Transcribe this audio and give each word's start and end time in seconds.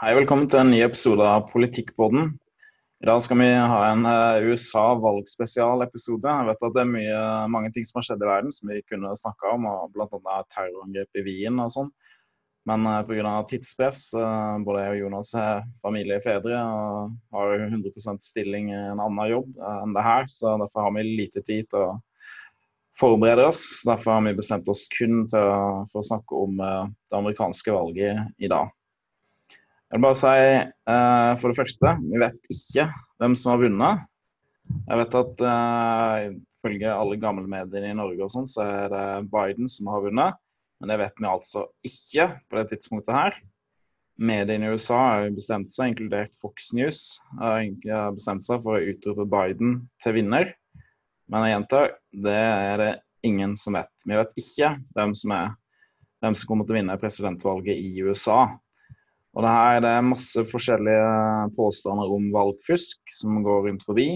Hei, 0.00 0.14
velkommen 0.16 0.46
til 0.48 0.62
en 0.62 0.70
ny 0.72 0.78
episode 0.80 1.20
av 1.28 1.50
Politikkpodden. 1.50 2.30
I 3.04 3.08
dag 3.10 3.18
skal 3.20 3.36
vi 3.36 3.48
ha 3.52 3.80
en 3.90 4.06
uh, 4.08 4.46
USA-valgspesialepisode. 4.48 6.24
Jeg 6.24 6.46
vet 6.48 6.64
at 6.64 6.72
det 6.78 6.80
er 6.80 6.88
mye, 6.88 7.18
mange 7.52 7.68
ting 7.74 7.84
som 7.84 7.98
har 7.98 8.06
skjedd 8.06 8.24
i 8.24 8.30
verden 8.30 8.54
som 8.56 8.72
vi 8.72 8.78
kunne 8.88 9.10
snakka 9.20 9.50
om, 9.58 9.66
og 9.68 9.92
bl.a. 9.92 10.38
terrorangrep 10.56 11.20
i 11.20 11.26
Wien 11.26 11.60
og 11.60 11.68
sånn. 11.76 11.92
Men 12.72 12.88
uh, 12.88 13.02
pga. 13.04 13.34
tidspress, 13.52 14.06
uh, 14.16 14.56
både 14.64 14.86
jeg 14.86 14.94
og 14.96 15.02
Jonas 15.02 15.34
er 15.36 15.68
familiefedre 15.84 16.64
og 16.64 17.36
har 17.36 17.54
100% 17.68 18.24
stilling 18.24 18.72
i 18.72 18.80
en 18.80 19.04
annen 19.04 19.32
jobb 19.34 19.52
enn 19.74 19.92
det 20.00 20.08
her, 20.08 20.24
så 20.32 20.56
derfor 20.64 20.88
har 20.88 20.96
vi 20.96 21.08
lite 21.10 21.44
tid 21.44 21.68
til 21.68 21.90
å 21.90 21.94
forberede 22.96 23.50
oss. 23.52 23.66
Derfor 23.84 24.16
har 24.16 24.24
vi 24.30 24.38
bestemt 24.40 24.72
oss 24.72 24.88
kun 24.96 25.26
til 25.28 25.54
for 25.92 26.00
å 26.00 26.08
snakke 26.14 26.44
om 26.48 26.56
det 26.56 27.20
amerikanske 27.20 27.76
valget 27.82 28.40
i 28.40 28.48
dag. 28.48 28.72
Jeg 29.90 29.98
vil 29.98 30.06
bare 30.06 30.18
si 30.20 30.30
uh, 30.30 31.32
for 31.40 31.50
det 31.50 31.58
første, 31.58 31.92
vi 32.06 32.20
vet 32.22 32.52
ikke 32.54 32.84
hvem 33.18 33.32
som 33.34 33.50
har 33.50 33.62
vunnet. 33.64 34.04
Jeg 34.86 35.00
vet 35.00 35.16
at 35.18 35.42
uh, 35.42 36.26
ifølge 36.60 36.92
alle 36.94 37.18
gamle 37.18 37.50
medier 37.50 37.88
i 37.88 37.96
Norge 37.98 38.22
og 38.22 38.30
sånn, 38.30 38.46
så 38.46 38.62
er 38.62 38.92
det 38.92 39.06
Biden 39.32 39.66
som 39.70 39.90
har 39.90 40.04
vunnet. 40.04 40.38
Men 40.78 40.92
det 40.92 41.00
vet 41.02 41.18
vi 41.18 41.28
altså 41.28 41.64
ikke 41.90 42.28
på 42.46 42.60
det 42.60 42.68
tidspunktet 42.70 43.16
her. 43.16 43.40
Mediene 44.20 44.68
i 44.68 44.78
USA 44.78 45.00
har 45.00 45.34
bestemt 45.34 45.74
seg, 45.74 45.90
inkludert 45.90 46.38
Fox 46.38 46.70
News, 46.76 47.02
har 47.40 48.14
bestemt 48.14 48.46
seg 48.46 48.62
for 48.62 48.78
å 48.78 48.94
utrope 48.94 49.26
Biden 49.32 49.78
til 50.04 50.18
vinner. 50.20 50.54
Men 51.32 51.48
jeg 51.48 51.56
gjentar, 51.56 51.92
det 52.28 52.38
er 52.38 52.80
det 52.80 52.90
ingen 53.26 53.58
som 53.58 53.74
vet. 53.78 53.90
Vi 54.06 54.14
vet 54.14 54.32
ikke 54.38 54.74
hvem 54.94 55.18
som, 55.18 55.34
er, 55.34 55.54
hvem 56.22 56.36
som 56.38 56.52
kommer 56.52 56.68
til 56.68 56.76
å 56.76 56.80
vinne 56.80 57.00
presidentvalget 57.00 57.80
i 57.80 58.04
USA. 58.06 58.44
Og 59.36 59.44
det 59.44 59.54
her 59.54 59.76
er 59.78 59.84
det 59.84 59.94
masse 60.08 60.42
forskjellige 60.50 61.50
påstander 61.56 62.10
om 62.16 62.30
valgfusk 62.34 63.14
som 63.14 63.42
går 63.46 63.68
rundt 63.68 63.86
forbi. 63.86 64.08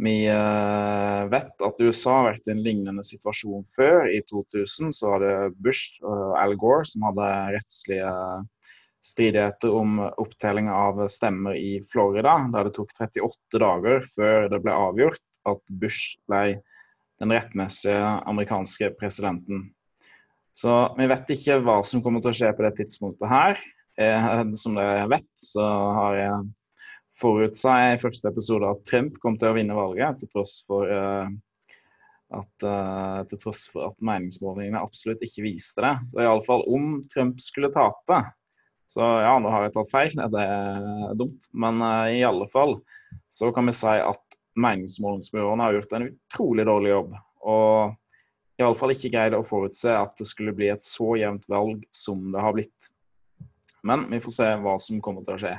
Vi 0.00 0.14
uh, 0.32 1.26
vet 1.28 1.64
at 1.66 1.82
USA 1.82 2.14
har 2.20 2.28
vært 2.30 2.46
i 2.48 2.54
en 2.54 2.62
lignende 2.64 3.02
situasjon 3.04 3.66
før. 3.76 4.06
I 4.08 4.22
2000 4.30 4.94
så 4.96 5.10
var 5.12 5.24
det 5.24 5.34
Bush 5.60 5.98
og 6.06 6.38
Al 6.40 6.54
Gore 6.60 6.86
som 6.88 7.04
hadde 7.10 7.26
rettslige 7.56 8.14
stridigheter 9.04 9.74
om 9.74 9.98
opptelling 10.20 10.70
av 10.72 11.02
stemmer 11.08 11.56
i 11.56 11.80
Florida, 11.88 12.36
der 12.52 12.68
det 12.68 12.74
tok 12.76 12.92
38 12.96 13.60
dager 13.60 14.04
før 14.14 14.48
det 14.52 14.60
ble 14.64 14.76
avgjort 14.76 15.22
at 15.48 15.62
Bush 15.82 16.18
ble 16.28 16.60
den 17.20 17.34
rettmessige 17.34 18.00
amerikanske 18.28 18.92
presidenten. 19.00 19.68
Så 20.56 20.72
vi 20.96 21.08
vet 21.08 21.32
ikke 21.32 21.60
hva 21.64 21.80
som 21.86 22.02
kommer 22.04 22.22
til 22.24 22.32
å 22.32 22.36
skje 22.36 22.52
på 22.56 22.64
det 22.66 22.74
tidspunktet 22.80 23.30
her. 23.30 23.60
Eh, 24.00 24.52
som 24.54 24.74
dere 24.74 25.04
vet, 25.12 25.28
så 25.36 25.66
har 25.92 26.16
jeg 26.16 26.48
forutsett 27.20 27.98
i 27.98 28.00
første 28.00 28.30
episode 28.32 28.68
at 28.72 28.82
Trump 28.88 29.18
kom 29.20 29.36
til 29.36 29.50
å 29.50 29.56
vinne 29.58 29.76
valget, 29.76 30.22
til 30.22 30.30
tross 30.32 30.54
for 30.64 30.88
uh, 30.88 31.28
at, 32.32 32.64
uh, 32.64 33.20
til 33.28 33.42
tross 33.42 33.66
for 33.68 33.90
at 33.90 33.98
meningsmålingene 34.00 34.80
absolutt 34.80 35.20
ikke 35.26 35.44
viste 35.44 35.84
det. 35.84 35.92
Så 36.14 36.22
iallfall 36.24 36.64
om 36.72 36.94
Trump 37.12 37.42
skulle 37.44 37.68
tape, 37.74 38.22
så 38.88 39.04
ja, 39.20 39.34
nå 39.36 39.52
har 39.52 39.66
jeg 39.66 39.74
tatt 39.74 39.92
feil, 39.92 40.14
det 40.32 40.46
er 40.46 41.18
dumt. 41.20 41.50
Men 41.52 41.84
i 42.10 42.24
alle 42.26 42.48
fall 42.50 42.78
så 43.30 43.52
kan 43.54 43.68
vi 43.68 43.74
si 43.76 43.92
at 44.00 44.38
meningsmålingsbyråene 44.58 45.66
har 45.66 45.76
gjort 45.76 45.92
en 45.98 46.06
utrolig 46.08 46.64
dårlig 46.66 46.90
jobb. 46.90 47.12
Og 47.52 48.64
iallfall 48.64 48.96
ikke 48.96 49.12
greid 49.12 49.36
å 49.36 49.44
forutse 49.46 49.92
at 49.94 50.16
det 50.18 50.26
skulle 50.32 50.56
bli 50.56 50.72
et 50.72 50.82
så 50.88 51.12
jevnt 51.20 51.46
valg 51.52 51.84
som 51.94 52.32
det 52.32 52.42
har 52.42 52.56
blitt. 52.56 52.90
Men 53.86 54.06
vi 54.10 54.20
får 54.22 54.36
se 54.36 54.48
hva 54.62 54.76
som 54.82 55.00
kommer 55.04 55.24
til 55.26 55.36
å 55.36 55.40
skje. 55.44 55.54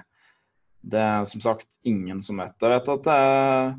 Det 0.81 1.01
er 1.01 1.25
som 1.29 1.43
sagt 1.43 1.67
ingen 1.87 2.21
som 2.25 2.41
vet. 2.41 2.55
Jeg 2.61 2.73
vet 2.73 2.91
at 2.95 3.07
det 3.07 3.17
er 3.25 3.73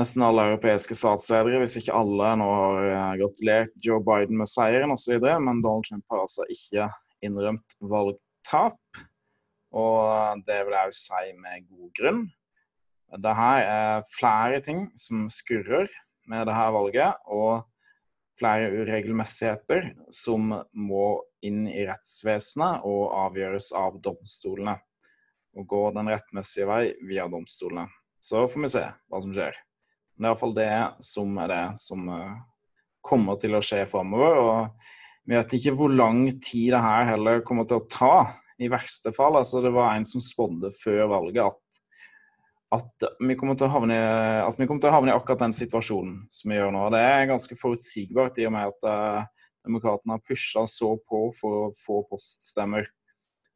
nesten 0.00 0.24
alle 0.26 0.48
europeiske 0.50 0.96
statsledere, 0.98 1.60
hvis 1.62 1.78
ikke 1.80 1.96
alle, 1.96 2.30
nå 2.40 2.46
har 2.50 2.86
eh, 2.90 3.16
gratulert 3.22 3.74
Joe 3.84 4.02
Biden 4.04 4.40
med 4.40 4.50
seieren 4.50 4.94
osv., 4.94 5.16
men 5.22 5.62
Donald 5.64 5.86
Trump 5.88 6.04
har 6.12 6.24
altså 6.24 6.46
ikke 6.50 6.88
innrømt 7.24 7.76
valgtap. 7.80 8.80
Og 9.74 10.42
det 10.46 10.60
vil 10.66 10.76
jeg 10.76 10.90
jo 10.90 10.98
si 10.98 11.28
med 11.42 11.68
god 11.68 11.92
grunn. 11.98 12.24
Det 13.24 13.36
her 13.38 13.60
er 13.62 14.08
flere 14.10 14.58
ting 14.64 14.88
som 14.98 15.28
skurrer 15.30 15.90
med 16.30 16.48
det 16.48 16.56
her 16.56 16.74
valget, 16.74 17.22
og 17.30 17.62
flere 18.38 18.70
uregelmessigheter 18.72 19.92
som 20.12 20.50
må 20.72 21.06
inn 21.44 21.66
i 21.70 21.84
rettsvesenet 21.86 22.86
og 22.88 23.12
avgjøres 23.26 23.70
av 23.78 24.00
domstolene. 24.02 24.78
Og 25.54 25.68
gå 25.70 25.82
den 25.94 26.10
rettmessige 26.10 26.66
vei 26.66 26.82
via 27.06 27.28
domstolene. 27.30 27.86
Så 28.24 28.46
får 28.50 28.64
vi 28.64 28.72
se 28.72 28.84
hva 28.90 29.20
som 29.22 29.34
skjer. 29.36 29.54
Men 30.16 30.24
det 30.24 30.26
er 30.26 30.32
iallfall 30.32 30.56
det 30.56 30.72
som 31.04 31.38
er 31.42 31.50
det 31.50 31.64
som 31.82 32.08
eh, 32.10 32.36
kommer 33.04 33.38
til 33.42 33.54
å 33.54 33.62
skje 33.62 33.84
framover. 33.90 34.38
Og 34.40 35.28
vi 35.28 35.36
vet 35.36 35.56
ikke 35.58 35.74
hvor 35.78 35.92
lang 35.92 36.26
tid 36.38 36.72
det 36.74 36.82
her 36.82 37.10
heller 37.12 37.44
kommer 37.46 37.68
til 37.68 37.82
å 37.82 37.86
ta. 37.90 38.16
I 38.62 38.70
verste 38.70 39.10
fall. 39.14 39.34
altså 39.40 39.62
Det 39.64 39.72
var 39.74 39.96
en 39.96 40.06
som 40.06 40.22
spådde 40.22 40.70
før 40.78 41.08
valget 41.10 41.42
at 41.42 41.63
at 42.74 43.06
vi, 43.20 43.36
kommer 43.38 43.56
til 43.58 43.68
å 43.68 43.72
havne, 43.72 43.96
at 44.44 44.58
vi 44.58 44.66
kommer 44.68 44.82
til 44.82 44.90
å 44.90 44.96
havne 44.96 45.12
i 45.12 45.14
akkurat 45.14 45.46
den 45.46 45.54
situasjonen 45.54 46.24
som 46.32 46.50
vi 46.50 46.58
gjør 46.58 46.72
nå. 46.74 46.84
Det 46.94 47.00
er 47.06 47.30
ganske 47.30 47.58
forutsigbart 47.58 48.40
i 48.42 48.46
og 48.48 48.54
med 48.56 48.72
at 48.72 48.86
uh, 48.88 49.44
Demokratene 49.64 50.18
har 50.18 50.24
pusha 50.28 50.66
så 50.68 50.90
på 51.08 51.26
for 51.32 51.60
å 51.62 51.68
få 51.78 52.02
poststemmer. 52.10 52.88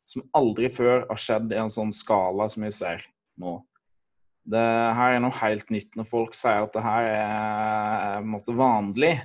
Som 0.08 0.24
aldri 0.36 0.70
før 0.72 1.02
har 1.10 1.20
skjedd 1.20 1.52
i 1.52 1.58
en 1.60 1.72
sånn 1.72 1.92
skala 1.92 2.46
som 2.48 2.64
vi 2.64 2.70
ser 2.72 3.04
nå. 3.40 3.58
Det 4.48 4.62
her 4.96 5.18
er 5.18 5.20
noe 5.20 5.36
helt 5.42 5.68
nytt 5.68 5.98
når 5.98 6.08
folk 6.08 6.36
sier 6.36 6.64
at 6.64 6.72
det 6.72 6.80
her 6.80 7.08
er 7.10 8.24
måte, 8.24 8.54
vanlig 8.56 9.18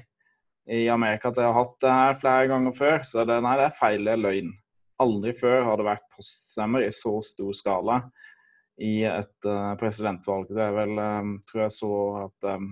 i 0.67 0.89
Amerika. 0.91 1.31
At 1.31 1.39
jeg 1.39 1.47
har 1.47 1.55
hatt 1.55 1.77
det 1.79 1.93
her 1.95 2.19
flere 2.19 2.49
ganger 2.51 2.75
før. 2.75 2.99
Så 3.07 3.23
det, 3.29 3.39
nei, 3.45 3.55
det 3.61 3.69
er 3.69 3.77
feil, 3.77 4.11
er 4.11 4.19
løgn. 4.19 4.51
Aldri 5.03 5.31
før 5.37 5.63
har 5.69 5.79
det 5.79 5.87
vært 5.87 6.11
poststemmer 6.17 6.83
i 6.83 6.91
så 6.91 7.15
stor 7.23 7.55
skala 7.55 8.01
i 8.81 9.03
et 9.05 9.47
uh, 9.47 9.73
presidentvalg. 9.79 10.49
Det 10.49 10.63
er 10.63 10.75
vel 10.75 10.97
um, 10.97 11.33
Tror 11.45 11.65
jeg 11.65 11.75
så 11.75 11.91
at 12.23 12.47
um, 12.55 12.71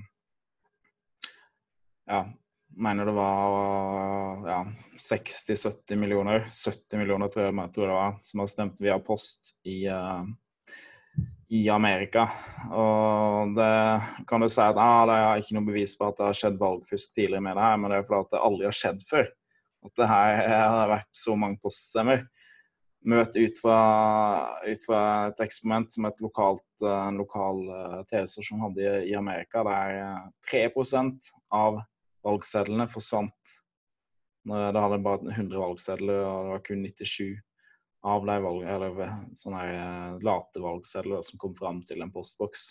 Ja, 2.10 2.24
mener 2.76 3.06
det 3.06 3.14
var 3.16 4.48
ja, 4.48 4.60
60-70 4.98 6.00
millioner, 6.00 6.48
70 6.50 6.98
millioner 7.00 7.30
tror 7.32 7.46
jeg, 7.46 7.72
tror 7.76 7.88
det 7.88 7.98
var, 7.98 8.16
som 8.26 8.42
har 8.42 8.50
stemt 8.52 8.82
via 8.82 8.98
post 9.00 9.54
i, 9.68 9.86
i 11.52 11.62
Amerika. 11.70 12.26
Og 12.72 13.54
det 13.56 13.72
kan 14.28 14.44
du 14.44 14.50
si 14.52 14.64
at 14.64 14.80
ah, 14.80 15.04
det 15.08 15.18
er 15.20 15.44
ikke 15.44 15.58
noe 15.60 15.68
bevis 15.68 15.96
på 16.00 16.10
at 16.10 16.20
det 16.20 16.28
har 16.30 16.40
skjedd 16.42 16.60
valgfusk 16.60 17.16
tidligere 17.16 17.44
med 17.44 17.60
det 17.60 17.68
her, 17.68 17.80
men 17.80 17.92
det 17.92 18.00
er 18.00 18.08
fordi 18.08 18.26
at 18.26 18.34
det 18.34 18.44
aldri 18.50 18.68
har 18.68 18.80
skjedd 18.82 19.06
før. 19.10 19.32
At 19.88 19.98
det 19.98 20.12
her 20.12 20.44
har 20.52 20.94
vært 20.96 21.12
så 21.18 21.36
mange 21.40 21.60
poststemmer. 21.62 22.26
Møt 23.02 23.34
ut 23.34 23.58
fra, 23.58 23.78
ut 24.62 24.84
fra 24.86 25.02
et 25.32 25.40
eksperiment 25.42 25.90
som 25.90 26.06
et 26.06 26.20
lokalt, 26.22 26.84
en 26.86 27.18
lokal 27.18 27.64
uh, 27.66 27.96
TV-stasjon 28.12 28.62
hadde 28.62 28.92
i, 29.08 29.16
Amerika, 29.18 29.64
der 29.66 30.28
3% 30.52 31.32
av 31.58 31.80
valgsedlene 32.22 32.86
forsvant. 32.92 33.56
Det 34.46 34.84
hadde 34.84 35.02
bare 35.02 35.34
100 35.34 35.58
valgsedler, 35.58 36.22
og 36.26 36.46
det 36.46 36.54
var 36.54 36.64
kun 36.68 36.86
97 36.86 37.42
av 38.12 38.26
de 38.26 38.38
valg, 38.42 38.70
eller 38.76 39.02
sånne 39.38 39.66
eh, 39.70 40.14
late 40.26 40.62
valgsedler 40.62 41.22
som 41.26 41.42
kom 41.42 41.54
fram 41.58 41.84
til 41.86 42.02
en 42.02 42.14
postboks. 42.14 42.64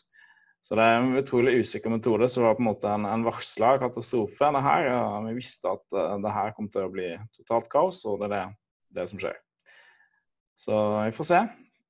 Så 0.61 0.75
det 0.77 0.87
er 0.87 0.99
en 0.99 1.15
utrolig 1.19 1.61
usikker 1.63 1.95
metode. 1.95 2.27
Så 2.29 2.43
det 2.43 2.49
var 2.49 2.59
på 2.59 2.65
en 2.65 2.71
måte 2.71 2.91
en, 2.91 3.07
en 3.09 3.27
varsla 3.27 3.77
katastrofe. 3.81 4.51
Det 4.55 4.65
her, 4.67 4.91
og 4.99 5.31
vi 5.31 5.37
visste 5.39 5.71
at 5.73 6.01
det 6.25 6.35
her 6.35 6.51
kom 6.57 6.69
til 6.71 6.87
å 6.87 6.93
bli 6.93 7.15
totalt 7.39 7.71
kaos, 7.73 8.03
og 8.11 8.21
det 8.21 8.29
er 8.29 8.35
det, 8.35 8.43
det 8.99 9.07
som 9.11 9.23
skjer. 9.23 9.39
Så 10.61 11.05
vi 11.05 11.13
får 11.17 11.25
se. 11.25 11.41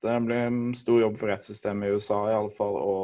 Det 0.02 0.20
blir 0.20 0.36
en 0.46 0.74
stor 0.78 1.00
jobb 1.00 1.16
for 1.18 1.32
rettssystemet 1.32 1.88
i 1.88 1.96
USA 1.96 2.20
i 2.30 2.36
alle 2.36 2.52
fall, 2.54 2.76
å 2.78 2.94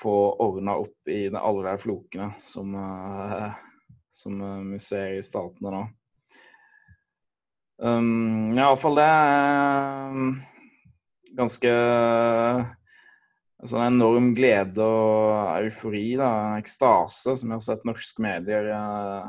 få 0.00 0.14
ordna 0.40 0.78
opp 0.80 1.10
i 1.12 1.26
alle 1.28 1.66
de 1.66 1.74
flokene 1.82 2.30
som, 2.40 2.72
uh, 2.72 3.52
som 4.08 4.40
uh, 4.40 4.62
vi 4.72 4.80
ser 4.80 5.18
i 5.18 5.22
statene 5.22 5.74
nå. 5.74 5.82
Um, 7.84 8.54
Iallfall 8.56 8.96
det 8.96 9.04
er 9.04 10.16
ganske 11.36 11.74
ganske 11.74 11.76
en 13.64 13.70
sånn 13.70 13.86
enorm 13.86 14.32
glede 14.36 14.84
og 14.84 15.60
eufori, 15.60 16.14
da, 16.20 16.56
ekstase, 16.56 17.36
som 17.36 17.52
jeg 17.52 17.56
har 17.60 17.64
sett 17.68 17.86
norske 17.88 18.24
medier 18.24 18.72
uh, 18.72 19.28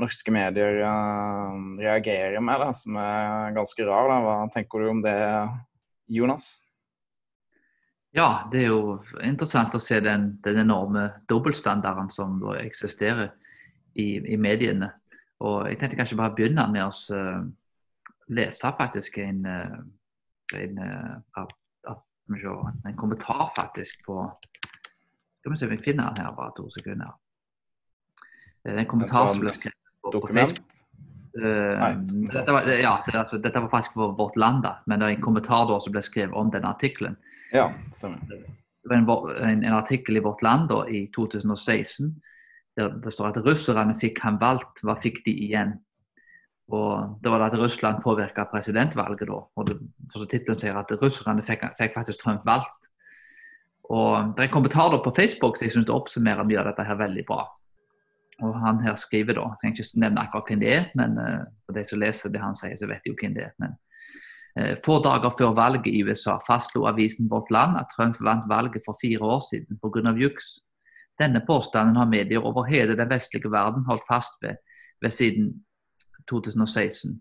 norske 0.00 0.32
medier 0.34 0.80
uh, 0.82 1.52
reagerer 1.78 2.40
med, 2.42 2.60
da, 2.62 2.72
som 2.76 2.96
er 3.00 3.54
ganske 3.56 3.86
rar. 3.86 4.08
Da. 4.10 4.18
Hva 4.24 4.34
tenker 4.54 4.82
du 4.82 4.90
om 4.90 5.02
det, 5.04 5.16
Jonas? 6.10 6.50
Ja, 8.16 8.48
det 8.50 8.64
er 8.64 8.72
jo 8.72 8.98
interessant 9.22 9.76
å 9.76 9.82
se 9.82 10.00
den, 10.02 10.32
den 10.42 10.64
enorme 10.64 11.06
dobbeltstandarden 11.30 12.10
som 12.10 12.40
eksisterer 12.58 13.30
i, 13.94 14.18
i, 14.18 14.36
mediene. 14.40 14.90
Og 15.46 15.68
Jeg 15.70 15.78
tenkte 15.78 16.00
kanskje 16.00 16.18
bare 16.18 16.34
begynne 16.36 16.66
med 16.72 16.88
å 16.88 16.90
uh, 17.14 17.44
lese 18.34 18.74
faktisk 18.78 19.20
en, 19.22 19.46
en, 20.54 20.82
en 22.30 22.98
kommentar 22.98 23.48
faktisk 23.56 24.04
på 24.06 24.22
Skal 25.40 25.52
vi 25.52 25.56
se 25.56 25.66
om 25.66 25.72
vi 25.72 25.82
finner 25.82 26.12
den 26.14 26.26
her, 26.26 26.34
bare 26.36 26.52
to 26.56 26.66
sekunder. 26.70 27.14
Det 28.62 28.74
er 28.74 28.82
en 28.82 28.90
kommentar 28.90 29.30
som 29.30 29.40
ble 29.40 29.54
skrevet 29.54 29.79
Dokument? 30.12 30.62
På 31.30 31.40
uh, 31.40 31.90
dette, 32.32 32.52
var, 32.52 32.66
ja, 32.74 32.94
altså, 33.06 33.38
dette 33.38 33.62
var 33.62 33.70
faktisk 33.70 33.98
for 33.98 34.16
Vårt 34.18 34.38
Land, 34.40 34.64
da, 34.66 34.78
men 34.86 35.00
det 35.00 35.06
er 35.06 35.18
en 35.18 35.28
kommentar 35.28 35.68
da 35.70 35.76
som 35.82 35.94
ble 35.94 36.02
skrevet 36.02 36.34
om 36.36 36.50
denne 36.50 36.72
artikkelen. 36.72 37.18
Ja, 37.54 37.68
stemmer. 37.94 38.24
Det 38.30 38.88
var 38.88 38.96
en, 38.96 39.06
en, 39.44 39.62
en, 39.64 39.76
artikkel 39.76 40.16
i 40.16 40.24
Vårt 40.24 40.42
Land 40.42 40.70
da, 40.72 40.82
i 40.88 41.04
2016 41.14 42.10
der 42.78 42.92
det 43.02 43.12
står 43.12 43.32
at 43.32 43.44
russerne 43.44 43.94
fikk 43.98 44.20
han 44.24 44.38
valgt. 44.40 44.82
Hva 44.86 44.94
fikk 44.98 45.24
de 45.26 45.34
igjen? 45.46 45.74
Og 46.70 47.18
Det 47.22 47.30
var 47.30 47.42
da 47.42 47.48
at 47.50 47.58
Russland 47.58 48.02
påvirka 48.02 48.44
presidentvalget. 48.52 49.26
da, 49.28 49.40
og 49.56 49.66
det, 49.66 49.78
så 50.12 50.24
Tittelen 50.24 50.58
sier 50.58 50.76
at 50.78 50.92
russerne 51.02 51.42
fikk, 51.42 51.64
fikk, 51.78 51.94
faktisk 51.94 52.20
Trump 52.22 52.46
valgt. 52.46 52.86
Og 53.90 54.36
Det 54.36 54.44
er 54.44 54.48
en 54.48 54.54
kommentar 54.54 54.90
da 54.90 55.02
på 55.02 55.14
Facebook 55.16 55.56
som 55.56 55.66
jeg 55.66 55.72
syns 55.72 55.90
oppsummerer 55.90 56.44
mye 56.44 56.60
av 56.60 56.70
dette 56.70 56.86
her 56.86 56.94
veldig 56.94 57.24
bra. 57.26 57.48
Og 58.40 58.56
Han 58.60 58.80
her 58.84 58.96
skriver 58.96 59.36
da, 59.36 59.44
jeg 59.46 59.60
trenger 59.60 59.82
ikke 59.82 60.00
nevne 60.04 60.24
akkurat 60.24 60.48
hvem 60.48 60.60
det 60.60 60.72
er, 60.74 60.84
men 60.94 61.18
uh, 61.18 61.44
for 61.66 61.76
de 61.76 61.84
som 61.84 62.00
leser 62.00 62.32
det 62.32 62.42
han 62.42 62.56
sier, 62.58 62.76
så 62.78 62.88
vet 62.90 63.04
de 63.04 63.12
jo 63.12 63.18
hvem 63.20 63.36
det 63.36 63.46
er. 63.48 63.54
men 63.60 63.76
uh, 64.58 64.74
Få 64.84 64.98
dager 65.04 65.34
før 65.38 65.54
valget 65.56 65.92
i 65.92 66.02
USA 66.04 66.38
fastslo 66.46 66.86
avisen 66.90 67.30
Vårt 67.30 67.50
Land 67.50 67.78
at 67.80 67.92
Trump 67.96 68.20
vant 68.20 68.48
valget 68.48 68.82
for 68.86 68.98
fire 69.02 69.20
år 69.20 69.42
siden 69.50 69.80
pga. 69.82 70.14
juks. 70.16 70.58
Denne 71.20 71.42
påstanden 71.46 71.96
har 71.96 72.08
medier 72.08 72.40
over 72.40 72.64
hele 72.64 72.96
den 72.96 73.10
vestlige 73.10 73.52
verden 73.52 73.84
holdt 73.84 74.06
fast 74.08 74.32
ved, 74.42 74.56
ved 75.02 75.10
siden 75.10 75.64
2016. 76.30 77.20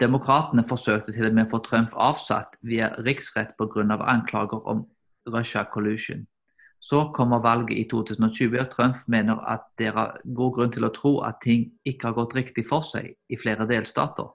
Demokratene 0.00 0.64
forsøkte 0.68 1.12
til 1.12 1.28
og 1.28 1.34
med 1.34 1.46
å 1.46 1.50
få 1.54 1.62
Trump 1.64 1.94
avsatt 1.94 2.58
via 2.62 2.90
riksrett 2.98 3.54
pga. 3.56 3.96
anklager 4.04 4.60
om 4.66 4.86
Russia 5.26 5.64
collusion. 5.64 6.26
Så 6.86 7.08
kommer 7.14 7.42
valget 7.42 7.78
i 7.78 7.84
2020, 7.90 8.60
og 8.60 8.70
Trump 8.70 8.96
mener 9.10 9.40
at 9.50 9.64
det 9.78 9.88
er 9.90 10.18
god 10.38 10.52
grunn 10.54 10.74
til 10.74 10.86
å 10.86 10.92
tro 10.94 11.16
at 11.26 11.40
ting 11.42 11.64
ikke 11.82 12.10
har 12.10 12.18
gått 12.18 12.36
riktig 12.38 12.62
for 12.68 12.86
seg 12.86 13.08
i 13.26 13.38
flere 13.40 13.66
delstater. 13.66 14.28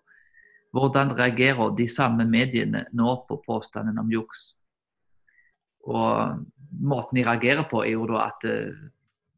Hvordan 0.75 1.13
reagerer 1.15 1.71
de 1.77 1.87
samme 1.87 2.25
mediene 2.27 2.85
nå 2.91 3.13
på 3.29 3.37
påstanden 3.45 3.99
om 4.03 4.11
juks? 4.11 4.49
Og 5.87 6.43
måten 6.91 7.21
de 7.21 7.25
reagerer 7.27 7.63
på, 7.71 7.85
er 7.85 7.95
jo 7.95 8.09
da 8.11 8.25
at 8.27 8.47
uh, 8.47 8.83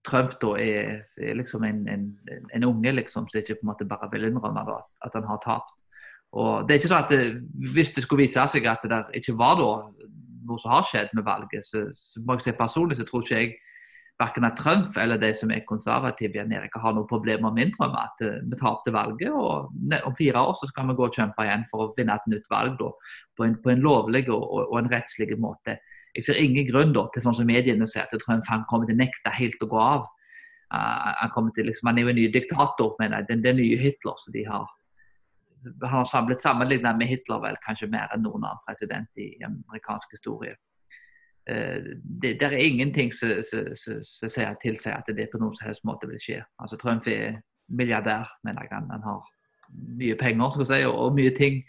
Trump 0.04 0.33
da 0.42 0.56
er, 0.62 1.06
er 1.18 1.38
liksom 1.38 1.63
en, 1.69 1.86
en, 1.89 2.10
en, 2.50 2.65
unge 2.65 2.92
liksom, 2.98 3.30
som 3.30 3.39
ikke 3.39 3.60
på 3.60 3.68
en 3.68 3.71
måte 3.75 3.88
bare 3.89 4.10
vil 4.12 4.25
innrømme 4.31 4.65
da, 4.68 4.80
at 5.06 5.13
han 5.13 5.30
har 5.30 5.42
tapt. 5.45 5.77
Og 6.33 6.65
det 6.65 6.74
er 6.74 6.81
ikke 6.81 6.89
sånn 6.89 7.06
at 7.06 7.13
det, 7.13 7.74
Hvis 7.75 7.94
det 7.94 8.04
skulle 8.04 8.25
vise 8.25 8.42
seg 8.50 8.65
at 8.65 8.81
det 8.81 8.89
der 8.89 9.13
ikke 9.21 9.38
var 9.38 9.60
da 9.62 9.69
noe 10.48 10.62
som 10.62 10.74
har 10.75 10.88
skjedd 10.88 11.13
med 11.18 11.25
valget, 11.28 11.66
så, 11.68 11.86
så 11.95 12.24
må 12.24 12.38
jeg 12.38 12.48
si 12.48 12.57
personlig 12.57 13.00
så 13.00 13.07
tror 13.07 13.24
ikke 13.25 13.40
jeg 13.42 13.54
verken 14.22 14.45
at 14.45 14.57
Trump 14.57 14.98
eller 15.01 15.18
de 15.18 15.31
som 15.36 15.51
er 15.51 15.66
konservative 15.68 16.38
i 16.38 16.42
Amerika 16.44 16.80
har 16.80 16.94
noen 16.95 17.10
problemer 17.10 17.51
med 17.51 17.63
å 17.63 17.68
innrømme 17.68 18.04
at 18.04 18.24
uh, 18.25 18.36
vi 18.50 18.60
tapte 18.60 18.94
valget. 18.94 19.31
og 19.31 19.72
Om 20.06 20.18
fire 20.18 20.44
år 20.44 20.57
så 20.60 20.69
skal 20.69 20.90
vi 20.90 20.98
gå 21.00 21.07
og 21.07 21.18
kjempe 21.18 21.45
igjen 21.45 21.66
for 21.72 21.86
å 21.86 21.90
vinne 21.98 22.18
et 22.18 22.30
nytt 22.31 22.50
valg 22.51 22.78
da, 22.80 22.92
på, 23.38 23.48
en, 23.48 23.57
på 23.63 23.74
en 23.74 23.84
lovlig 23.84 24.28
og, 24.30 24.44
og, 24.68 24.78
en 24.80 24.92
rettslig 24.92 25.40
måte. 25.40 25.80
Jeg 26.13 26.28
ser 26.28 26.42
ingen 26.42 26.68
grunn 26.69 26.94
da, 26.94 27.07
til 27.13 27.25
sånn 27.25 27.39
som 27.39 27.50
mediene 27.50 27.88
sier, 27.89 28.06
at 28.06 28.22
Trump 28.22 28.46
han 28.50 28.68
kommer 28.69 28.89
til 28.89 29.00
å 29.00 29.01
nekte 29.01 29.34
helt 29.34 29.66
å 29.66 29.72
gå 29.72 29.81
av. 29.81 30.06
Uh, 30.74 31.10
han, 31.24 31.34
kommer 31.34 31.56
til, 31.57 31.68
liksom, 31.69 31.89
han 31.89 32.00
er 32.00 32.07
jo 32.07 32.13
en 32.13 32.22
ny 32.22 32.30
diktator, 32.34 32.96
mener 33.01 33.22
jeg. 33.22 33.31
Den, 33.31 33.46
den 33.46 33.62
nye 33.62 33.81
Hitler. 33.81 34.18
som 34.22 34.36
de 34.36 34.46
har 34.48 34.69
han 35.81 35.89
har 35.98 36.06
samlet 36.10 36.42
sammenlignet 36.42 36.98
med 36.98 37.07
Hitler 37.07 37.42
vel 37.44 37.57
kanskje 37.65 37.89
mer 37.92 38.12
enn 38.13 38.24
noen 38.25 38.44
annen 38.44 38.62
president 38.68 39.21
i 39.21 39.33
amerikansk 39.45 40.15
historie. 40.15 40.56
Uh, 41.50 42.00
det, 42.04 42.38
det, 42.39 42.48
er 42.48 42.57
ingenting 42.60 43.12
som 43.12 43.42
tilsier 44.62 44.95
at 44.95 45.12
det 45.12 45.30
på 45.31 45.42
noen 45.42 45.56
som 45.57 45.68
helst 45.68 45.88
måte 45.88 46.07
vil 46.07 46.21
skje. 46.24 46.39
Altså 46.60 46.80
Trump 46.80 47.07
er 47.12 47.42
milliardær, 47.68 48.30
mener 48.44 48.63
jeg. 48.63 48.71
Han, 48.74 49.04
har 49.04 49.24
mye 50.00 50.15
penger 50.19 50.56
skal 50.56 50.69
si, 50.69 50.80
og, 50.88 51.13
mye 51.18 51.33
ting, 51.36 51.62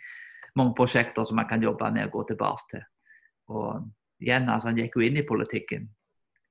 mange 0.59 0.75
prosjekter 0.79 1.27
som 1.27 1.39
han 1.41 1.49
kan 1.51 1.63
jobbe 1.63 1.91
med 1.95 2.09
og 2.09 2.19
gå 2.19 2.25
tilbake 2.31 2.71
til. 2.71 2.87
Og 3.55 3.87
igjen, 4.23 4.49
altså 4.49 4.69
Han 4.69 4.79
gikk 4.79 4.97
jo 4.97 5.05
inn 5.05 5.19
i 5.21 5.27
politikken, 5.27 5.89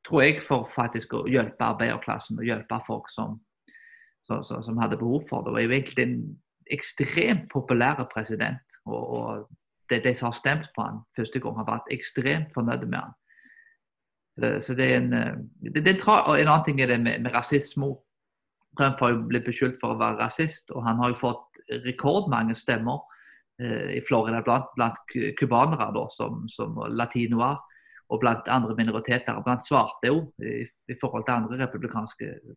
tror 0.07 0.23
jeg, 0.23 0.41
for 0.43 0.67
faktisk 0.67 1.15
å 1.17 1.25
hjelpe 1.31 1.65
arbeiderklassen 1.65 2.39
og 2.39 2.47
hjelpe 2.47 2.79
folk 2.87 3.09
som, 3.11 3.39
som, 4.21 4.43
som 4.43 4.79
hadde 4.81 4.99
behov 4.99 5.23
for 5.29 5.45
det. 5.45 5.53
Og 5.53 5.59
er 5.59 5.67
jo 5.67 5.77
egentlig 5.77 6.07
en 6.07 6.17
ekstremt 6.71 7.49
populær 7.51 8.03
president. 8.13 8.79
Og, 8.85 9.03
og 9.17 9.49
det, 9.89 10.03
de 10.05 10.13
som 10.15 10.29
har 10.29 10.37
stemt 10.37 10.71
på 10.75 10.85
han 10.85 11.03
første 11.17 11.39
gang, 11.39 11.57
har 11.59 11.69
vært 11.69 11.91
ekstremt 11.91 12.53
fornøyde 12.55 12.89
med 12.89 12.99
han. 13.01 13.19
Så, 14.63 14.73
det 14.73 14.85
er 14.89 14.95
en, 14.97 15.11
det, 15.61 15.75
det, 15.75 15.83
det, 15.85 15.97
En 16.01 16.47
annen 16.47 16.63
ting 16.65 16.81
er 16.81 16.89
det 16.89 16.99
med, 17.01 17.21
med 17.21 17.33
rasisme. 17.35 17.91
Trump 18.77 18.99
har 18.99 19.11
jo 19.13 19.25
blitt 19.29 19.45
beskyldt 19.45 19.77
for 19.81 19.93
å 19.93 19.99
være 19.99 20.23
rasist, 20.23 20.71
og 20.73 20.81
han 20.87 20.97
har 20.97 21.11
jo 21.13 21.19
fått 21.19 21.59
rekordmange 21.83 22.55
stemmer 22.57 23.03
Eh, 23.61 23.97
i 23.97 24.01
Florida 24.01 24.41
blant, 24.41 24.65
blant 24.75 24.97
cubanere, 25.39 26.07
som, 26.09 26.47
som 26.49 26.77
latinoer, 26.89 27.59
og 28.09 28.19
blant 28.19 28.49
andre 28.49 28.73
minoriteter, 28.75 29.41
blant 29.45 29.65
svarte 29.65 30.09
òg, 30.09 30.31
i, 30.41 30.63
i 30.89 30.95
forhold 31.01 31.27
til 31.27 31.35
andre 31.37 31.59
republikanske 31.61 32.29
eh, 32.33 32.55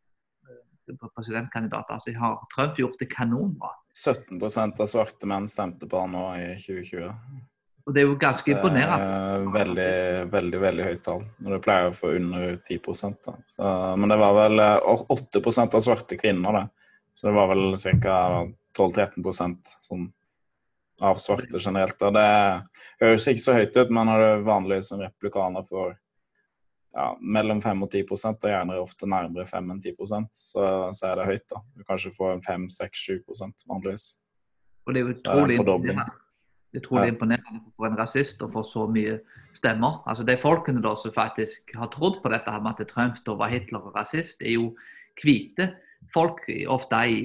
presidentkandidater. 0.94 1.94
Altså, 1.94 2.14
har 2.20 2.38
Trump 2.54 2.78
gjort 2.78 2.98
det 2.98 3.10
kanonbra. 3.10 3.72
17% 3.96 4.80
av 4.80 4.88
svarte 4.90 5.28
menn 5.28 5.48
stemte 5.48 5.88
på 5.88 6.00
han 6.00 6.14
nå 6.14 6.24
i 6.38 6.48
2020. 6.60 7.12
Og 7.86 7.94
Det 7.94 8.02
er 8.02 8.08
jo 8.08 8.16
ganske 8.18 8.50
imponerende. 8.50 9.50
Veldig, 9.54 9.90
veldig 10.32 10.60
veldig 10.60 10.86
høyt 10.88 11.02
tall. 11.06 11.22
Når 11.38 11.54
det 11.54 11.62
pleier 11.62 11.90
å 11.90 11.94
få 11.94 12.16
under 12.18 12.56
10 12.66 12.80
Så, 13.46 13.68
Men 13.96 14.10
det 14.10 14.18
var 14.18 14.34
vel 14.34 14.60
8 14.60 15.38
eh, 15.38 15.62
av 15.62 15.80
svarte 15.80 16.18
kvinner, 16.18 16.52
det. 16.52 16.66
Så 17.14 17.28
det 17.28 17.34
var 17.36 17.52
vel 17.54 17.76
ca. 18.02 18.46
12-13 18.76 19.56
sånn 19.64 20.10
av 21.00 21.16
svarte 21.22 21.60
generelt. 21.60 22.02
Og 22.02 22.12
det 22.12 22.26
høres 23.00 23.28
ikke 23.30 23.44
så 23.44 23.54
høyt 23.56 23.76
ut, 23.76 23.90
men 23.90 24.10
når 24.10 24.24
du 24.24 24.44
vanligvis 24.50 24.92
en 24.92 25.06
replikaner 25.06 25.64
får 25.64 25.94
ja, 26.96 27.06
mellom 27.20 27.60
5 27.62 27.82
og 27.84 27.90
10 27.92 28.04
og 28.08 28.46
gjerne 28.48 28.78
ofte 28.80 29.08
nærmere 29.08 29.46
5 29.46 29.72
enn 29.74 29.80
10 29.84 29.96
så, 30.32 30.62
så 30.96 31.10
er 31.10 31.18
det 31.20 31.26
høyt. 31.28 31.44
da. 31.52 31.60
Du 31.76 31.84
kanskje 31.84 32.14
får 32.16 32.38
5-6-7% 32.46 33.66
vanligvis. 33.68 34.06
Og 34.86 34.94
det 34.94 35.02
er 35.02 35.04
jo 35.04 35.16
utrolig 35.16 35.58
imponerende. 35.58 36.06
Ja. 36.76 37.04
imponerende 37.08 37.60
for 37.76 37.88
en 37.88 37.98
rasist 37.98 38.42
å 38.42 38.50
få 38.52 38.62
så 38.64 38.86
mye 38.88 39.18
stemmer. 39.56 40.00
Altså 40.08 40.24
De 40.24 40.36
folkene 40.40 40.82
da 40.84 40.94
som 40.96 41.12
faktisk 41.12 41.74
har 41.76 41.90
trodd 41.92 42.20
på 42.22 42.32
dette 42.32 42.60
med 42.62 42.80
at 42.80 42.88
Trump 42.88 43.20
da 43.26 43.36
var 43.36 43.52
Hitler 43.52 43.84
og 43.84 43.96
rasist, 43.96 44.40
er 44.42 44.56
jo 44.56 44.72
hvite 45.20 45.74
folk, 46.12 46.44
ofte 46.68 47.02
i, 47.10 47.20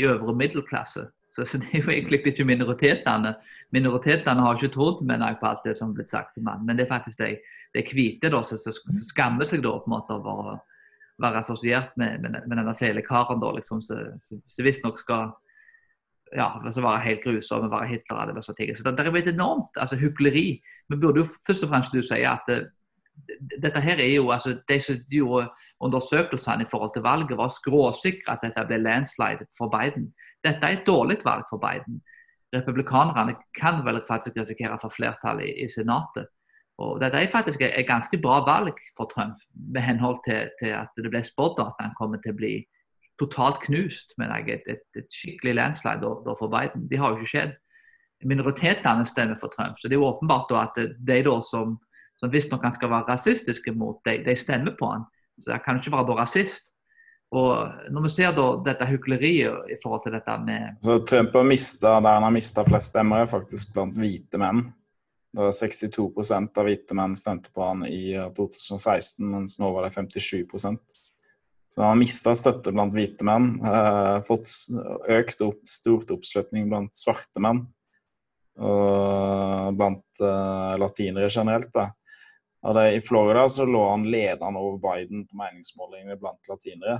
i 0.00 0.04
øvre 0.08 0.34
middelklasse. 0.36 1.08
Så, 1.40 1.46
så, 1.48 1.58
det 1.62 1.72
er 1.72 1.84
jo 1.84 1.92
egentlig 1.94 2.20
ikke 2.26 2.44
minoritetene. 2.44 3.34
Minoritetene 3.72 4.44
har 4.44 4.58
ikke 4.58 4.74
trodd 4.74 5.04
mener 5.08 5.38
på 5.40 5.48
alt 5.48 5.64
det 5.64 5.76
som 5.78 5.90
har 5.90 6.00
blitt 6.00 6.10
sagt 6.10 6.38
om 6.38 6.50
ham. 6.52 6.64
men 6.66 6.76
det 6.76 6.84
er 6.84 6.94
faktisk 6.94 7.18
de, 7.18 7.36
de 7.74 7.84
hvite 7.92 8.32
da, 8.32 8.42
som, 8.42 8.80
skammer 9.06 9.48
seg 9.48 9.62
da 9.64 9.76
på 9.78 9.88
en 9.88 9.96
måte 9.96 10.16
over 10.16 10.42
å 10.54 10.58
være 11.20 11.42
assosiert 11.42 11.96
med, 12.00 12.20
med, 12.20 12.42
med 12.48 12.56
denne 12.56 12.74
fæle 12.78 13.02
karen 13.04 13.40
da, 13.40 13.52
liksom, 13.56 13.80
som 13.84 14.64
visstnok 14.64 15.00
skal 15.00 15.32
ja, 16.36 16.48
altså 16.64 16.82
være 16.84 17.04
helt 17.04 17.24
grusom 17.24 17.66
og 17.66 17.72
være 17.72 17.88
Hitler 17.94 18.20
alle 18.22 18.42
så 18.42 18.54
tingene. 18.56 18.78
Så 18.78 18.84
det, 18.86 18.96
det 18.98 19.06
er 19.06 19.16
et 19.18 19.32
enormt 19.34 19.80
altså, 19.80 19.96
hykleri. 19.96 20.60
Vi 20.88 20.96
burde 20.96 21.24
jo 21.24 21.26
først 21.46 21.64
og 21.64 21.72
fremst 21.72 21.94
du 21.94 22.02
si 22.06 22.22
at 22.26 22.46
det, 22.48 22.60
dette 23.62 23.80
her 23.80 23.98
er 23.98 24.14
jo, 24.14 24.30
altså 24.30 24.56
De 24.68 24.80
som 24.80 24.96
gjorde 25.10 25.48
undersøkelsene 25.80 26.64
i 26.64 26.70
forhold 26.70 26.92
til 26.94 27.02
valget, 27.02 27.36
var 27.36 27.48
skråsikre 27.48 28.32
at 28.32 28.44
dette 28.44 28.66
ble 28.68 28.78
landslide 28.78 29.48
for 29.58 29.72
Biden. 29.72 30.12
Dette 30.44 30.66
er 30.66 30.78
et 30.78 30.86
dårlig 30.86 31.18
valg 31.24 31.44
for 31.50 31.60
Biden. 31.62 32.00
Republikanerne 32.54 33.36
kan 33.54 33.84
vel 33.86 34.00
faktisk 34.08 34.36
risikere 34.36 34.78
for 34.82 34.92
flertall 34.92 35.42
i, 35.44 35.52
i 35.64 35.68
Senatet. 35.70 36.30
Og 36.80 37.00
Dette 37.00 37.20
er 37.20 37.32
faktisk 37.32 37.60
et, 37.62 37.86
ganske 37.86 38.18
bra 38.22 38.40
valg 38.46 38.78
for 38.96 39.10
Trump, 39.14 39.36
med 39.54 39.82
henhold 39.84 40.22
til, 40.24 40.48
til 40.60 40.72
at 40.74 40.92
det 40.96 41.12
ble 41.12 41.22
spådd 41.24 41.60
at 41.60 41.82
han 41.82 41.92
kommer 41.98 42.22
til 42.24 42.32
å 42.32 42.38
bli 42.40 42.54
totalt 43.20 43.60
knust. 43.66 44.16
Men 44.18 44.32
et, 44.40 44.64
et, 44.66 44.86
et 44.96 45.12
skikkelig 45.12 45.54
landslide 45.58 46.00
da, 46.00 46.14
da 46.24 46.36
for 46.38 46.52
Biden. 46.52 46.88
Det 46.88 46.98
har 46.98 47.12
jo 47.12 47.20
ikke 47.20 47.34
skjedd. 47.34 47.54
Minoritetene 48.24 49.06
stemmer 49.08 49.36
for 49.40 49.52
Trump. 49.52 49.78
Så 49.78 49.88
det 49.88 49.96
er 49.96 50.00
jo 50.00 50.08
åpenbart 50.08 50.48
da 50.50 50.64
at 50.66 50.80
de 50.80 51.22
da 51.28 51.36
som, 51.44 51.76
som 52.20 52.32
visstnok 52.32 52.64
han 52.64 52.76
skal 52.76 52.92
være 52.92 53.12
rasistiske 53.12 53.76
mot, 53.76 54.00
de, 54.08 54.18
de 54.24 54.36
stemmer 54.36 54.76
på 54.80 54.90
han. 54.94 55.04
Så 55.40 55.52
jeg 55.54 55.64
kan 55.64 55.80
ikke 55.80 55.92
være 55.94 56.16
rasist. 56.16 56.72
Og 57.30 57.90
når 57.94 58.02
vi 58.08 58.10
ser 58.10 58.32
da 58.34 58.44
dette 58.66 58.86
hykleriet 58.90 59.70
i 59.70 59.76
forhold 59.82 60.02
til 60.02 60.16
dette 60.16 60.34
med 60.42 60.80
Så 60.82 60.98
Trump 61.06 61.36
har 61.38 61.46
mista 61.46 61.92
der 62.02 62.16
han 62.16 62.26
har 62.26 62.34
mista 62.34 62.64
flest 62.66 62.90
stemmer, 62.90 63.22
er 63.22 63.30
faktisk 63.30 63.74
blant 63.76 63.98
hvite 63.98 64.40
menn. 64.40 64.64
Da 65.36 65.52
62% 65.54 66.58
av 66.58 66.66
hvite 66.66 66.96
menn 66.98 67.14
stemte 67.14 67.52
på 67.54 67.62
han 67.62 67.84
i 67.86 68.16
2016, 68.34 69.22
mens 69.30 69.60
nå 69.62 69.68
var 69.70 69.86
det 69.86 69.92
57% 69.94 70.80
Så 71.70 71.78
han 71.84 71.92
har 71.92 72.00
mista 72.00 72.34
støtte 72.34 72.72
blant 72.74 72.96
hvite 72.96 73.26
menn. 73.28 73.52
Eh, 73.62 74.16
fått 74.26 74.50
økt 75.20 75.46
opp, 75.46 75.62
stort 75.62 76.10
oppslutning 76.10 76.66
blant 76.72 76.98
svarte 76.98 77.42
menn. 77.42 77.68
og 78.60 79.76
blant 79.78 80.18
eh, 80.20 80.74
latinere 80.82 81.30
generelt. 81.30 81.70
da. 81.72 81.86
Det, 82.74 82.92
I 82.98 83.00
Florida 83.00 83.48
så 83.48 83.64
lå 83.64 83.86
han 83.88 84.10
ledende 84.10 84.60
over 84.60 84.82
Biden 84.82 85.22
på 85.30 85.38
meningsmålingene 85.38 86.18
blant 86.20 86.50
latinere. 86.50 86.98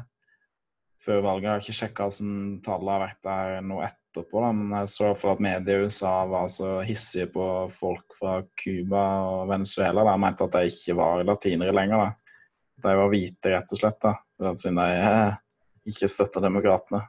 Før 1.01 1.23
valget 1.25 1.47
jeg 1.47 1.53
har 1.53 1.63
ikke 1.65 1.77
sjekka 1.79 2.07
hvordan 2.07 2.41
tallet 2.65 2.93
har 2.93 3.03
vært 3.07 3.21
der 3.25 3.63
nå 3.65 3.79
etterpå, 3.87 4.43
da, 4.45 4.51
men 4.57 4.75
jeg 4.83 4.91
så 4.93 5.13
for 5.17 5.33
at 5.33 5.45
media 5.45 5.79
i 5.79 5.87
USA 5.87 6.13
var 6.29 6.51
så 6.53 6.75
hissige 6.85 7.31
på 7.33 7.47
folk 7.73 8.17
fra 8.19 8.35
Cuba 8.61 9.05
og 9.31 9.47
Venezuela. 9.49 10.05
De 10.05 10.17
mente 10.21 10.45
at 10.45 10.59
de 10.59 10.73
ikke 10.75 10.99
var 10.99 11.25
latinere 11.25 11.77
lenger. 11.77 12.05
da. 12.05 12.37
De 12.85 12.99
var 13.01 13.11
hvite, 13.13 13.55
rett 13.55 13.73
og 13.73 13.81
slett, 13.81 14.05
da, 14.05 14.53
siden 14.53 14.81
de 14.81 15.01
eh, 15.01 15.41
ikke 15.89 16.13
støtta 16.13 16.45
demokratene. 16.45 17.03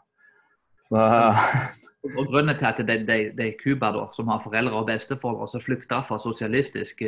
Så 0.81 1.03
og 2.17 2.31
Grunnen 2.31 2.57
til 2.57 2.69
at 2.71 2.81
det 2.87 3.45
er 3.45 3.59
Cuba 3.59 3.91
som 4.15 4.31
har 4.31 4.41
foreldre 4.41 4.79
og 4.79 4.87
besteforeldre 4.87 5.51
som 5.51 5.61
flykta 5.61 6.01
fra 6.07 6.17
sosialistisk 6.19 7.03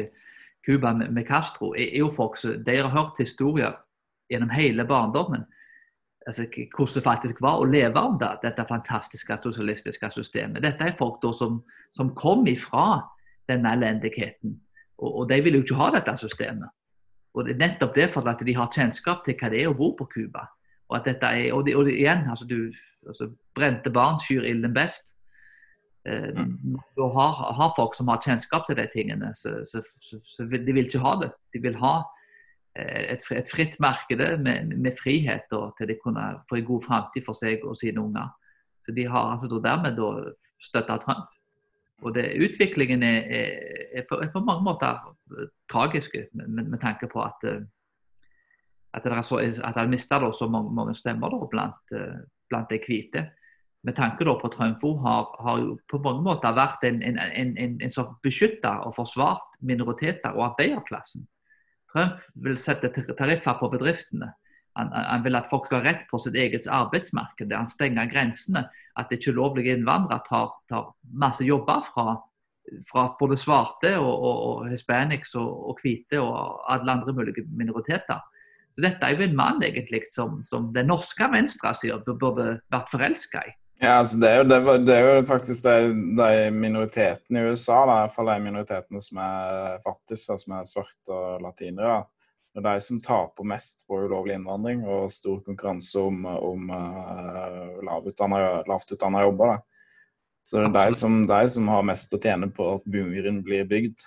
Cuba 0.64 0.94
med, 0.94 1.26
Castro, 1.28 1.74
er 1.76 1.98
jo 1.98 2.12
folk 2.12 2.38
som 2.40 2.62
har 2.68 2.92
hørt 2.94 3.20
historier 3.20 3.74
gjennom 4.32 4.54
hele 4.56 4.86
barndommen. 4.88 5.44
Altså, 6.28 6.46
hvordan 6.48 6.96
det 6.96 7.04
faktisk 7.04 7.42
var 7.44 7.60
å 7.60 7.68
leve 7.68 8.00
under 8.00 8.38
dette 8.44 8.66
fantastiske 8.70 9.38
sosialistiske 9.44 10.10
systemet. 10.10 10.64
Dette 10.64 10.88
er 10.88 10.96
folk 11.00 11.18
da, 11.24 11.34
som, 11.36 11.58
som 11.92 12.14
kom 12.16 12.46
ifra 12.48 13.02
denne 13.50 13.74
elendigheten. 13.76 14.56
Og, 14.98 15.10
og, 15.10 15.30
de 15.30 15.42
vil 15.44 15.58
jo 15.58 15.64
ikke 15.66 15.80
ha 15.82 15.90
dette 15.98 16.16
systemet. 16.22 16.72
Og 17.34 17.46
det 17.46 17.56
er 17.56 17.64
nettopp 17.66 17.96
derfor 17.96 18.28
at 18.30 18.44
de 18.46 18.56
har 18.56 18.72
kjennskap 18.72 19.26
til 19.26 19.36
hva 19.40 19.50
det 19.52 19.64
er 19.64 19.72
å 19.72 19.78
bo 19.78 19.92
på 19.98 20.08
Cuba. 20.14 20.46
Og 20.90 21.00
at 21.00 21.10
dette 21.10 21.28
er, 21.28 21.50
og, 21.54 21.66
de, 21.68 21.76
og 21.76 21.88
de, 21.90 21.98
igjen, 21.98 22.28
altså 22.30 22.48
du, 22.48 22.72
altså, 23.08 23.32
Brente 23.56 23.92
barn 23.92 24.22
skyr 24.22 24.46
ilden 24.48 24.74
best. 24.76 25.16
Eh, 26.08 26.32
mm. 26.36 26.78
Du 26.96 27.08
har, 27.16 27.36
har, 27.58 27.74
folk 27.76 27.98
som 27.98 28.12
har 28.12 28.22
kjennskap 28.24 28.68
til 28.68 28.78
de 28.80 28.88
tingene, 28.94 29.34
så, 29.36 29.60
så, 29.68 29.82
så, 30.04 30.20
så 30.24 30.48
de 30.48 30.76
vil 30.76 30.86
ikke 30.86 31.04
ha 31.04 31.18
det. 31.24 31.32
De 31.56 31.64
vil 31.64 31.80
ha 31.82 31.96
et, 32.76 33.24
et 33.32 33.50
fritt 33.52 33.80
marked 33.80 34.22
med, 34.42 34.74
med 34.74 34.98
frihet 34.98 35.46
da, 35.52 35.68
til 35.78 35.92
de 35.92 35.98
kunne 36.02 36.24
få 36.50 36.58
en 36.58 36.66
god 36.66 36.82
framtid 36.88 37.26
for 37.26 37.38
seg 37.38 37.66
og 37.68 37.78
sine 37.78 38.02
unger. 38.02 38.32
Så 38.86 38.96
De 38.96 39.06
har 39.08 39.32
altså 39.32 39.62
dermed 39.64 40.00
støtta 40.62 40.98
Trump. 40.98 41.30
Og 42.04 42.16
det, 42.16 42.34
Utviklingen 42.42 43.04
er, 43.04 43.22
er, 43.94 44.04
på, 44.10 44.18
er, 44.20 44.32
på, 44.34 44.40
mange 44.40 44.64
måter 44.64 45.00
tragisk 45.72 46.16
med, 46.34 46.64
med 46.64 46.80
tanke 46.80 47.08
på 47.08 47.22
at 47.22 47.48
at 48.94 49.04
det, 49.04 49.26
så, 49.26 49.36
at 49.64 49.78
han 49.78 49.90
mista 49.90 50.20
så 50.32 50.48
mange, 50.48 50.74
mange 50.76 50.94
stemmer 50.96 51.30
da, 51.30 51.48
blant, 51.50 51.94
blant 52.50 52.70
de 52.70 52.78
hvite. 52.78 53.24
Med 53.84 53.96
tanke 53.96 54.26
på 54.26 54.48
Trump 54.48 54.82
har, 54.82 55.44
har 55.44 55.58
jo 55.60 55.80
på 55.90 55.98
mange 55.98 56.22
måter 56.22 56.54
vært 56.54 56.84
en, 56.84 57.02
en, 57.02 57.18
en, 57.58 57.82
en 57.82 57.92
som 57.92 58.16
beskytta 58.24 58.70
og 58.86 58.94
forsvart 58.96 59.58
minoriteter 59.62 60.30
og 60.30 60.46
arbeiderklassen. 60.46 61.26
Trump 61.94 62.24
vil 62.46 62.58
sette 62.58 62.90
tariffer 62.92 63.60
på 63.60 63.70
bedriftene. 63.74 64.34
Han, 64.74 64.90
han, 64.90 65.22
vil 65.22 65.38
at 65.38 65.50
folk 65.52 65.68
skal 65.68 65.84
ha 65.84 65.92
rett 65.92 66.08
på 66.10 66.18
sitt 66.22 66.38
eget 66.40 66.66
arbeidsmarked. 66.66 67.54
Han 67.54 67.70
stenger 67.70 68.10
grensene. 68.10 68.66
At 68.98 69.14
ikke 69.14 69.34
lovlige 69.34 69.74
innvandrere 69.78 70.22
tar, 70.28 70.52
tar, 70.70 70.92
masse 71.18 71.46
jobber 71.46 71.82
fra, 71.86 72.18
fra 72.90 73.08
både 73.20 73.38
svarte 73.42 73.96
og, 73.98 74.12
og, 74.14 74.44
og 74.50 74.68
hispanics 74.70 75.34
og, 75.38 75.50
og 75.70 75.82
hvite 75.82 76.22
og 76.22 76.62
alle 76.74 76.98
andre 76.98 77.14
mulige 77.14 77.46
minoriteter. 77.50 78.22
Så 78.74 78.82
dette 78.86 79.06
er 79.06 79.18
jo 79.18 79.26
en 79.28 79.38
mann 79.38 79.62
egentlig 79.66 80.04
som, 80.10 80.40
som 80.46 80.72
den 80.74 80.90
norske 80.90 81.26
venstresida 81.30 82.00
burde 82.06 82.56
vært 82.74 82.90
forelska 82.94 83.46
i. 83.46 83.54
Ja, 83.84 83.98
altså 84.00 84.16
det 84.22 84.30
er 84.30 84.38
jo, 84.40 84.44
det, 84.48 84.58
det 84.88 84.96
er 84.96 85.02
jo 85.04 85.24
faktisk 85.28 85.66
de, 85.66 85.88
de, 86.16 86.52
minoritetene 86.56 87.42
i 87.42 87.50
USA, 87.52 87.82
da, 87.84 87.96
i 87.98 88.06
hvert 88.06 88.16
fall 88.16 88.30
de 88.32 88.36
minoritetene 88.46 89.02
som 89.04 89.18
er 89.20 89.80
fattigste, 89.84 90.38
som 90.40 90.54
er 90.56 90.70
svarte 90.70 91.12
og 91.12 91.44
latinere. 91.44 91.98
Det 92.54 92.62
er 92.62 92.68
de 92.70 92.84
som 92.86 93.02
taper 93.04 93.48
mest 93.50 93.82
på 93.90 93.98
ulovlig 94.06 94.38
innvandring 94.38 94.86
og 94.88 95.12
stor 95.12 95.42
konkurranse 95.44 96.00
om, 96.00 96.22
om 96.32 96.70
uh, 96.72 97.82
lavtutdanna 97.84 99.24
jobber. 99.26 99.52
Da. 99.52 99.82
Så 100.48 100.62
det 100.62 100.70
er 100.70 100.76
de 100.78 100.96
som, 100.96 101.18
de 101.28 101.40
som, 101.50 101.72
har 101.74 101.88
mest 101.90 102.16
å 102.16 102.20
tjene 102.24 102.48
på 102.56 102.68
at 102.76 102.86
muren 102.94 103.42
blir 103.44 103.66
bygd. 103.68 104.06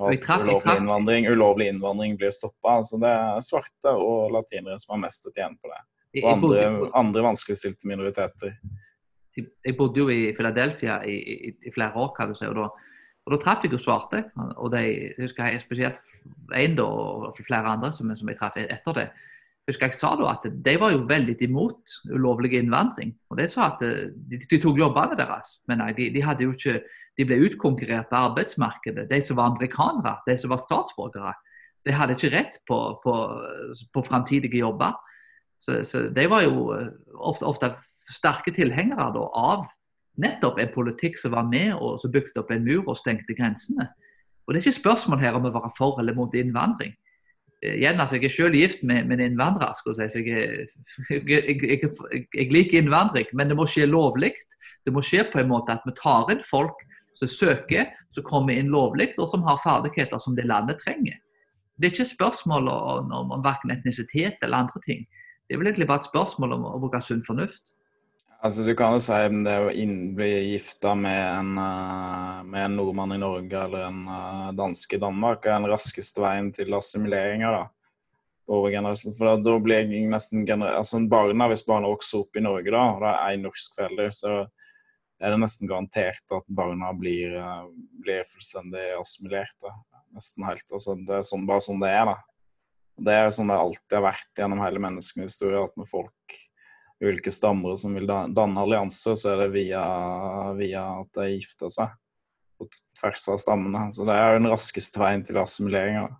Og 0.00 0.12
at 0.12 0.44
ulovlig 0.44 0.76
innvandring, 0.84 1.26
ulovlig 1.32 1.66
innvandring 1.72 2.14
blir 2.20 2.30
stoppa. 2.36 2.76
Altså 2.82 3.00
det 3.02 3.10
er 3.10 3.42
svarte 3.48 3.96
og 3.96 4.36
latinere 4.36 4.78
som 4.78 4.94
har 4.94 5.02
mest 5.08 5.26
å 5.26 5.34
tjene 5.34 5.58
på 5.58 5.72
det. 5.72 5.80
Og 6.20 6.30
andre, 6.36 6.68
andre 7.00 7.26
vanskeligstilte 7.26 7.90
minoriteter. 7.90 8.54
Jeg 9.36 9.76
bodde 9.78 10.00
jo 10.00 10.08
i 10.10 10.32
Philadelphia 10.36 11.00
i, 11.06 11.16
i, 11.16 11.50
i 11.66 11.72
flere 11.74 11.96
år, 11.96 12.14
kan 12.16 12.28
du 12.28 12.34
si. 12.34 12.46
og 12.46 12.56
da, 12.58 12.68
og 13.26 13.34
da 13.34 13.40
traff 13.42 13.64
jeg 13.64 13.72
jo 13.72 13.78
svarte. 13.78 14.24
og 14.56 14.72
de, 14.72 14.84
jeg 14.84 15.14
husker 15.20 15.46
jeg 15.46 15.60
spesielt 15.60 16.00
en 16.54 16.78
og 16.82 17.36
flere 17.46 17.76
andre 17.76 17.92
som, 17.92 18.10
som 18.16 18.28
jeg 18.28 18.38
traff 18.38 18.58
etter 18.60 18.96
det. 18.96 19.08
Husker 19.68 19.86
jeg 19.86 19.94
sa 19.94 20.14
da 20.18 20.32
at 20.32 20.48
De 20.50 20.74
var 20.80 20.90
jo 20.92 21.04
veldig 21.06 21.36
imot 21.46 21.98
ulovlig 22.10 22.56
innvandring. 22.58 23.14
og 23.30 23.38
De 23.38 23.46
sa 23.48 23.70
at 23.74 23.84
de, 23.84 24.40
de 24.40 24.58
tok 24.58 24.78
jobbene 24.78 25.18
deres, 25.18 25.60
men 25.68 25.78
nei, 25.84 25.92
de, 25.94 26.10
de 26.10 26.24
hadde 26.24 26.44
jo 26.48 26.56
ikke 26.56 26.80
de 27.18 27.26
ble 27.28 27.40
utkonkurrert 27.44 28.08
på 28.08 28.16
arbeidsmarkedet. 28.16 29.08
De 29.10 29.20
som 29.22 29.36
var 29.36 29.50
amerikanere, 29.50 30.16
de 30.26 30.36
som 30.40 30.52
var 30.52 30.62
statsborgere, 30.62 31.34
de 31.84 31.94
hadde 31.96 32.16
ikke 32.16 32.32
rett 32.32 32.58
på, 32.68 32.78
på, 33.02 33.14
på 33.92 34.02
framtidige 34.06 34.62
jobber. 34.62 34.96
Så, 35.60 35.82
så, 35.84 36.06
de 36.08 36.24
var 36.30 36.46
jo 36.46 36.70
eh, 36.72 36.88
ofte, 37.16 37.44
ofte 37.44 37.72
sterke 38.12 38.52
tilhengere 38.54 39.10
da, 39.14 39.26
av 39.36 39.68
nettopp 40.20 40.58
en 40.60 40.72
politikk 40.74 41.18
som 41.18 41.34
var 41.34 41.46
med 41.48 41.74
og 41.76 42.00
som 42.02 42.12
bygde 42.12 42.42
opp 42.42 42.50
en 42.52 42.64
mur 42.64 42.88
og 42.88 42.98
stengte 42.98 43.36
grensene. 43.36 43.88
Og 44.46 44.54
Det 44.54 44.60
er 44.60 44.66
ikke 44.66 44.82
spørsmål 44.82 45.20
her 45.22 45.38
om 45.38 45.46
å 45.46 45.54
være 45.54 45.70
for 45.76 46.00
eller 46.00 46.16
mot 46.16 46.34
innvandring. 46.34 46.94
Eh, 47.62 47.76
igjen, 47.76 48.00
altså, 48.00 48.16
Jeg 48.16 48.24
er 48.24 48.34
selv 48.34 48.54
gift 48.54 48.82
med, 48.82 49.12
en 49.12 49.20
innvandrer. 49.20 49.74
skal 49.76 49.94
jeg, 49.98 50.10
si. 50.10 50.20
jeg, 51.10 51.44
jeg, 51.46 51.90
jeg, 52.34 52.52
liker 52.52 52.78
innvandring, 52.78 53.26
men 53.32 53.48
det 53.48 53.56
må 53.56 53.66
skje 53.66 53.86
lovlig. 53.86 54.32
Det 54.84 54.92
må 54.92 55.02
skje 55.02 55.24
på 55.32 55.40
en 55.40 55.48
måte 55.48 55.72
at 55.72 55.84
vi 55.84 55.92
tar 55.92 56.32
inn 56.32 56.42
folk 56.42 56.76
som 57.14 57.28
søker, 57.28 57.86
som 58.10 58.24
kommer 58.24 58.56
inn 58.56 58.72
lovlig, 58.72 59.12
og 59.18 59.28
som 59.28 59.42
har 59.44 59.60
ferdigheter 59.62 60.18
som 60.18 60.34
det 60.36 60.48
landet 60.48 60.80
trenger. 60.80 61.20
Det 61.76 61.88
er 61.88 61.92
ikke 61.92 62.16
spørsmål 62.16 62.68
om, 62.68 63.12
om, 63.12 63.30
om 63.36 63.44
verken 63.44 63.70
etnisitet 63.70 64.40
eller 64.42 64.64
andre 64.64 64.80
ting. 64.86 65.06
Det 65.46 65.54
er 65.54 65.60
vel 65.60 65.70
egentlig 65.70 65.88
bare 65.88 66.02
et 66.02 66.08
spørsmål 66.08 66.56
om 66.56 66.66
å 66.68 66.78
bruke 66.80 67.00
sunn 67.04 67.22
fornuft. 67.26 67.74
Altså 68.40 68.64
Du 68.64 68.72
kan 68.72 68.94
jo 68.96 69.02
si 69.04 69.16
om 69.28 69.42
det 69.44 69.54
å 69.60 69.72
bli 70.16 70.28
gifta 70.54 70.94
med 70.96 71.18
en, 71.20 71.50
eh, 71.60 72.38
med 72.48 72.62
en 72.64 72.78
nordmann 72.78 73.12
i 73.12 73.20
Norge 73.20 73.52
eller 73.66 73.84
en 73.90 74.00
uh, 74.08 74.46
danske 74.56 74.96
i 74.96 75.02
Danmark 75.02 75.44
er 75.44 75.58
den 75.58 75.68
raskeste 75.68 76.22
veien 76.24 76.48
til 76.56 76.72
assimileringa. 76.72 77.50
da. 77.52 77.66
For 78.48 79.36
da 79.44 79.58
blir 79.62 79.84
jeg 79.84 80.08
nesten 80.10 80.48
altså 80.48 81.02
barna, 81.06 81.50
Hvis 81.52 81.66
barna 81.68 81.92
vokser 81.92 82.24
opp 82.24 82.36
i 82.36 82.40
Norge 82.40 82.72
da, 82.72 82.82
og 82.94 83.04
det 83.04 83.12
er 83.12 83.36
én 83.36 83.44
norsk 83.44 83.76
forelder, 83.76 84.10
så 84.10 84.32
er 85.20 85.30
det 85.30 85.42
nesten 85.44 85.68
garantert 85.68 86.32
at 86.32 86.48
barna 86.48 86.94
blir, 86.96 87.36
eh, 87.36 87.64
blir 88.00 88.24
fullstendig 88.24 88.88
assimilert. 88.96 89.56
Da. 89.60 89.76
Nesten 90.16 90.48
helt. 90.48 90.64
Altså, 90.72 90.96
det 90.96 91.20
er 91.20 91.28
sånn, 91.28 91.46
bare 91.46 91.60
sånn 91.60 91.84
det 91.84 91.92
er. 91.92 92.06
da. 92.06 92.16
Det 93.04 93.12
er 93.12 93.24
jo 93.28 93.36
sånn 93.36 93.52
det 93.52 93.60
alltid 93.60 94.00
har 94.00 94.08
vært 94.08 94.40
gjennom 94.40 94.64
hele 94.64 94.80
menneskenes 94.80 95.36
historie, 95.36 95.60
at 95.60 95.76
når 95.76 95.92
folk 95.92 96.40
ulike 97.00 97.32
stammer 97.32 97.76
som 97.80 97.94
vil 97.96 98.08
danne 98.08 98.64
allianser, 98.64 99.16
så 99.16 99.32
er 99.32 99.44
det 99.44 99.54
via, 99.54 99.82
via 100.58 100.84
at 101.00 101.16
de 101.16 101.30
gifter 101.32 101.72
seg 101.72 101.94
på 102.60 102.68
tvers 103.00 103.24
av 103.32 103.40
stammene. 103.40 103.86
Så 103.92 104.04
det 104.08 104.16
er 104.16 104.34
jo 104.34 104.42
den 104.42 104.52
raskeste 104.52 105.00
veien 105.00 105.24
til 105.24 105.40
assimilering. 105.40 106.10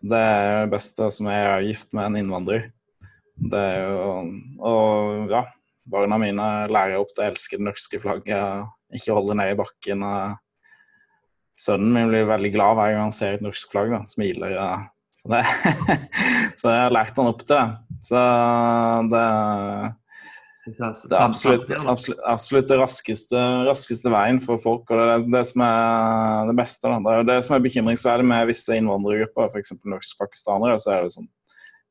Det 0.00 0.18
er 0.18 0.64
det 0.64 0.72
beste 0.72 1.10
som 1.12 1.28
er 1.32 1.66
gift 1.66 1.92
med 1.96 2.08
en 2.08 2.20
innvandrer. 2.22 2.70
Det 3.38 3.58
er 3.58 3.84
jo 3.86 4.10
Og 4.66 5.30
ja, 5.30 5.44
barna 5.86 6.18
mine 6.18 6.48
lærer 6.72 6.98
opp 6.98 7.12
til 7.14 7.24
å 7.24 7.30
elske 7.30 7.58
det 7.58 7.66
norske 7.68 8.00
flagget, 8.02 8.68
ikke 8.94 9.16
holde 9.16 9.36
ned 9.38 9.52
i 9.52 9.58
bakken. 9.58 10.04
Sønnen 11.58 11.92
min 11.94 12.12
blir 12.12 12.28
veldig 12.28 12.52
glad 12.54 12.78
hver 12.78 12.94
gang 12.94 13.08
han 13.08 13.14
ser 13.14 13.36
et 13.36 13.44
norsk 13.44 13.70
flagg, 13.72 13.92
da, 13.92 14.02
smiler. 14.06 14.56
Så, 15.18 15.30
det, 15.32 15.40
så 16.60 16.74
jeg 16.74 16.84
har 16.84 16.94
lært 16.94 17.16
han 17.18 17.30
opp 17.30 17.40
til 17.42 17.56
det. 17.56 17.64
Så 18.06 18.20
det, 19.10 19.22
det 20.68 20.76
er 20.84 21.24
absolutt, 21.24 21.72
absolutt, 21.74 22.20
absolutt 22.28 22.68
det 22.70 22.78
raskeste, 22.78 23.40
raskeste, 23.66 24.12
veien 24.14 24.38
for 24.44 24.62
folk. 24.62 24.92
og 24.92 25.00
Det 25.00 25.08
er 25.16 25.26
det 25.38 25.42
som 25.48 25.64
er 25.66 26.52
det 26.52 26.58
beste. 26.60 26.92
Da. 26.92 27.00
Det 27.02 27.16
er 27.16 27.32
det 27.32 27.40
som 27.46 27.56
er 27.56 27.64
bekymringsverdig 27.66 28.28
med 28.30 28.46
visse 28.52 28.78
innvandrergrupper, 28.78 29.50
f.eks. 29.50 29.74
norsk-pakistanere. 29.82 30.78
så 30.82 30.94
er 30.94 31.04
det 31.08 31.16
sånn 31.18 31.32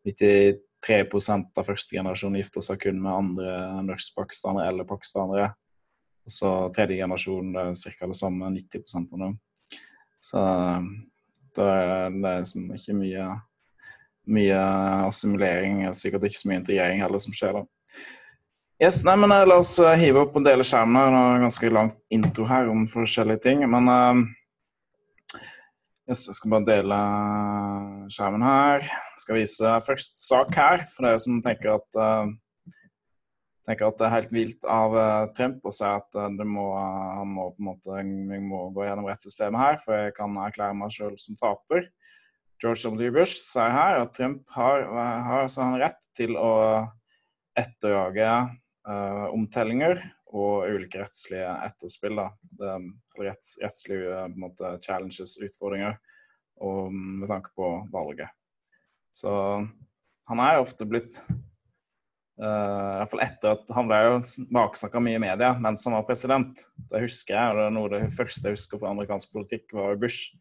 90 0.08 0.64
3% 0.86 1.58
av 1.58 1.66
første 1.68 1.98
generasjon 1.98 2.38
gifter 2.38 2.64
seg 2.64 2.80
kun 2.84 3.00
med 3.02 3.12
andre 3.12 3.54
norsk-pakistanere 3.88 4.70
eller 4.72 4.88
pakistanere. 4.88 5.50
Og 6.28 6.34
så 6.34 6.54
tredje 6.76 7.00
generasjon 7.00 7.54
det 7.56 7.64
er 7.64 7.96
ca. 7.98 8.10
det 8.12 8.20
samme, 8.20 8.52
90% 8.56 9.16
av 9.16 9.24
dem. 9.26 9.38
Så 10.24 10.44
da 11.58 11.68
er 11.74 12.14
det 12.14 12.34
liksom 12.44 12.70
ikke 12.76 12.96
mye, 12.98 13.26
mye 14.38 14.62
assimilering, 15.08 15.82
sikkert 15.98 16.28
ikke 16.28 16.42
så 16.42 16.52
mye 16.52 16.62
integrering 16.62 17.04
heller 17.04 17.24
som 17.24 17.36
skjer 17.36 17.60
da. 17.60 17.66
Yes, 18.78 19.02
nei, 19.08 19.16
men 19.18 19.34
La 19.50 19.56
oss 19.58 19.72
hive 19.98 20.22
opp 20.22 20.36
og 20.38 20.44
dele 20.46 20.66
skjermen. 20.66 21.00
her. 21.00 21.10
Det 21.10 21.22
er 21.22 21.46
ganske 21.48 21.70
langt 21.74 21.96
intro 22.14 22.46
her 22.46 22.68
om 22.70 22.84
forskjellige 22.86 23.42
ting. 23.48 23.64
Men 23.66 23.90
uh, 23.90 24.20
yes, 26.06 26.28
jeg 26.30 26.38
skal 26.38 26.54
bare 26.54 26.68
dele 26.68 27.00
skjermen 28.14 28.46
her. 28.46 28.86
Jeg 28.86 29.24
skal 29.24 29.40
vise 29.40 29.72
først 29.88 30.22
sak 30.28 30.54
her, 30.54 30.86
for 30.94 31.08
dere 31.10 31.24
som 31.24 31.42
tenker 31.42 31.80
at 31.80 31.98
uh, 31.98 32.30
tenker 33.68 33.90
at 33.90 34.00
det 34.00 34.06
er 34.08 34.14
helt 34.16 34.34
vilt 34.34 34.68
av 34.72 34.96
uh, 34.96 35.30
Trump 35.36 35.66
å 35.68 35.74
si 35.76 35.88
at 35.88 36.18
uh, 36.18 36.28
må, 36.48 36.68
uh, 36.72 37.18
han 37.20 37.32
må 37.34 37.50
på 37.52 37.62
en 37.62 37.70
måte 37.70 38.04
vi 38.04 38.40
må 38.44 38.68
gå 38.76 38.86
gjennom 38.88 39.08
rettssystemet 39.10 39.62
her, 39.62 39.82
for 39.84 39.98
jeg 39.98 40.16
kan 40.18 40.38
erklære 40.46 40.78
meg 40.80 40.94
selv 40.96 41.20
som 41.22 41.38
taper. 41.40 41.90
George 42.64 42.90
W. 42.90 43.12
Bush 43.14 43.44
sier 43.46 43.74
her 43.74 44.00
at 44.02 44.16
Trump 44.18 44.48
har, 44.56 44.88
har 44.90 45.44
altså 45.44 45.68
rett 45.78 46.08
til 46.18 46.34
å 46.42 46.54
etterjage 47.58 48.32
omtellinger 49.36 50.00
og 50.34 50.66
ulike 50.72 51.04
rettslige 51.04 51.52
etterspill. 51.68 52.24
Det, 52.58 52.72
retts, 53.20 53.52
rettslige 53.62 54.24
måte, 54.40 54.72
challenges, 54.82 55.36
utfordringer, 55.44 56.00
og 56.66 56.90
med 56.96 57.30
tanke 57.30 57.54
på 57.54 57.70
valget. 57.94 58.34
Så 59.14 59.30
han 60.32 60.42
er 60.42 60.64
ofte 60.64 60.88
blitt 60.90 61.20
Uh, 62.38 63.02
i 63.02 63.06
fall 63.10 63.24
etter 63.26 63.56
at 63.56 63.72
Han 63.74 63.88
ble 63.90 63.98
jo 63.98 64.18
baksnakka 64.54 65.00
mye 65.02 65.18
i 65.18 65.22
media 65.24 65.56
mens 65.58 65.88
han 65.88 65.96
var 65.98 66.06
president. 66.06 66.60
Det 66.92 67.02
husker 67.02 67.34
jeg, 67.34 67.50
og 67.50 67.58
det 67.58 67.64
er 67.66 67.74
noe 67.74 67.90
av 67.90 67.96
det 67.96 68.14
første 68.14 68.52
jeg 68.52 68.60
husker 68.60 68.82
fra 68.82 68.92
amerikansk 68.94 69.32
politikk, 69.34 69.74
var 69.74 69.98
Bush. 69.98 70.36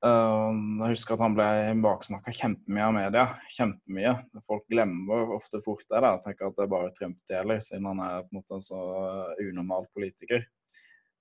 Uh, 0.00 0.54
jeg 0.80 0.94
husker 0.94 1.16
at 1.16 1.24
han 1.26 1.34
ble 1.36 1.48
baksnakka 1.84 2.32
kjempemye 2.38 2.86
av 2.86 2.94
media. 2.96 3.24
Kjempemye. 3.56 4.14
Folk 4.46 4.64
glemmer 4.70 5.34
ofte 5.36 5.60
fort 5.64 5.82
det. 5.88 6.00
da, 6.06 6.14
Tenker 6.22 6.48
at 6.48 6.56
det 6.56 6.64
er 6.64 6.72
bare 6.72 6.94
Trump 6.96 7.18
det 7.28 7.36
gjelder, 7.36 7.60
siden 7.66 7.90
han 7.90 8.06
er 8.06 8.22
på 8.22 8.30
en 8.30 8.40
måte 8.40 8.56
en 8.56 8.64
så 8.64 8.80
unormal 9.42 9.90
politiker. 9.90 10.46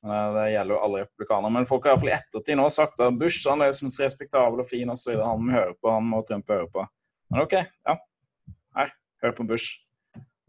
Uh, 0.06 0.30
det 0.38 0.46
gjelder 0.54 0.78
jo 0.78 0.84
alle 0.86 1.04
republikanere. 1.04 1.56
Men 1.58 1.68
folk 1.68 1.90
har 1.90 1.98
iallfall 1.98 2.14
i 2.14 2.16
ettertid 2.16 2.62
nå 2.62 2.70
sagt 2.72 3.02
at 3.02 3.18
Bush 3.20 3.50
han 3.50 3.66
er 3.66 3.74
liksom 3.74 3.90
respektabel 3.98 4.62
og 4.62 4.70
fin 4.70 4.94
osv. 4.94 5.18
Han 5.18 5.44
må 5.44 5.58
høre 5.58 5.76
på, 5.76 5.92
han 5.98 6.08
må 6.14 6.22
Trump 6.30 6.54
høre 6.54 6.70
på. 6.72 6.86
Men 7.34 7.44
OK, 7.50 7.58
ja. 7.66 7.98
Her. 8.78 8.94
Hør 9.24 9.36
på 9.36 9.44
Bush. 9.44 9.82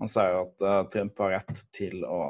Han 0.00 0.08
sier 0.08 0.38
at 0.40 0.62
uh, 0.64 0.82
Trump 0.92 1.18
har 1.20 1.34
rett 1.36 1.62
til 1.74 2.04
å, 2.06 2.20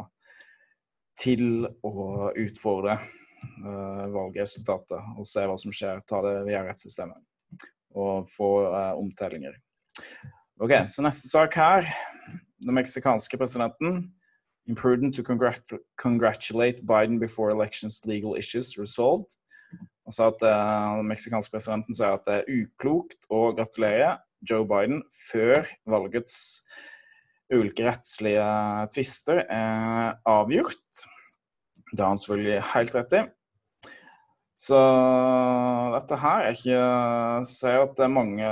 til 1.21 1.67
å 1.87 2.31
utfordre 2.33 2.97
uh, 2.97 4.07
valgresultatet 4.11 5.19
og 5.21 5.29
se 5.29 5.45
hva 5.47 5.59
som 5.61 5.75
skjer. 5.75 6.01
Ta 6.09 6.23
det 6.25 6.39
via 6.49 6.65
rettssystemet 6.67 7.21
og 7.99 8.31
få 8.31 8.51
uh, 8.71 8.95
omtellinger. 8.99 9.59
Ok, 10.61 10.73
Så 10.89 11.05
neste 11.05 11.29
sak 11.29 11.59
her. 11.61 11.87
Den 12.61 12.77
meksikanske 12.77 13.39
presidenten. 13.41 14.09
Imprudent 14.69 15.17
to 15.17 15.25
congratulate 15.25 16.83
Biden 16.87 17.19
before 17.21 17.53
elections 17.53 18.01
legal 18.07 18.37
issues 18.39 18.79
resolved. 18.79 19.37
Han 20.05 20.13
sa 20.13 20.29
at 20.29 20.41
Den 20.41 21.09
meksikanske 21.09 21.53
presidenten 21.53 21.97
sier 21.97 22.17
at 22.17 22.27
det 22.27 22.41
er 22.41 22.51
uklokt 22.65 23.29
å 23.29 23.51
gratulere 23.57 24.17
Joe 24.47 24.67
Biden 24.69 25.03
før 25.31 25.67
valgets 25.91 26.37
ulike 27.51 27.87
rettslige 27.87 28.47
tvister 28.95 29.43
er 29.51 30.17
avgjort. 30.29 31.05
Det 31.91 32.03
har 32.03 32.13
han 32.13 32.23
selvfølgelig 32.23 32.61
helt 32.75 32.97
rett 32.97 33.17
i. 33.19 33.23
Så 34.61 34.79
dette 35.97 36.19
her 36.21 36.45
er 36.45 36.57
ikke 36.57 36.81
ser 37.49 37.83
at 37.87 37.95
det 37.97 38.07
er 38.07 38.13
mange 38.13 38.49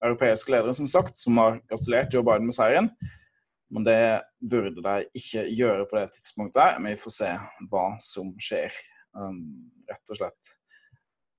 europeiske 0.00 0.52
ledere 0.52 0.74
som 0.76 0.88
sagt, 0.90 1.18
som 1.18 1.38
har 1.40 1.60
gratulert 1.70 2.14
Joe 2.14 2.26
Biden 2.26 2.48
med 2.48 2.56
seieren. 2.56 2.90
Men 3.70 3.86
det 3.86 4.00
burde 4.50 4.82
de 4.82 4.94
ikke 5.14 5.44
gjøre 5.54 5.86
på 5.86 5.98
det 5.98 6.08
tidspunktet. 6.16 6.62
her. 6.62 6.80
vi 6.82 6.96
får 6.98 7.14
se 7.14 7.30
hva 7.70 7.84
som 8.02 8.32
skjer, 8.42 8.74
um, 9.14 9.70
rett 9.88 10.10
og 10.10 10.18
slett. 10.18 10.56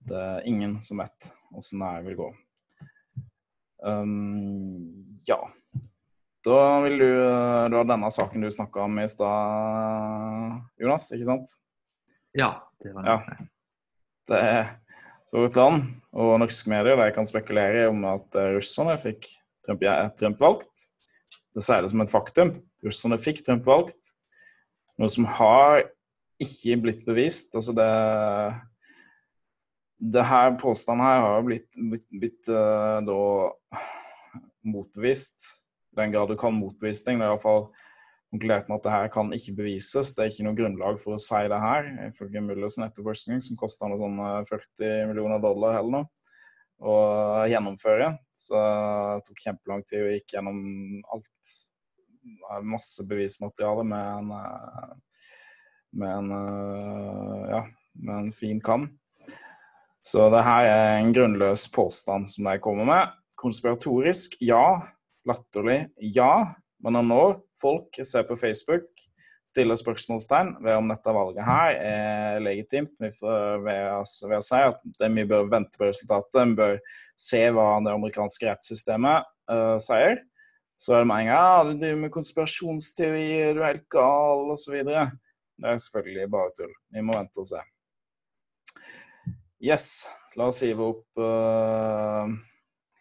Det 0.08 0.18
er 0.18 0.48
ingen 0.48 0.80
som 0.82 1.04
vet 1.04 1.32
åssen 1.52 1.84
det 1.84 2.06
vil 2.08 2.22
gå. 2.24 2.30
Um, 3.82 5.06
ja. 5.28 5.40
Da 6.46 6.60
vil 6.86 6.98
du 7.02 7.10
Du 7.70 7.78
har 7.78 7.86
denne 7.90 8.10
saken 8.14 8.42
du 8.42 8.50
snakka 8.54 8.86
om 8.86 9.00
i 9.02 9.08
stad, 9.10 10.62
Jonas, 10.82 11.10
ikke 11.14 11.30
sant? 11.30 11.56
Ja. 12.38 12.54
Det 12.82 12.94
var 12.96 13.06
det. 13.06 13.12
Ja. 13.12 13.50
Det 14.32 14.40
er 14.42 14.72
så 15.30 15.44
et 15.46 15.56
land, 15.56 15.84
og 16.12 16.40
norske 16.42 16.70
medier 16.72 16.98
de 17.00 17.12
kan 17.16 17.28
spekulere 17.28 17.86
om 17.92 18.02
at 18.10 18.36
russerne 18.56 18.98
fikk 19.00 19.30
Trump, 19.66 19.84
Trump 20.18 20.42
valgt. 20.42 20.88
Det 21.56 21.64
sier 21.64 21.84
det 21.84 21.92
som 21.92 22.02
et 22.04 22.12
faktum. 22.12 22.52
Russerne 22.84 23.20
fikk 23.22 23.44
Trump 23.46 23.68
valgt. 23.68 24.14
Noe 25.00 25.12
som 25.12 25.28
har 25.38 25.84
ikke 26.42 26.80
blitt 26.84 27.06
bevist. 27.06 27.54
Altså 27.58 27.76
det 27.78 27.92
det 30.02 30.24
her 30.26 30.56
påstanden 30.58 31.06
her 31.06 31.20
har 31.22 31.44
blitt, 31.46 31.70
blitt, 31.78 32.08
blitt 32.10 32.50
uh, 32.50 32.98
da 33.06 33.20
motbevist. 34.66 35.46
I 35.94 36.00
den 36.02 36.14
grad 36.14 36.32
du 36.32 36.38
kan 36.40 36.56
motbevise 36.58 37.06
ting. 37.06 37.20
Det 37.20 37.28
er 37.28 37.36
iallfall 37.36 37.68
konkludert 38.32 38.70
med 38.70 38.80
at 38.80 38.88
det 38.88 38.94
her 38.96 39.12
kan 39.14 39.30
ikke 39.36 39.58
bevises. 39.60 40.14
Det 40.16 40.24
er 40.24 40.32
ikke 40.32 40.46
noe 40.48 40.58
grunnlag 40.58 40.98
for 41.04 41.18
å 41.18 41.22
si 41.22 41.42
det 41.52 41.60
her, 41.62 41.90
ifølge 42.08 42.44
Mullers 42.46 42.80
etterforskning, 42.82 43.44
som 43.44 43.60
kosta 43.60 43.90
noe 43.92 44.00
sånn 44.02 44.22
40 44.50 44.86
eh, 44.88 45.04
millioner 45.12 45.44
dollar 45.44 45.78
eller 45.82 45.98
noe 46.00 46.10
å 46.82 46.96
gjennomføre. 47.52 48.08
Så 48.34 48.58
det 48.58 49.28
tok 49.28 49.44
kjempelang 49.44 49.84
tid 49.86 50.08
og 50.08 50.16
gikk 50.16 50.38
gjennom 50.38 50.64
alt. 51.14 51.58
Masse 52.66 53.04
bevismateriale 53.10 53.84
med 53.86 54.08
en, 54.16 54.34
eh, 54.40 55.22
med 56.02 56.16
en, 56.16 56.34
ja, 57.52 57.62
med 58.02 58.16
en 58.16 58.34
fin 58.34 58.62
kam. 58.64 58.90
Så 60.02 60.30
det 60.34 60.42
her 60.46 60.68
er 60.70 60.96
en 60.98 61.14
grunnløs 61.14 61.68
påstand 61.74 62.30
som 62.30 62.50
de 62.50 62.58
kommer 62.64 62.88
med. 62.90 63.14
Konspiratorisk, 63.38 64.40
ja. 64.42 64.82
Latterlig, 65.30 65.86
ja. 66.02 66.48
Men 66.82 66.98
når 67.06 67.38
folk 67.62 68.00
ser 68.02 68.26
på 68.26 68.38
Facebook, 68.40 68.90
stiller 69.52 69.78
spørsmålstegn 69.78 70.56
ved 70.64 70.80
om 70.80 70.90
dette 70.92 71.14
valget 71.14 71.46
her 71.46 71.78
er 71.78 72.42
legitimt, 72.44 72.94
ved 73.02 73.22
å, 73.22 74.02
si 74.08 74.60
at 74.62 74.82
vi 75.12 75.26
bør 75.28 75.50
vente 75.52 75.80
på 75.80 75.90
resultatet, 75.90 76.54
vi 76.54 76.60
bør 76.60 76.78
se 77.20 77.44
hva 77.54 77.68
det 77.84 77.94
amerikanske 77.94 78.48
rettssystemet 78.48 79.28
uh, 79.52 79.78
sier, 79.84 80.22
så 80.82 80.96
er 80.96 81.04
det 81.04 81.12
med 81.12 81.26
en 81.26 81.30
gang 81.30 81.36
ja, 81.36 81.66
du 81.68 81.76
driver 81.76 82.00
med 82.06 82.14
konspirasjonsteorier, 82.16 83.52
du 83.54 83.62
er 83.62 83.74
helt 83.74 83.90
gal, 83.94 84.48
osv. 84.56 84.80
Det 84.82 85.68
er 85.70 85.84
selvfølgelig 85.86 86.32
bare 86.34 86.56
tull. 86.58 86.74
Vi 86.96 87.04
må 87.06 87.14
vente 87.14 87.44
og 87.44 87.52
se. 87.52 87.62
Yes, 89.62 90.10
la 90.36 90.48
oss 90.50 90.64
hive 90.66 90.82
opp, 90.82 91.06
uh, 91.22 92.26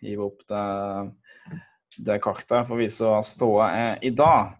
hive 0.04 0.26
opp 0.26 0.42
det, 0.50 0.64
det 1.96 2.18
kartet 2.20 2.66
for 2.68 2.76
å 2.76 2.80
vise 2.82 3.06
hva 3.08 3.22
ståa 3.24 3.68
er 3.72 4.04
i 4.04 4.10
dag. 4.12 4.58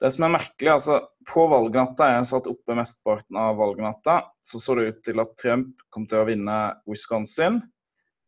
Det 0.00 0.10
som 0.12 0.26
er 0.26 0.34
merkelig, 0.36 0.74
altså 0.74 0.98
På 1.30 1.46
valgnatta 1.48 2.10
jeg 2.10 2.28
satt 2.28 2.48
oppe 2.48 2.76
mesteparten 2.76 3.36
av 3.40 3.58
valgnatta, 3.60 4.18
så 4.44 4.60
så 4.60 4.76
det 4.76 4.86
ut 4.88 5.02
til 5.04 5.20
at 5.20 5.34
Trump 5.40 5.82
kom 5.92 6.06
til 6.08 6.22
å 6.22 6.28
vinne 6.28 6.56
Wisconsin, 6.88 7.60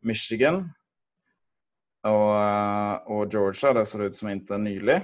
Michigan 0.04 0.60
og, 2.04 2.28
eh, 2.36 2.94
og 3.12 3.32
Georgia. 3.32 3.72
Det 3.72 3.86
så 3.88 3.98
det 3.98 4.12
ut 4.12 4.18
som 4.20 4.28
inntil 4.28 4.60
nylig. 4.60 4.98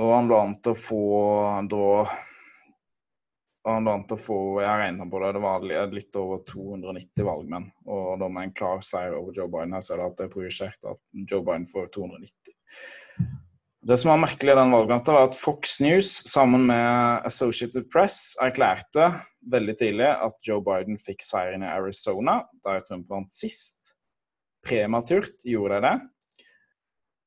Og 0.00 0.12
han 0.16 0.28
lå 0.30 0.40
an 0.40 0.56
til 0.56 0.72
å 0.72 0.80
få 0.80 1.04
da 1.68 1.86
og 3.60 3.74
han 3.74 3.88
vant 3.90 4.12
å 4.14 4.16
få 4.16 4.38
jeg 4.62 4.80
regnet 4.80 5.10
på 5.12 5.20
det, 5.20 5.34
det 5.36 5.42
var 5.44 5.64
litt 5.92 6.16
over 6.16 6.40
290 6.48 7.26
valgmenn. 7.26 7.66
Og 7.92 8.14
da 8.22 8.28
med 8.32 8.48
en 8.48 8.54
klar 8.56 8.80
seier 8.84 9.18
over 9.18 9.36
Joe 9.36 9.50
Biden. 9.52 9.74
Her 9.76 9.84
ser 9.84 10.00
du 10.00 10.06
at 10.06 10.16
det 10.16 10.26
er 10.26 10.32
projisert 10.32 10.88
at 10.88 11.00
Joe 11.28 11.44
Biden 11.44 11.66
får 11.68 11.90
290. 11.98 12.54
Det 13.80 13.96
som 13.96 14.10
var 14.12 14.20
merkelig 14.20 14.52
i 14.52 14.56
den 14.58 14.72
valgnatta, 14.72 15.12
var 15.12 15.28
at 15.28 15.36
Fox 15.36 15.78
News 15.80 16.08
sammen 16.28 16.66
med 16.68 17.26
Associated 17.28 17.86
Press 17.92 18.34
erklærte 18.44 19.10
veldig 19.52 19.76
tidlig 19.80 20.08
at 20.08 20.36
Joe 20.44 20.60
Biden 20.64 21.00
fikk 21.00 21.24
seieren 21.24 21.64
i 21.64 21.70
Arizona, 21.72 22.42
der 22.64 22.84
Trump 22.84 23.08
vant 23.08 23.32
sist. 23.32 23.94
Prematurt 24.64 25.40
gjorde 25.48 25.80
de 25.80 25.88
det. 25.88 25.94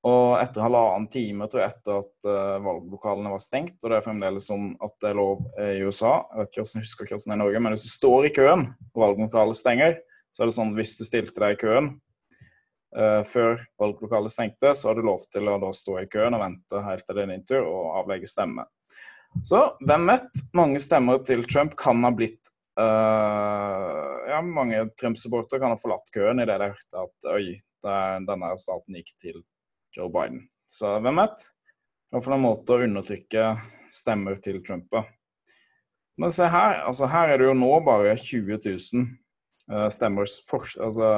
Og 0.04 0.34
etter 0.36 0.66
halvannen 0.66 1.06
time 1.08 1.46
tror 1.48 1.62
jeg, 1.62 1.72
etter 1.72 2.00
at 2.02 2.28
uh, 2.28 2.63
valglokalene 2.63 3.32
var 3.32 3.39
stengt, 3.39 3.78
og 3.80 3.88
det 3.88 4.00
er 4.00 4.04
fremdeles 4.04 4.50
sånn 4.50 4.74
at 4.84 4.96
det 5.00 5.13
er 5.13 5.20
lov 5.20 5.46
i 5.56 5.78
USA 5.86 6.18
Jeg 6.18 6.39
vet 6.42 6.50
ikke 6.50 6.63
hvordan 6.63 6.82
jeg 6.82 6.88
husker 6.88 7.08
hvordan 7.08 7.24
det 7.24 7.32
er 7.32 7.38
i 7.38 7.44
Norge, 7.44 7.62
men 7.63 7.76
hvis 7.76 7.86
du 7.88 7.92
står 7.94 8.28
i 8.28 8.34
køen 8.36 8.66
og 8.92 9.04
valglokalet 9.06 9.60
stenger, 9.60 9.96
så 10.34 10.44
er 10.44 10.50
det 10.50 10.56
sånn 10.58 10.74
at 10.74 10.82
hvis 10.82 10.96
du 11.00 11.04
stilte 11.08 11.39
deg 11.39 11.56
i 11.56 11.62
køen 11.62 11.88
uh, 12.98 13.22
før 13.30 13.63
valglokalet 13.80 14.36
stengte, 14.36 14.74
så 14.76 14.89
har 14.89 15.00
du 15.00 15.08
lov 15.08 15.24
til 15.32 15.48
å 15.48 15.56
da 15.63 15.72
stå 15.78 15.96
i 16.02 16.10
køen 16.12 16.36
og 16.36 16.44
vente 16.44 16.84
helt 16.89 17.08
til 17.08 17.20
det 17.20 17.24
er 17.24 17.32
din 17.32 17.48
tur 17.48 17.63
og 17.63 18.02
avlegge 18.02 18.28
stemme. 18.28 18.68
Så 19.48 19.63
hvem 19.88 20.12
vet? 20.12 20.44
Mange 20.54 20.84
stemmer 20.84 21.24
til 21.26 21.48
Trump 21.48 21.78
kan 21.80 22.04
ha 22.04 22.12
blitt 22.13 22.52
uh, 22.76 24.20
Ja, 24.34 24.44
mange 24.44 24.84
Trump-supportere 25.00 25.63
kan 25.63 25.74
ha 25.74 25.80
forlatt 25.80 26.12
køen 26.12 26.44
idet 26.44 26.60
de 26.60 26.70
hørte 26.74 27.08
at 27.08 27.32
oi, 27.32 27.48
denne 27.84 28.54
staten 28.60 29.00
gikk 29.00 29.16
til 29.20 29.42
Joe 29.96 30.10
Biden. 30.12 30.48
Så 30.70 30.98
hvem 31.04 31.22
vet? 31.22 31.50
Det 32.14 32.22
er 32.22 32.36
en 32.36 32.44
måte 32.44 32.76
å 32.76 32.86
undertrykke 32.86 33.44
stemmer 33.94 34.38
til 34.42 34.60
Trump 34.66 34.86
på. 34.94 35.02
Men 36.22 36.34
se 36.34 36.46
her, 36.46 36.84
altså 36.86 37.08
her 37.10 37.34
er 37.34 37.42
det 37.42 37.48
jo 37.48 37.56
nå 37.58 37.72
bare 37.86 38.14
20 38.20 38.60
000 38.62 39.08
uh, 39.72 39.88
stemmer 39.94 40.30
for, 40.46 40.68
Altså 40.86 41.10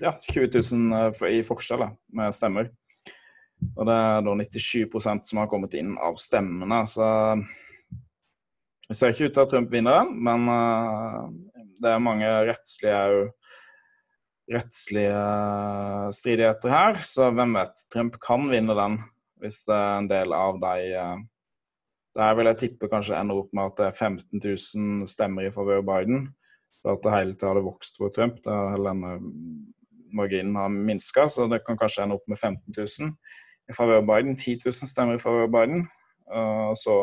ja, 0.00 0.14
20 0.16 0.48
000 0.56 1.28
i 1.28 1.42
forskjell 1.44 1.84
med 2.16 2.32
stemmer. 2.36 2.70
Og 3.74 3.84
det 3.88 3.96
er 3.96 4.24
da 4.24 4.38
97% 4.40 5.28
som 5.28 5.42
har 5.42 5.50
kommet 5.52 5.76
inn 5.76 5.94
av 6.00 6.16
stemmene. 6.20 6.80
Så 6.88 7.04
det 8.88 8.96
ser 8.96 9.12
ikke 9.12 9.28
ut 9.28 9.36
til 9.36 9.44
at 9.44 9.52
Trump 9.52 9.72
vinner 9.72 10.00
den, 10.00 10.16
men 10.24 10.48
uh, 10.48 11.28
det 11.84 11.92
er 11.92 12.04
mange 12.08 12.28
rettslige 12.48 13.04
rettslige 14.50 15.20
stridigheter 16.12 16.72
her, 16.72 17.00
så 17.00 17.30
hvem 17.32 17.56
vet? 17.56 17.84
Trump 17.92 18.18
kan 18.22 18.48
vinne 18.50 18.76
den 18.76 18.98
hvis 19.42 19.64
det 19.66 19.76
er 19.76 19.98
en 19.98 20.08
del 20.08 20.32
av 20.32 20.60
de 20.62 20.74
uh, 20.96 21.22
Der 22.16 22.36
vil 22.38 22.48
jeg 22.48 22.60
tippe 22.60 22.88
kanskje 22.88 23.18
ender 23.18 23.42
opp 23.42 23.50
med 23.56 23.72
at 23.72 23.80
det 23.80 23.86
er 23.88 23.98
15 23.98 24.40
000 24.40 25.08
stemmer 25.10 25.48
i 25.48 25.52
favør 25.52 25.82
Biden. 25.82 26.28
For 26.80 26.94
at 26.94 27.02
det 27.02 27.14
hele 27.14 27.34
tida 27.34 27.50
hadde 27.50 27.64
vokst 27.66 27.98
for 27.98 28.12
Trump. 28.14 28.38
Denne 28.44 29.16
marginen 30.14 30.54
har 30.54 30.70
minska, 30.70 31.26
så 31.26 31.48
det 31.50 31.64
kan 31.66 31.80
kanskje 31.80 32.04
ende 32.04 32.14
opp 32.14 32.28
med 32.30 32.38
15 32.38 32.70
000 32.76 33.10
i 33.66 33.74
favør 33.74 34.04
Biden. 34.06 34.36
10 34.36 34.60
000 34.62 34.92
stemmer 34.92 35.18
i 35.18 35.22
favør 35.24 35.50
Biden. 35.50 35.88
Så 36.78 36.94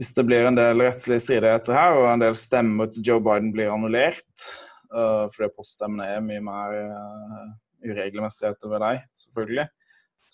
hvis 0.00 0.14
det 0.16 0.24
blir 0.28 0.48
en 0.48 0.56
del 0.56 0.80
rettslige 0.80 1.20
stridigheter 1.26 1.76
her, 1.76 2.00
og 2.00 2.08
en 2.14 2.24
del 2.24 2.34
stemmer 2.38 2.88
til 2.92 3.04
Joe 3.04 3.20
Biden 3.20 3.52
blir 3.52 3.74
annullert, 3.74 4.48
uh, 4.92 5.26
fordi 5.32 5.52
poststemmene 5.56 6.08
er 6.16 6.24
mye 6.24 6.42
mer 6.44 6.76
uh, 6.90 7.46
uregelmessigheter 7.86 8.72
ved 8.72 8.82
deg, 8.84 9.04
selvfølgelig, 9.24 9.66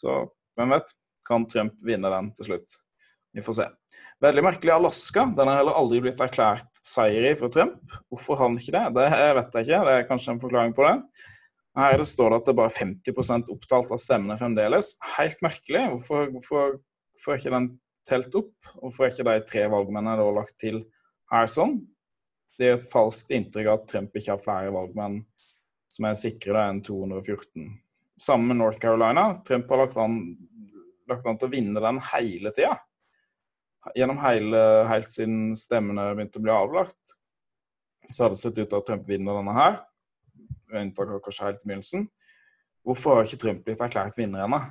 så 0.00 0.22
hvem 0.58 0.76
vet? 0.76 0.94
Kan 1.22 1.44
Trump 1.46 1.76
vinne 1.86 2.10
den 2.10 2.32
til 2.34 2.48
slutt? 2.48 2.80
Vi 3.32 3.44
får 3.44 3.56
se. 3.60 3.66
Veldig 4.22 4.42
merkelig 4.44 4.72
Alaska. 4.74 5.24
Den 5.36 5.48
har 5.48 5.60
heller 5.60 5.76
aldri 5.78 6.00
blitt 6.02 6.20
erklært 6.22 6.80
seier 6.84 7.28
i 7.30 7.36
for 7.38 7.52
Trump. 7.52 7.78
Hvorfor 8.10 8.38
har 8.38 8.50
han 8.50 8.58
ikke 8.58 8.74
det? 8.74 8.82
Det 8.96 9.06
vet 9.38 9.54
jeg 9.56 9.68
ikke. 9.68 9.80
Det 9.86 9.94
er 9.94 10.08
kanskje 10.08 10.34
en 10.34 10.42
forklaring 10.42 10.74
på 10.76 10.84
det. 10.86 10.96
Her 11.78 11.96
det 12.02 12.08
står 12.10 12.30
det 12.30 12.40
at 12.40 12.48
det 12.48 12.52
er 12.52 12.58
bare 12.58 12.74
50 12.74 13.54
opptalt 13.54 13.94
av 13.94 14.02
stemmene 14.02 14.36
fremdeles. 14.38 14.92
Helt 15.14 15.40
merkelig. 15.46 15.84
Hvorfor, 15.94 16.28
hvorfor, 16.34 16.76
hvorfor 17.14 17.34
er 17.34 17.40
ikke 17.40 17.54
den 17.54 17.70
telt 18.08 18.34
opp. 18.38 18.52
Hvorfor 18.80 19.06
er 19.06 19.14
ikke 19.14 19.28
de 19.30 19.48
tre 19.48 19.64
valgmennene 19.72 20.18
da 20.20 20.28
lagt 20.36 20.58
til 20.60 20.82
her 21.32 21.50
sånn? 21.50 21.78
Det 22.58 22.68
er 22.68 22.76
et 22.76 22.88
falskt 22.90 23.32
inntrykk 23.34 23.68
av 23.68 23.80
at 23.80 23.88
Trump 23.90 24.16
ikke 24.16 24.34
har 24.34 24.42
flere 24.42 24.72
valgmenn 24.74 25.22
som 25.92 26.08
er 26.08 26.18
sikre 26.18 26.66
enn 26.68 26.80
214. 26.84 27.66
Sammen 28.20 28.52
med 28.52 28.60
North 28.60 28.80
Carolina. 28.80 29.26
Trump 29.46 29.70
har 29.72 29.82
lagt 29.82 29.98
an, 30.00 30.18
lagt 31.10 31.26
an 31.26 31.38
til 31.40 31.48
å 31.48 31.52
vinne 31.52 31.82
den 31.82 32.00
hele 32.12 32.52
tida. 32.54 32.76
Gjennom 33.98 34.20
hele, 34.22 34.60
helt 34.88 35.10
siden 35.10 35.56
stemmene 35.58 36.12
begynte 36.14 36.38
å 36.38 36.44
bli 36.44 36.52
avlagt, 36.54 37.16
så 38.08 38.24
har 38.24 38.32
det 38.32 38.38
sett 38.38 38.58
ut 38.60 38.68
til 38.68 38.78
at 38.78 38.86
Trump 38.86 39.08
vinner 39.08 39.40
denne 39.40 39.56
her. 39.56 39.80
Unntatt 40.72 41.10
kanskje 41.24 41.48
helt 41.48 41.64
i 41.64 41.68
begynnelsen. 41.68 42.06
Hvorfor 42.86 43.18
har 43.18 43.26
ikke 43.26 43.42
Trump 43.42 43.66
blitt 43.66 43.82
erklært 43.84 44.16
vinner 44.18 44.46
ennå? 44.46 44.62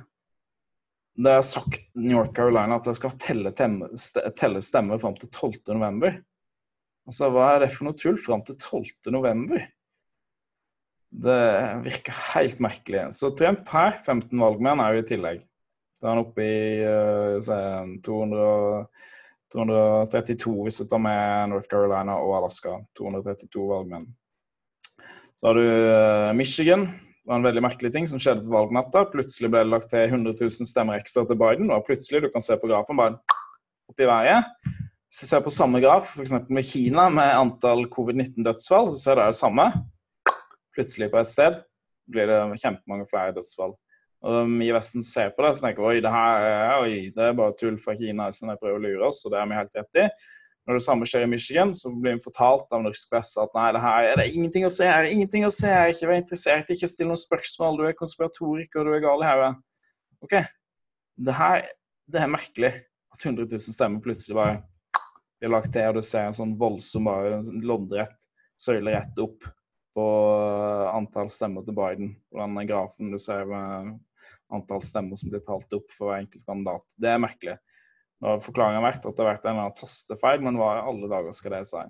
Det 1.22 1.32
er 1.36 1.44
sagt 1.44 1.82
North 1.98 2.32
Carolina 2.32 2.78
at 2.78 2.88
det 2.88 2.96
skal 2.96 3.12
telle, 3.20 3.52
telle 3.52 4.62
stemmer 4.64 5.00
fram 5.00 5.16
til 5.20 5.28
12.11. 5.28 6.22
Altså, 7.08 7.28
hva 7.34 7.54
er 7.54 7.64
det 7.64 7.72
for 7.74 7.88
noe 7.88 7.98
tull 7.98 8.18
fram 8.20 8.44
til 8.46 8.58
12.11? 8.60 9.62
Det 11.22 11.40
virker 11.84 12.20
helt 12.32 12.60
merkelig. 12.62 13.06
Så 13.16 13.32
Trump 13.36 13.68
her, 13.74 13.96
15 13.98 14.30
valgmenn, 14.38 14.80
er 14.80 14.96
jo 14.96 15.02
i 15.02 15.08
tillegg. 15.10 15.42
Da 16.00 16.08
er 16.08 16.14
han 16.14 16.22
oppe 16.22 16.46
i 16.46 16.62
uh, 16.82 17.98
200, 18.02 18.86
232 19.52 20.54
hvis 20.64 20.80
du 20.80 20.88
tar 20.90 21.02
med 21.04 21.52
North 21.52 21.68
Carolina 21.70 22.16
og 22.22 22.38
Alaska. 22.40 22.78
232 22.98 23.66
valgmenn. 23.68 24.08
Så 25.36 25.50
har 25.50 25.58
du 25.58 25.66
uh, 25.66 26.30
Michigan, 26.38 26.86
det 27.22 27.30
var 27.30 27.38
en 27.38 27.46
veldig 27.46 27.62
merkelig 27.62 27.92
ting 27.94 28.08
som 28.10 28.18
skjedde 28.22 28.46
på 28.46 28.54
valgnatta. 28.54 29.04
Plutselig 29.12 29.52
ble 29.52 29.60
det 29.62 29.70
lagt 29.70 29.92
til 29.92 30.08
100 30.08 30.34
000 30.40 30.70
stemmer 30.70 30.98
ekstra 30.98 31.22
til 31.28 31.38
Biden, 31.38 31.70
og 31.70 31.84
plutselig, 31.86 32.24
du 32.24 32.32
kan 32.32 32.42
se 32.42 32.56
på 32.58 32.70
grafen, 32.70 32.98
bare 32.98 33.20
opp 33.90 34.02
i 34.02 34.08
været. 34.08 34.48
Hvis 35.12 35.26
vi 35.26 35.28
ser 35.28 35.42
på 35.44 35.50
samme 35.52 35.76
graf, 35.84 36.14
f.eks. 36.16 36.32
med 36.48 36.64
Kina, 36.64 37.02
med 37.12 37.34
antall 37.36 37.82
covid-19-dødsfall, 37.92 38.86
så 38.94 38.96
ser 38.96 39.18
det 39.20 39.34
samme. 39.36 39.66
Plutselig 40.72 41.10
på 41.12 41.18
et 41.20 41.28
sted 41.28 41.58
blir 42.08 42.30
det 42.30 42.38
kjempemange 42.62 43.04
flere 43.10 43.34
dødsfall. 43.36 43.74
Og 44.24 44.38
de 44.38 44.64
i 44.64 44.70
Vesten 44.72 45.04
ser 45.04 45.34
på 45.36 45.44
det 45.44 45.50
og 45.52 45.60
tenker 45.60 45.84
oi, 45.84 45.98
det 46.00 46.14
her 46.14 46.78
oi, 46.78 46.94
det 47.12 47.26
er 47.26 47.36
bare 47.36 47.52
tull 47.60 47.76
fra 47.82 47.92
Kina 47.98 48.30
som 48.32 48.48
de 48.48 48.56
prøver 48.56 48.78
å 48.78 48.82
lure 48.86 49.10
oss, 49.10 49.20
og 49.26 49.34
det 49.34 49.42
har 49.42 49.52
vi 49.52 49.60
helt 49.60 49.76
rett 49.82 50.00
i. 50.00 50.08
Når 50.64 50.78
det 50.80 50.86
samme 50.86 51.10
skjer 51.10 51.26
i 51.26 51.30
Michigan, 51.34 51.76
så 51.76 51.92
blir 51.92 52.16
vi 52.16 52.24
fortalt 52.30 52.72
av 52.72 52.86
norsk 52.86 53.12
presse 53.12 53.44
at 53.44 53.52
nei, 53.58 53.68
det 53.76 53.84
her 53.84 54.10
er 54.14 54.18
det 54.22 54.28
ingenting 54.32 54.64
å 54.64 54.72
se 54.72 54.88
her, 54.88 55.12
ingenting 55.12 55.44
å 55.44 55.52
se 55.52 55.76
her, 55.76 55.92
ikke 55.92 56.08
vær 56.08 56.20
interessert, 56.22 56.72
ikke 56.72 56.88
still 56.88 57.12
noen 57.12 57.20
spørsmål, 57.20 57.82
du 57.82 57.88
er 57.90 58.00
konspiratoriker, 58.00 58.88
du 58.88 58.96
er 58.96 59.04
gal 59.04 59.28
i 59.28 59.28
hodet. 59.28 59.54
OK. 60.24 60.40
Det 61.20 61.36
her 61.36 61.66
det 62.08 62.24
er 62.24 62.36
merkelig 62.40 62.76
at 63.12 63.26
100 63.26 63.44
000 63.44 63.74
stemmer 63.74 64.00
plutselig 64.00 64.40
bare 64.40 64.62
blir 65.42 65.50
lagt 65.50 65.72
til, 65.74 65.88
og 65.90 65.98
du 65.98 66.06
ser 66.06 66.28
en 66.28 66.36
sånn 66.36 66.54
voldsom 66.58 67.08
bare 67.08 67.40
loddrett 67.66 68.28
søyle 68.62 68.94
rett 68.94 69.18
opp 69.18 69.42
på 69.92 70.04
antall 70.94 71.28
stemmer 71.32 71.64
til 71.66 71.74
Biden. 71.76 72.14
På 72.30 72.40
den 72.40 72.68
grafen 72.68 73.10
du 73.12 73.18
ser 73.20 73.44
med 73.50 73.96
antall 74.52 74.84
stemmer 74.84 75.18
som 75.18 75.32
blir 75.32 75.42
talt 75.44 75.74
opp 75.74 75.90
for 75.92 76.08
hver 76.08 76.22
enkelt 76.22 76.46
kandidat. 76.46 76.86
Det 76.96 77.10
er 77.10 77.20
merkelig. 77.20 77.56
Nå 78.22 78.36
har 78.36 78.44
forklaringen 78.44 78.84
vært 78.84 79.02
at 79.02 79.16
det 79.16 79.24
har 79.24 79.32
vært 79.32 79.46
en 79.48 79.56
eller 79.56 79.66
annen 79.66 79.78
tastefeil, 79.80 80.44
men 80.46 80.58
hva 80.60 80.70
i 80.76 80.84
alle 80.92 81.10
dager 81.10 81.34
skal 81.34 81.56
det 81.56 81.64
si? 81.72 81.82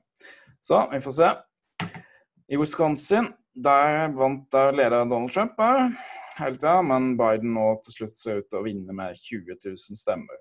Så 0.64 0.80
vi 0.88 1.00
får 1.04 1.16
se. 1.18 1.30
I 2.48 2.58
Wisconsin 2.60 3.28
der 3.52 4.06
vant 4.16 4.46
der 4.54 4.72
leder 4.72 5.04
Donald 5.04 5.34
Trump 5.34 5.58
her 5.60 5.90
hele 6.38 6.56
tida, 6.56 6.78
men 6.80 7.12
Biden 7.18 7.52
nå 7.52 7.66
til 7.84 7.98
slutt 7.98 8.16
ser 8.16 8.40
ut 8.40 8.48
til 8.48 8.62
å 8.62 8.64
vinne 8.64 8.96
med 8.96 9.18
20 9.18 9.58
000 9.60 10.00
stemmer. 10.00 10.40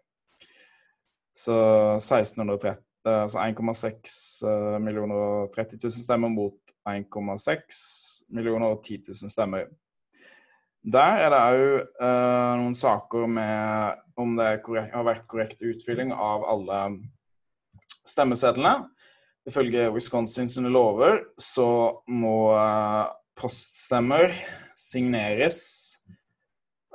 Så 1.36 1.58
1630 1.97 2.80
Altså 3.07 3.41
1,6 3.41 4.15
eh, 4.45 4.79
millioner 4.83 5.17
og 5.17 5.53
30 5.55 5.79
000 5.81 6.03
stemmer 6.03 6.29
mot 6.29 6.73
1,6 6.89 7.79
millioner 8.29 8.75
og 8.75 8.83
10 8.83 9.01
000 9.09 9.31
stemmer. 9.31 9.71
Der 10.81 11.23
er 11.25 11.33
det 11.33 11.39
òg 11.39 11.63
eh, 12.01 12.51
noen 12.61 12.77
saker 12.77 13.25
med 13.29 14.01
om 14.21 14.35
det 14.37 14.61
korrekt, 14.65 14.93
har 14.93 15.05
vært 15.05 15.27
korrekt 15.29 15.65
utfylling 15.65 16.13
av 16.13 16.45
alle 16.49 16.81
stemmesedlene. 18.05 18.89
Ifølge 19.49 19.89
Wisconsin 19.93 20.49
sine 20.49 20.69
lover 20.69 21.23
så 21.41 21.67
må 22.09 22.53
eh, 22.53 23.09
poststemmer 23.37 24.33
signeres 24.77 25.61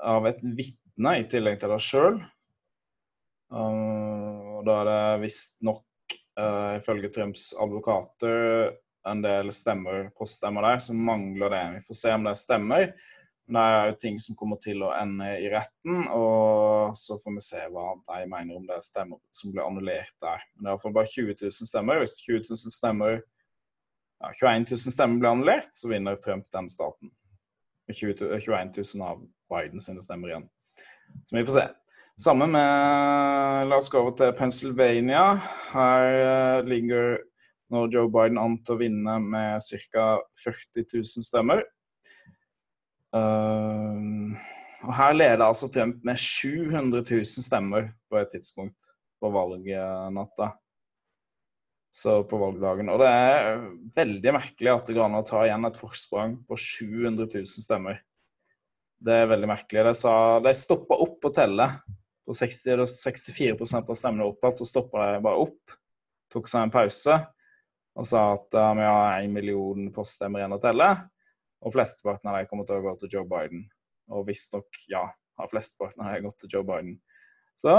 av 0.02 0.26
et 0.30 0.38
vitne 0.42 1.18
i 1.20 1.26
tillegg 1.30 1.58
til 1.60 1.74
deg 1.74 1.82
sjøl. 1.82 2.18
Uh, 3.46 4.58
da 4.66 4.80
er 4.80 4.88
det 4.88 5.02
visstnok, 5.22 5.86
uh, 6.40 6.77
ifølge 6.77 7.12
Trumps 7.14 7.51
advokater, 7.61 8.72
en 9.07 9.22
del 9.22 9.53
stemmer, 9.55 10.09
poststemmer 10.18 10.64
der 10.66 10.81
så 10.83 10.94
mangler 10.94 11.53
det. 11.53 11.64
Vi 11.77 11.85
får 11.87 11.99
se 12.01 12.14
om 12.16 12.25
det 12.27 12.35
stemmer. 12.40 12.88
Det 13.46 13.62
er 13.62 13.92
jo 13.92 13.99
ting 14.03 14.16
som 14.18 14.35
kommer 14.35 14.59
til 14.59 14.81
å 14.83 14.90
ende 14.96 15.29
i 15.38 15.46
retten, 15.53 16.09
og 16.11 16.96
så 16.99 17.14
får 17.22 17.37
vi 17.37 17.44
se 17.46 17.61
hva 17.70 17.92
de 18.09 18.25
mener 18.27 18.59
om 18.59 18.64
det 18.66 18.81
stemmer 18.83 19.20
som 19.31 19.53
ble 19.55 19.62
annullert 19.62 20.16
der. 20.22 20.42
Men 20.57 20.64
det 20.64 20.72
er 20.72 20.72
iallfall 20.72 20.96
bare 20.96 21.12
20 21.12 21.37
000 21.44 21.70
stemmer. 21.70 22.03
Hvis 22.03 22.16
20 22.25 22.49
000 22.51 22.75
stemmer, 22.75 23.20
ja, 24.18 24.33
21 24.33 24.66
000 24.72 24.96
stemmer 24.96 25.22
blir 25.22 25.31
annullert, 25.31 25.70
så 25.79 25.92
vinner 25.92 26.18
Trump 26.18 26.51
den 26.57 26.66
staten. 26.72 27.14
20, 27.94 28.40
21 28.42 28.75
000 28.83 29.07
av 29.07 29.22
Biden 29.55 29.85
sine 29.85 30.03
stemmer 30.03 30.33
igjen. 30.33 30.51
Så 31.22 31.38
vi 31.38 31.46
får 31.46 31.61
se. 31.61 31.66
Samme 32.16 32.46
med 32.48 33.68
La 33.68 33.76
oss 33.76 33.90
gå 33.92 34.00
over 34.00 34.14
til 34.16 34.31
Pennsylvania. 34.38 35.35
Her 35.68 36.07
eh, 36.16 36.61
ligger 36.64 37.18
nå 37.74 37.83
Joe 37.92 38.09
Biden 38.09 38.38
an 38.40 38.55
til 38.64 38.72
å 38.72 38.81
vinne 38.81 39.16
med 39.20 39.61
ca. 39.92 40.05
40 40.40 40.87
000 40.94 41.26
stemmer. 41.26 41.61
Uh, 43.16 44.33
og 44.87 44.92
Her 44.96 45.16
leder 45.16 45.44
altså 45.44 45.68
Trump 45.72 46.00
med 46.05 46.16
700 46.20 47.02
000 47.05 47.44
stemmer 47.44 47.90
på 48.09 48.18
et 48.20 48.33
tidspunkt 48.33 48.88
på 49.20 49.31
valgnatta. 49.35 50.50
Så 51.92 52.16
på 52.29 52.40
valgdagen. 52.40 52.88
Og 52.92 53.00
det 53.00 53.12
er 53.12 53.61
veldig 53.96 54.35
merkelig 54.38 54.72
at 54.72 54.88
det 54.88 54.96
går 54.96 55.09
an 55.11 55.20
å 55.20 55.24
ta 55.26 55.44
igjen 55.44 55.68
et 55.68 55.81
forsprang 55.81 56.38
på 56.48 56.59
700 56.61 57.29
000 57.29 57.44
stemmer. 57.68 58.00
Det 59.05 59.20
er 59.20 59.31
veldig 59.31 59.52
merkelig. 59.52 59.85
De, 59.90 59.94
sa, 59.96 60.16
de 60.44 60.57
stoppa 60.57 60.96
opp 61.05 61.29
å 61.29 61.35
telle. 61.37 61.68
På 62.26 62.34
60, 62.34 62.82
64% 62.90 63.90
av 63.90 63.98
stemmene 63.98 64.26
opptatt, 64.26 64.58
så 64.58 64.66
stoppa 64.66 65.12
de 65.12 65.24
bare 65.24 65.46
opp. 65.46 65.76
Tok 66.32 66.48
seg 66.50 66.66
en 66.66 66.74
pause 66.74 67.20
og 67.96 68.04
sa 68.04 68.22
at 68.34 68.56
uh, 68.58 68.72
vi 68.76 68.84
har 68.84 69.22
én 69.22 69.32
million 69.32 69.86
poststemmer 69.94 70.42
igjen 70.42 70.56
å 70.56 70.60
telle. 70.60 70.88
Og 71.64 71.72
flesteparten 71.72 72.28
av 72.28 72.38
dem 72.38 72.48
kommer 72.50 72.66
til 72.68 72.80
å 72.80 72.84
gå 72.84 72.92
til 73.00 73.14
Joe 73.14 73.28
Biden. 73.30 73.62
Og 74.12 74.26
visstnok, 74.28 74.82
ja, 74.92 75.06
har 75.40 75.52
flesteparten 75.52 76.04
av 76.04 76.18
gått 76.26 76.42
til 76.42 76.58
Joe 76.58 76.66
Biden. 76.66 76.98
Så 77.56 77.72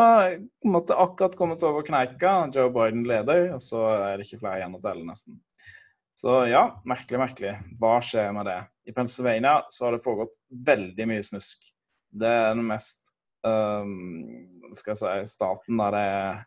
måtte 0.65 0.97
akkurat 0.97 1.35
kommet 1.37 1.61
over 1.63 1.85
kneika. 1.85 2.39
Joe 2.53 2.71
Biden 2.73 3.05
leder, 3.07 3.51
og 3.53 3.61
så 3.61 3.83
er 3.93 4.17
det 4.17 4.25
ikke 4.25 4.41
flere 4.41 4.63
igjen 4.63 4.73
å 4.73 4.81
telle, 4.81 5.05
nesten. 5.05 5.37
Så 6.17 6.33
ja, 6.49 6.63
merkelig, 6.89 7.19
merkelig. 7.21 7.53
Hva 7.77 7.99
skjer 8.01 8.31
med 8.33 8.49
det? 8.49 8.57
I 8.89 8.95
Pennsylvania 8.95 9.59
så 9.69 9.85
har 9.85 9.93
det 9.93 10.01
foregått 10.01 10.33
veldig 10.65 11.05
mye 11.11 11.25
snusk. 11.27 11.69
Det 12.09 12.31
er 12.39 12.55
den 12.55 12.65
mest 12.65 13.11
um, 13.45 14.71
skal 14.73 14.93
jeg 14.93 15.01
si, 15.01 15.35
staten 15.37 15.81
der 15.81 15.95
det 15.95 16.05
er 16.13 16.39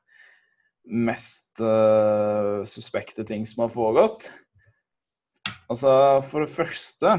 mest 0.91 1.61
uh, 1.63 2.63
suspekte 2.67 3.25
ting 3.29 3.47
som 3.47 3.67
har 3.67 3.73
foregått. 3.75 4.31
Altså, 5.71 5.93
for 6.27 6.43
det 6.43 6.51
første 6.51 7.13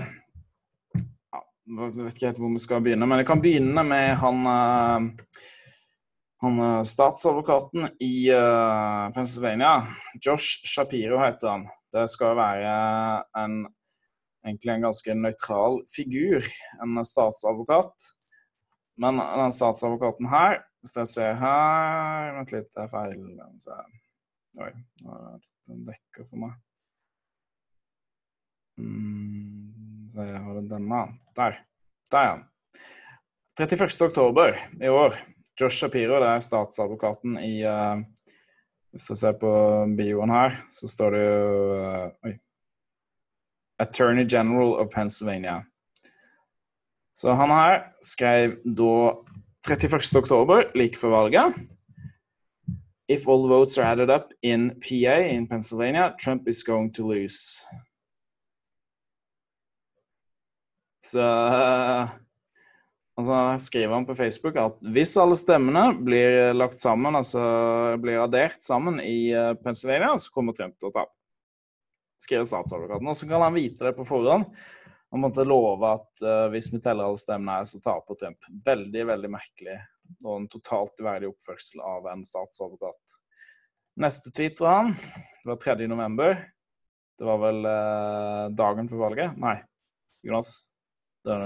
Jeg 1.31 1.77
vet 1.77 2.11
ikke 2.11 2.27
helt 2.27 2.39
hvor 2.41 2.51
vi 2.51 2.59
skal 2.59 2.83
begynne, 2.83 3.07
men 3.07 3.21
jeg 3.21 3.29
kan 3.29 3.41
begynne 3.41 3.83
med 3.87 4.15
han 4.19 4.41
uh, 4.43 5.35
han 6.41 6.57
eh, 6.59 6.83
statsadvokaten 6.89 7.83
i 8.01 8.31
Pennsylvania, 9.13 9.75
Josh 10.25 10.65
Shapiro 10.65 11.19
heter 11.21 11.51
han. 11.51 11.67
Det 11.93 12.07
skal 12.09 12.33
være 12.33 12.71
en, 13.37 13.59
egentlig 14.47 14.73
en 14.73 14.87
ganske 14.87 15.15
nøytral 15.19 15.77
figur, 15.91 16.47
en 16.81 16.97
statsadvokat. 17.05 17.93
Men 19.01 19.17
den 19.17 19.53
statsadvokaten 19.55 20.29
her, 20.29 20.59
hvis 20.81 20.93
jeg 20.97 21.09
ser 21.09 21.39
her 21.41 22.35
Vent 22.37 22.53
litt, 22.53 22.69
det 22.75 22.83
er 22.83 22.91
feil. 22.91 23.17
Oi, 24.61 24.71
nå 25.01 25.15
er 25.15 25.39
den 25.69 25.83
dekker 25.87 26.27
for 26.27 26.41
meg. 26.43 26.55
Mm, 28.81 30.09
så 30.13 30.25
jeg 30.27 30.41
har 30.45 30.61
denne. 30.69 31.01
Der. 31.37 31.59
Der, 32.11 32.29
ja. 32.29 32.81
31. 33.61 34.07
oktober 34.07 34.57
i 34.81 34.89
år 34.89 35.17
Josh 35.59 35.77
Shapiro 35.77 36.17
det 36.23 36.29
er 36.31 36.41
statsadvokaten 36.41 37.35
i 37.43 37.59
uh, 37.67 37.99
Hvis 38.91 39.09
jeg 39.11 39.19
ser 39.19 39.35
på 39.39 39.51
bioen 39.97 40.31
her, 40.33 40.55
så 40.71 40.89
står 40.89 41.15
det 41.15 41.21
jo 41.25 41.75
uh. 42.27 42.39
Attorney 43.81 44.25
General 44.29 44.75
of 44.81 44.91
Pennsylvania. 44.93 45.61
Så 47.21 47.35
han 47.37 47.53
her 47.53 47.83
skrev 48.01 48.55
da 48.65 48.93
31. 49.69 50.17
oktober, 50.17 50.63
like 50.73 50.97
før 50.97 51.13
valget 51.13 51.59
If 53.11 53.27
all 53.27 53.45
votes 53.49 53.77
are 53.77 53.91
added 53.91 54.09
up 54.09 54.31
in 54.41 54.71
PA 54.81 55.19
in 55.27 55.47
Pennsylvania, 55.47 56.15
Trump 56.17 56.47
is 56.47 56.63
going 56.63 56.93
to 56.95 57.03
lose. 57.03 57.61
Så 61.03 61.21
Altså 63.19 63.37
skriver 63.59 63.93
han 63.93 64.05
på 64.07 64.15
Facebook 64.15 64.55
at 64.57 64.77
hvis 64.95 65.11
alle 65.19 65.35
stemmene 65.37 65.91
blir 66.01 66.55
lagt 66.55 66.79
sammen, 66.79 67.13
altså 67.19 67.41
blir 68.01 68.23
addert 68.23 68.63
sammen 68.63 69.01
i 69.03 69.29
eh, 69.35 69.51
Pennsylvania, 69.61 70.15
så 70.17 70.31
kommer 70.33 70.55
Trump 70.57 70.77
til 70.79 70.89
å 70.89 70.93
tape. 70.95 71.13
Skriver 72.21 72.47
statsadvokaten. 72.47 73.09
Og 73.11 73.17
så 73.17 73.27
kan 73.29 73.43
han 73.43 73.53
vite 73.53 73.85
det 73.85 73.93
på 73.97 74.07
forhånd. 74.07 74.47
Han 75.11 75.23
måtte 75.25 75.43
love 75.47 75.89
at 75.91 76.21
uh, 76.23 76.47
hvis 76.53 76.69
vi 76.71 76.79
teller 76.83 77.07
alle 77.07 77.19
stemmene 77.19 77.59
her, 77.59 77.67
så 77.67 77.81
taper 77.83 78.17
Trump. 78.19 78.47
Veldig, 78.65 79.03
veldig 79.09 79.31
merkelig. 79.33 79.77
Og 80.23 80.33
en 80.37 80.47
totalt 80.51 80.99
uverdig 81.01 81.29
oppførsel 81.31 81.83
av 81.83 82.07
en 82.11 82.23
statsadvokat. 82.27 83.19
Neste 84.01 84.31
tweet 84.31 84.59
fra 84.59 84.77
han, 84.77 84.93
det 85.43 85.51
var 85.51 85.59
3. 85.59 85.87
november. 85.91 86.37
Det 87.19 87.27
var 87.27 87.41
vel 87.43 87.59
uh, 87.67 88.45
dagen 88.55 88.87
før 88.89 89.05
valget? 89.09 89.35
Nei, 89.39 89.57
Jonas? 90.25 90.55
Det 91.21 91.37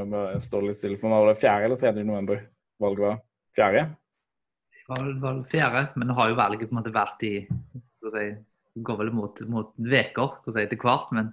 står 0.45 0.69
litt 0.69 0.77
stille 0.77 0.99
for 1.01 1.11
meg. 1.11 1.25
Var 1.25 1.33
det 1.33 1.41
4. 1.41 1.55
eller 1.67 1.81
3. 1.81 1.93
november 2.05 2.45
valget 2.79 3.07
var? 3.07 3.23
4.? 3.57 3.85
Det 4.85 5.13
var 5.21 5.41
fjerde, 5.49 5.87
men 5.95 6.11
nå 6.11 6.15
har 6.19 6.29
jo 6.29 6.37
valget 6.37 6.69
på 6.69 6.75
en 6.75 6.79
måte 6.79 6.93
vært 6.93 7.23
i 7.25 7.33
si, 7.41 8.27
Går 8.85 8.97
vel 8.99 9.09
mot, 9.15 9.39
veker 9.79 10.33
si, 10.51 10.61
etter 10.61 10.77
hvert, 10.77 11.09
men, 11.15 11.31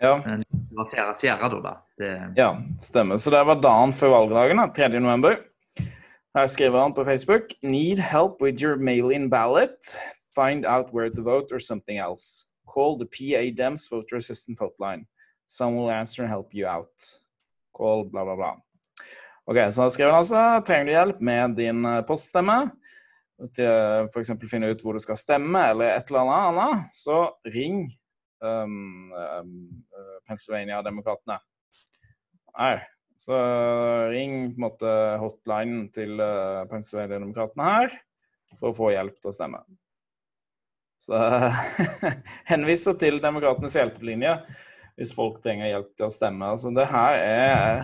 ja. 0.00 0.14
det 0.24 0.76
var 0.78 0.90
fjerde, 0.92 1.14
fjerde 1.20 1.60
da. 1.64 1.74
Det... 1.98 2.12
Ja, 2.36 2.50
stemmer. 2.80 3.16
Så 3.16 3.30
det 3.34 3.44
var 3.46 3.60
dagen 3.62 3.92
før 3.92 4.14
valgdagen, 4.14 4.62
3. 4.76 4.88
november. 5.00 5.38
Her 6.36 6.46
skriver 6.46 6.80
han 6.82 6.94
på 6.94 7.04
Facebook 7.04 7.42
Need 7.62 7.98
help 7.98 8.42
with 8.42 8.62
your 8.62 8.76
mail-in 8.76 9.30
ballot? 9.30 9.96
Find 10.34 10.66
out 10.66 10.92
where 10.94 11.10
to 11.10 11.22
vote 11.22 11.54
or 11.54 11.58
something 11.58 11.98
else. 11.98 12.46
Call 12.74 12.98
the 12.98 13.06
PA 13.06 13.42
Dems 13.62 13.88
voter 13.90 14.16
assistant 14.16 14.58
hotline. 14.60 15.06
Some 15.48 15.76
will 15.76 15.90
answer 15.90 16.22
and 16.22 16.30
help 16.30 16.54
you 16.54 16.66
out. 16.66 16.94
Call, 17.76 18.04
bla, 18.04 18.24
bla, 18.24 18.36
bla. 18.36 18.52
Ok, 19.46 19.72
Så 19.72 19.82
da 19.82 19.88
skriver 19.88 20.10
han 20.10 20.18
altså 20.18 20.42
trenger 20.66 20.84
du 20.84 20.92
hjelp 20.92 21.20
med 21.20 21.56
din 21.56 21.84
eh, 21.88 22.02
poststemme 22.04 22.58
til 23.54 24.08
f.eks. 24.12 24.34
finne 24.50 24.68
ut 24.70 24.82
hvor 24.82 24.92
du 24.92 25.00
skal 25.00 25.16
stemme, 25.16 25.62
eller 25.70 25.94
et 25.94 26.10
eller 26.10 26.32
annet 26.34 26.92
så 26.92 27.22
ring 27.54 27.86
um, 28.44 29.10
um, 29.12 29.56
Pennsylvania-demokratene. 30.28 31.38
Nei, 32.58 32.76
så 33.18 33.38
ring 34.12 34.36
på 34.52 34.60
en 34.60 34.64
måte 34.66 34.94
hotlinen 35.22 35.88
til 35.94 36.18
uh, 36.22 36.64
Pennsylvania-demokratene 36.70 37.68
her 37.72 37.98
for 38.58 38.70
å 38.70 38.76
få 38.76 38.92
hjelp 38.94 39.18
til 39.18 39.30
å 39.30 39.34
stemme. 39.34 39.62
Så 40.98 41.18
henviser 42.52 42.98
til 42.98 43.20
Demokratenes 43.22 43.76
hjelpelinje 43.78 44.34
hvis 44.98 45.14
folk 45.14 45.38
trenger 45.44 45.70
hjelp 45.70 45.90
til 45.94 46.08
å 46.08 46.12
stemme. 46.12 46.52
Altså, 46.56 46.72
det, 46.74 46.88
her 46.90 47.18
er, 47.22 47.82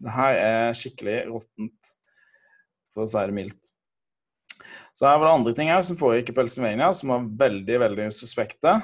det 0.00 0.12
her 0.14 0.38
er 0.40 0.76
skikkelig 0.76 1.18
råttent, 1.28 1.90
for 2.94 3.04
å 3.04 3.10
si 3.12 3.24
det 3.28 3.36
mildt. 3.36 3.72
Så 4.96 5.04
her 5.04 5.18
var 5.20 5.28
det 5.28 5.34
andre 5.34 5.52
ting 5.56 5.68
her 5.68 5.82
som 5.84 5.98
foregikk 6.00 6.32
i 6.32 6.36
Pennsylvania 6.38 6.88
som 6.96 7.12
var 7.12 7.26
veldig, 7.44 7.76
veldig 7.82 8.06
suspekte. 8.16 8.78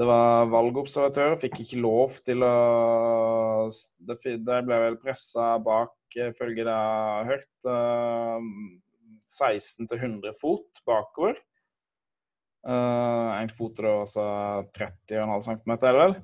Det 0.00 0.06
var 0.08 0.46
valgobservatører, 0.48 1.36
fikk 1.40 1.58
ikke 1.66 1.80
lov 1.84 2.14
til 2.24 2.40
å 2.46 2.52
Det, 3.68 4.16
ble 4.64 4.78
vel 4.86 4.96
pressa 5.02 5.58
bak, 5.62 5.92
ifølge 6.16 6.64
det 6.64 6.72
jeg 6.72 7.10
har 7.18 7.28
hørt, 7.28 7.50
16 9.28 9.88
100 9.92 10.32
fot 10.40 10.80
bakover. 10.88 11.36
En 12.64 13.52
fot 13.52 13.78
er 13.82 13.90
altså 13.90 14.24
30,5 14.76 15.46
cm, 15.48 15.76
er 15.76 16.00
vel. 16.00 16.16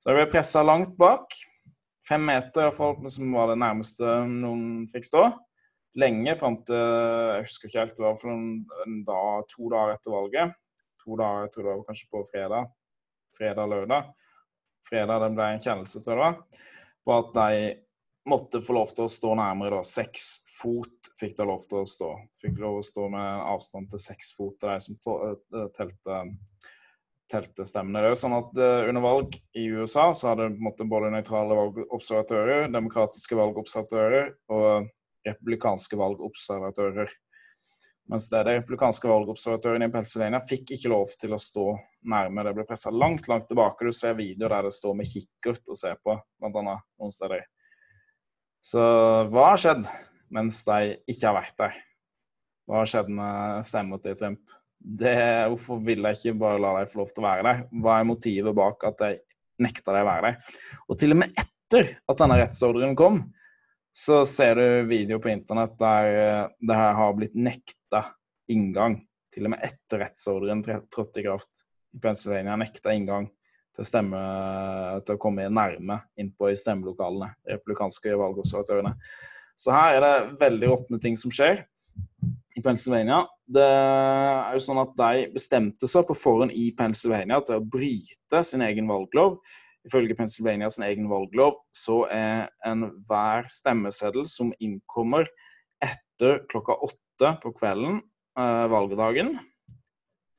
Så 0.00 0.10
jeg 0.10 0.18
ble 0.18 0.28
pressa 0.34 0.64
langt 0.66 0.94
bak. 0.98 1.30
Fem 2.08 2.24
meter 2.26 2.66
iallfall, 2.66 2.96
som 3.12 3.34
var 3.36 3.52
det 3.52 3.60
nærmeste 3.62 4.16
noen 4.26 4.88
fikk 4.90 5.06
stå. 5.06 5.26
Lenge 6.00 6.34
fram 6.40 6.56
til 6.66 6.78
Jeg 6.80 7.44
husker 7.44 7.68
ikke 7.68 7.82
helt, 7.84 7.96
det 7.98 8.06
var 8.06 8.16
for 8.18 8.32
noen, 8.32 8.62
en 8.86 9.02
dag, 9.06 9.44
to 9.52 9.68
dager 9.70 9.94
etter 9.94 10.14
valget. 10.14 10.54
To 11.04 11.18
dager, 11.20 11.46
jeg 11.46 11.52
tror 11.54 11.66
det 11.66 11.74
var 11.74 11.84
kanskje 11.90 12.10
på 12.10 12.24
fredag. 12.30 12.70
Fredag-lørdag. 13.38 14.12
Fredag 14.88 15.24
det 15.24 15.32
ble 15.36 15.48
en 15.54 15.62
kjennelse, 15.62 16.02
tror 16.02 16.14
jeg 16.14 16.20
det 16.20 16.26
var. 16.26 16.68
På 17.02 17.16
at 17.18 17.32
de 17.38 17.72
måtte 18.30 18.62
få 18.62 18.76
lov 18.76 18.92
til 18.94 19.06
å 19.06 19.12
stå 19.12 19.34
nærmere, 19.38 19.78
da. 19.78 19.86
Seks 19.86 20.28
fot 20.58 21.10
fikk 21.18 21.36
de 21.38 21.46
lov 21.48 21.64
til 21.66 21.80
å 21.82 21.88
stå. 21.88 22.12
Fikk 22.42 22.60
lov 22.62 22.78
til 22.78 22.84
å 22.84 22.88
stå 22.90 23.08
med 23.14 23.46
avstand 23.54 23.90
til 23.90 24.02
seks 24.02 24.34
fot 24.36 24.54
til 24.60 24.70
de 24.70 24.78
som 24.84 24.98
eh, 25.16 25.68
telte 25.76 26.22
telte 27.32 27.66
stemmene. 27.68 28.02
Det 28.04 28.12
er 28.12 28.18
sånn 28.18 28.36
at 28.36 28.58
uh, 28.60 28.88
Under 28.90 29.04
valg 29.04 29.36
i 29.58 29.66
USA 29.72 30.10
så 30.16 30.32
hadde 30.32 30.50
måtte, 30.60 30.86
både 30.88 31.12
nøytrale 31.14 31.56
valgobservatører, 31.58 32.68
demokratiske 32.72 33.38
valgobservatører 33.38 34.32
og 34.52 34.90
republikanske 35.26 35.98
valgobservatører. 36.00 37.12
Mens 38.10 38.26
det 38.28 38.42
de 38.46 38.56
republikanske 38.58 39.08
valgobservatørene 39.08 39.86
i 39.88 39.92
Pennsylvania 39.92 40.40
fikk 40.44 40.74
ikke 40.76 40.90
lov 40.92 41.12
til 41.20 41.36
å 41.36 41.40
stå 41.40 41.66
nærme. 42.12 42.44
Det 42.44 42.54
ble 42.56 42.66
pressa 42.68 42.90
langt, 42.90 43.28
langt 43.30 43.46
tilbake. 43.48 43.86
Du 43.86 43.94
ser 43.94 44.18
videoer 44.18 44.56
der 44.56 44.68
det 44.68 44.74
står 44.76 44.96
med 44.98 45.08
kikkert 45.08 45.70
og 45.70 45.78
ser 45.78 46.00
på, 46.02 46.16
bl.a. 46.42 46.74
noen 46.74 47.14
steder. 47.14 47.46
Så 48.62 48.82
hva 49.30 49.52
har 49.52 49.62
skjedd 49.62 49.86
mens 50.32 50.60
de 50.66 50.96
ikke 51.10 51.28
har 51.28 51.38
vært 51.38 51.56
der? 51.62 51.78
Hva 52.66 52.82
har 52.82 52.90
skjedd 52.90 53.08
med 53.14 53.64
stemmer 53.66 54.02
til 54.02 54.18
Trump? 54.18 54.58
det, 54.82 55.14
hvorfor 55.52 55.80
vil 55.84 56.02
jeg 56.08 56.18
ikke 56.18 56.40
bare 56.42 56.60
la 56.62 56.72
deg 56.78 56.90
få 56.90 57.02
lov 57.02 57.12
til 57.12 57.22
å 57.22 57.28
være 57.28 57.44
der? 57.46 57.62
Hva 57.82 57.98
er 57.98 58.08
motivet 58.08 58.56
bak 58.56 58.86
at 58.88 59.04
jeg 59.06 59.20
nekta 59.62 59.94
deg 59.94 60.04
å 60.04 60.08
være 60.08 60.30
der? 60.30 60.58
Og 60.88 60.98
til 60.98 61.14
og 61.14 61.20
med 61.22 61.38
etter 61.42 61.94
at 62.10 62.22
denne 62.22 62.38
rettsordren 62.40 62.96
kom, 62.98 63.22
så 63.92 64.22
ser 64.24 64.56
du 64.56 64.88
video 64.88 65.20
på 65.20 65.28
internett 65.28 65.74
der 65.80 66.14
eh, 66.16 66.46
det 66.64 66.76
her 66.78 66.94
har 66.96 67.12
blitt 67.16 67.36
nekta 67.36 68.06
inngang. 68.52 69.02
Til 69.32 69.48
og 69.48 69.54
med 69.54 69.64
etter 69.64 70.02
rettsordren 70.04 70.64
trådte 70.64 71.20
i 71.20 71.26
kraft 71.26 71.64
i 71.92 72.00
Pennsylvania, 72.00 72.56
nekta 72.60 72.92
inngang 72.92 73.28
til, 73.72 73.86
stemme, 73.88 74.20
til 75.04 75.16
å 75.16 75.20
komme 75.20 75.48
nærme 75.48 75.98
innpå 76.20 76.50
i 76.52 76.56
stemmelokalene, 76.58 77.30
republikanske 77.48 78.16
valgobservatørene. 78.20 78.94
Så 79.56 79.72
her 79.72 79.96
er 79.96 80.04
det 80.04 80.40
veldig 80.40 80.72
råtne 80.72 81.00
ting 81.00 81.16
som 81.20 81.32
skjer 81.32 81.62
i 82.56 82.62
Pennsylvania. 82.64 83.22
Det 83.44 83.64
er 83.64 84.56
jo 84.56 84.64
sånn 84.64 84.80
at 84.82 84.94
De 84.96 85.26
bestemte 85.34 85.88
seg 85.88 86.06
på 86.08 86.16
forhånd 86.16 86.54
i 86.56 86.70
Pennsylvania 86.76 87.40
til 87.44 87.58
å 87.58 87.64
bryte 87.64 88.42
sin 88.46 88.64
egen 88.64 88.88
valglov. 88.88 89.38
Ifølge 89.88 90.14
Pennsylvania 90.14 90.70
sin 90.70 90.86
egen 90.86 91.08
valglov 91.10 91.56
så 91.74 92.04
er 92.12 92.50
enhver 92.66 93.48
stemmeseddel 93.50 94.28
som 94.30 94.52
innkommer 94.62 95.26
etter 95.82 96.44
klokka 96.50 96.76
åtte 96.86 97.32
på 97.42 97.54
kvelden 97.56 97.98
eh, 98.38 98.66
valgdagen. 98.70 99.34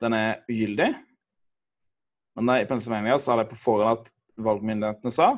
Den 0.03 0.15
er 0.15 0.43
ugyldig. 0.51 0.93
Men 2.39 2.55
i 2.55 2.67
Pennsylvania 2.69 3.17
sa 3.19 3.35
de 3.37 3.49
på 3.49 3.59
forhånd 3.59 3.99
at 3.99 4.13
valgmyndighetene 4.41 5.13
sa 5.13 5.33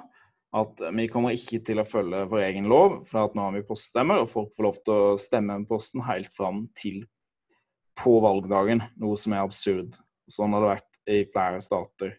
at 0.55 0.79
vi 0.95 1.09
kommer 1.11 1.35
ikke 1.35 1.59
til 1.67 1.81
å 1.81 1.87
følge 1.87 2.21
vår 2.31 2.45
egen 2.45 2.69
lov, 2.71 3.01
for 3.09 3.25
at 3.25 3.33
nå 3.35 3.43
har 3.43 3.55
vi 3.57 3.65
poststemmer, 3.67 4.21
og 4.21 4.31
folk 4.31 4.53
får 4.55 4.63
lov 4.63 4.77
til 4.85 4.93
å 4.95 5.17
stemme 5.19 5.57
med 5.59 5.67
posten 5.67 6.05
helt 6.07 6.31
fram 6.31 6.63
til 6.79 7.01
på 7.99 8.13
valgdagen, 8.23 8.83
noe 9.01 9.19
som 9.19 9.35
er 9.35 9.43
absurd. 9.43 9.97
Sånn 10.31 10.55
har 10.55 10.63
det 10.63 10.71
vært 10.71 11.01
i 11.11 11.17
flere 11.33 11.59
stater. 11.63 12.15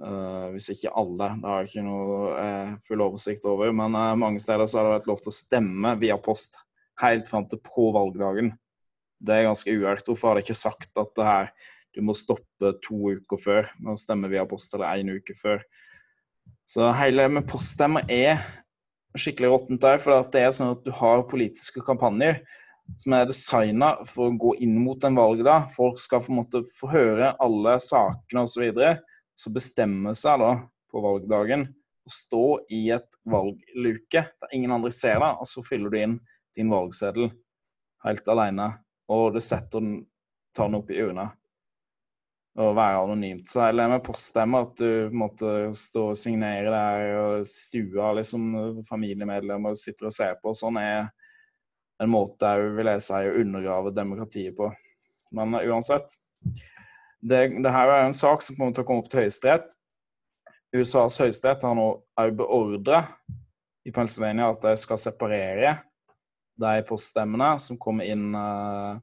Uh, 0.00 0.48
hvis 0.54 0.70
ikke 0.72 0.92
alle. 0.96 1.26
Det 1.36 1.48
har 1.50 1.60
jeg 1.60 1.68
ikke 1.70 1.84
noe 1.84 2.20
uh, 2.32 2.70
full 2.86 3.02
oversikt 3.04 3.44
over. 3.48 3.72
Men 3.76 3.96
uh, 3.96 4.16
mange 4.16 4.40
steder 4.40 4.64
så 4.64 4.80
har 4.80 4.88
det 4.88 4.94
vært 4.94 5.10
lov 5.10 5.20
til 5.20 5.32
å 5.32 5.36
stemme 5.36 5.92
via 6.00 6.16
post 6.20 6.56
helt 7.02 7.28
fram 7.28 7.44
til 7.48 7.60
på 7.64 7.90
valgdagen. 7.96 8.54
Det 9.20 9.36
er 9.36 9.48
ganske 9.48 9.74
uhørt. 9.76 10.06
Hvorfor 10.08 10.30
har 10.30 10.38
de 10.38 10.46
ikke 10.46 10.56
sagt 10.56 10.96
at 11.00 11.12
det 11.18 11.26
her, 11.26 11.52
du 11.96 12.00
må 12.06 12.14
stoppe 12.16 12.72
to 12.84 13.12
uker 13.18 13.40
før 13.40 13.68
med 13.80 13.92
å 13.92 14.00
stemme 14.00 14.30
via 14.32 14.46
post, 14.48 14.72
eller 14.72 15.02
én 15.02 15.12
uke 15.12 15.36
før? 15.36 15.60
Så 16.68 16.88
hele 16.96 17.26
med 17.28 17.48
poststemmer 17.50 18.06
er 18.08 18.40
skikkelig 19.18 19.50
råttent 19.52 19.82
der, 19.82 19.98
for 20.00 20.24
det 20.32 20.44
er 20.46 20.52
sånn 20.54 20.76
at 20.76 20.84
du 20.86 20.92
har 20.94 21.26
politiske 21.28 21.82
kampanjer 21.84 22.40
som 22.98 23.14
er 23.14 23.28
designa 23.28 23.92
for 24.08 24.30
å 24.30 24.38
gå 24.38 24.54
inn 24.64 24.76
mot 24.82 25.02
en 25.04 25.18
valgdag. 25.18 25.68
Folk 25.74 26.00
skal 26.00 26.22
på 26.24 26.32
en 26.32 26.40
måte 26.40 26.62
få 26.78 26.90
høre 26.90 27.34
alle 27.42 27.76
sakene 27.82 28.46
osv. 28.46 28.54
Så, 28.54 28.64
videre, 28.64 28.96
så 29.40 29.52
bestemme 29.54 30.12
seg 30.18 30.42
da 30.42 30.50
på 30.90 31.00
valgdagen 31.04 31.64
å 32.04 32.12
stå 32.12 32.44
i 32.72 32.82
et 32.92 33.18
valgluke 33.28 34.24
der 34.28 34.54
ingen 34.56 34.74
andre 34.74 34.92
ser 34.94 35.20
deg, 35.22 35.40
og 35.40 35.48
så 35.48 35.64
fyller 35.64 35.92
du 35.92 35.98
inn 36.00 36.16
din 36.56 36.72
valgseddel 36.72 37.30
helt 38.04 38.30
alene. 38.32 38.72
Og 39.10 39.34
du 39.34 39.40
setter 39.42 39.82
den, 39.82 40.00
tar 40.56 40.70
den 40.70 40.80
opp 40.80 40.90
i 40.90 40.98
urna. 41.02 41.30
Og 42.60 42.74
være 42.74 43.02
anonymt. 43.04 43.46
Så 43.46 43.62
jeg 43.62 43.78
med 43.78 44.02
poststemme 44.04 44.60
at 44.64 44.74
du 44.80 45.14
måtte 45.14 45.70
stå 45.76 46.08
og 46.12 46.18
signere 46.18 46.72
der 46.74 47.04
og 47.20 47.46
stua 47.48 48.10
liksom 48.18 48.82
familiemedlemmer 48.88 49.76
sitter 49.78 50.10
og 50.10 50.14
ser 50.14 50.36
på. 50.42 50.54
Sånn 50.58 50.80
er 50.82 51.08
en 52.00 52.10
måte 52.10 52.48
jeg 52.48 52.74
vil 52.78 52.90
jeg 52.90 53.04
si 53.06 53.22
å 53.28 53.38
undergrave 53.44 53.94
demokratiet 53.94 54.56
på. 54.58 54.70
Men 55.36 55.54
uansett. 55.62 56.16
Det, 57.20 57.40
det 57.62 57.72
her 57.74 57.92
er 57.92 58.06
en 58.06 58.16
sak 58.16 58.42
som 58.42 58.56
kommer 58.56 58.72
til 58.74 58.84
å 58.84 58.88
komme 58.88 59.04
opp 59.04 59.10
til 59.12 59.24
Høyesterett. 59.24 59.74
USAs 60.70 61.18
høyesterett 61.18 61.64
har 61.66 61.74
nå 61.74 61.86
òg 62.20 62.34
beordra 62.38 63.02
i 63.86 63.92
Pennsylvania 63.94 64.50
at 64.52 64.62
de 64.62 64.74
skal 64.78 65.00
separere 65.00 65.78
de 66.60 66.82
poststemmene 66.86 67.54
som 67.62 67.78
kommer 67.80 68.06
inn 68.06 68.34
uh, 68.36 68.98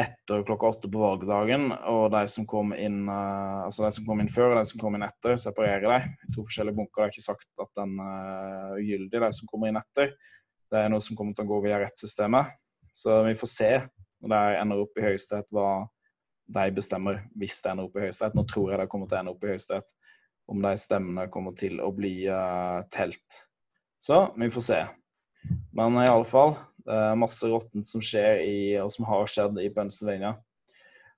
etter 0.00 0.42
klokka 0.44 0.68
åtte 0.74 0.90
på 0.92 1.00
valgdagen, 1.00 1.70
og 1.88 2.10
de 2.12 2.24
som 2.28 2.44
kom 2.48 2.74
inn 2.76 3.06
uh, 3.08 3.64
altså 3.64 3.86
de 3.86 3.92
som 3.96 4.08
kom 4.08 4.20
inn 4.20 4.32
før 4.32 4.52
og 4.52 4.60
de 4.60 4.66
som 4.68 4.82
kom 4.82 4.98
inn 4.98 5.06
etter, 5.06 5.38
separerer 5.40 5.86
de 5.86 6.34
to 6.34 6.44
forskjellige 6.44 6.76
bunker. 6.76 7.00
Det 7.00 7.06
er 7.06 7.14
ikke 7.14 7.28
sagt 7.30 7.48
at 7.64 7.72
den 7.80 7.96
er 8.04 8.74
uh, 8.74 8.82
ugyldig, 8.82 9.22
de 9.22 9.32
som 9.38 9.48
kommer 9.48 9.70
inn 9.70 9.80
etter. 9.80 10.12
Det 10.70 10.82
er 10.82 10.92
noe 10.92 11.02
som 11.04 11.16
kommer 11.18 11.36
til 11.36 11.46
å 11.46 11.52
gå 11.54 11.62
via 11.64 11.80
rettssystemet. 11.80 12.52
Så 12.92 13.22
vi 13.24 13.38
får 13.38 13.50
se 13.50 13.72
når 14.20 14.34
det 14.34 14.60
ender 14.60 14.84
opp 14.84 14.98
i 15.00 15.06
Høyesterett, 15.06 15.48
hva 15.54 15.70
de 16.50 16.70
bestemmer 16.74 17.22
hvis 17.38 17.60
det 17.62 17.72
ender 17.72 17.88
opp 17.88 17.98
i 17.98 18.06
Høyesterett. 18.06 18.36
Nå 18.38 18.46
tror 18.50 18.72
jeg 18.72 18.80
det 18.82 18.88
kommer 18.90 19.10
til 19.10 19.18
å 19.18 19.22
ende 19.22 19.34
opp 19.34 19.44
i 19.46 19.52
Høyesterett, 19.52 19.94
om 20.50 20.64
de 20.64 20.74
stemmene 20.82 21.28
kommer 21.30 21.54
til 21.58 21.78
å 21.84 21.90
bli 21.94 22.14
uh, 22.26 22.82
telt. 22.90 23.44
Så 24.00 24.24
vi 24.40 24.50
får 24.50 24.66
se. 24.66 24.80
Men 25.76 25.98
i 26.02 26.08
alle 26.08 26.26
fall, 26.28 26.56
det 26.84 26.96
er 26.96 27.18
masse 27.20 27.48
råttent 27.48 27.86
som 27.86 28.02
skjer 28.04 28.42
i, 28.44 28.60
og 28.82 28.90
som 28.92 29.06
har 29.08 29.28
skjedd 29.30 29.60
i 29.62 29.70
Pennsylvania. 29.74 30.34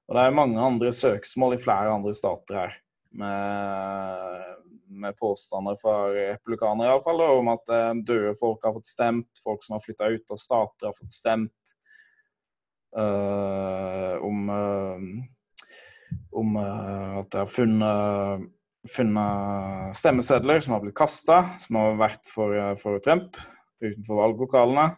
Og 0.09 0.17
det 0.19 0.25
er 0.27 0.37
mange 0.37 0.61
andre 0.61 0.91
søksmål 0.93 1.57
i 1.57 1.63
flere 1.63 1.95
andre 1.95 2.13
stater 2.17 2.59
her, 2.59 2.75
med, 3.17 4.59
med 5.03 5.17
påstander 5.17 5.79
fra 5.81 5.97
republikanere 6.13 6.91
iallfall, 6.91 7.23
om 7.39 7.53
at 7.55 7.73
eh, 7.73 7.93
døde 8.05 8.35
folk 8.37 8.65
har 8.67 8.75
fått 8.77 8.91
stemt, 8.91 9.31
folk 9.45 9.65
som 9.65 9.79
har 9.79 9.85
flytta 9.85 10.11
ut 10.13 10.35
av 10.35 10.41
stater, 10.43 10.91
har 10.91 10.97
fått 10.99 11.15
stemt. 11.15 11.55
Uh, 12.93 14.19
om 14.21 14.49
uh, 14.53 14.99
om 16.33 16.57
uh, 16.57 17.21
at 17.23 17.33
jeg 17.33 17.41
har 17.41 17.49
funnet, 17.49 18.49
funnet 18.93 19.97
stemmesedler 19.97 20.61
som 20.61 20.75
har 20.77 20.83
blitt 20.85 20.97
kasta, 20.99 21.43
som 21.63 21.79
har 21.81 21.97
vært 22.01 22.29
for, 22.29 22.57
for 22.81 23.01
Trump 23.05 23.39
utenfor 23.83 24.21
valglokalene 24.21 24.91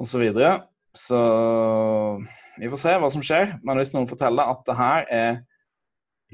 osv. 0.00 0.10
Så, 0.12 0.20
videre. 0.22 0.52
så 0.96 1.20
vi 2.60 2.70
får 2.72 2.82
se 2.82 2.96
hva 3.02 3.10
som 3.12 3.24
skjer. 3.24 3.54
Men 3.64 3.80
hvis 3.80 3.92
noen 3.94 4.08
forteller 4.10 4.52
at 4.52 4.64
det 4.68 4.76
her 4.78 5.06
er 5.12 5.38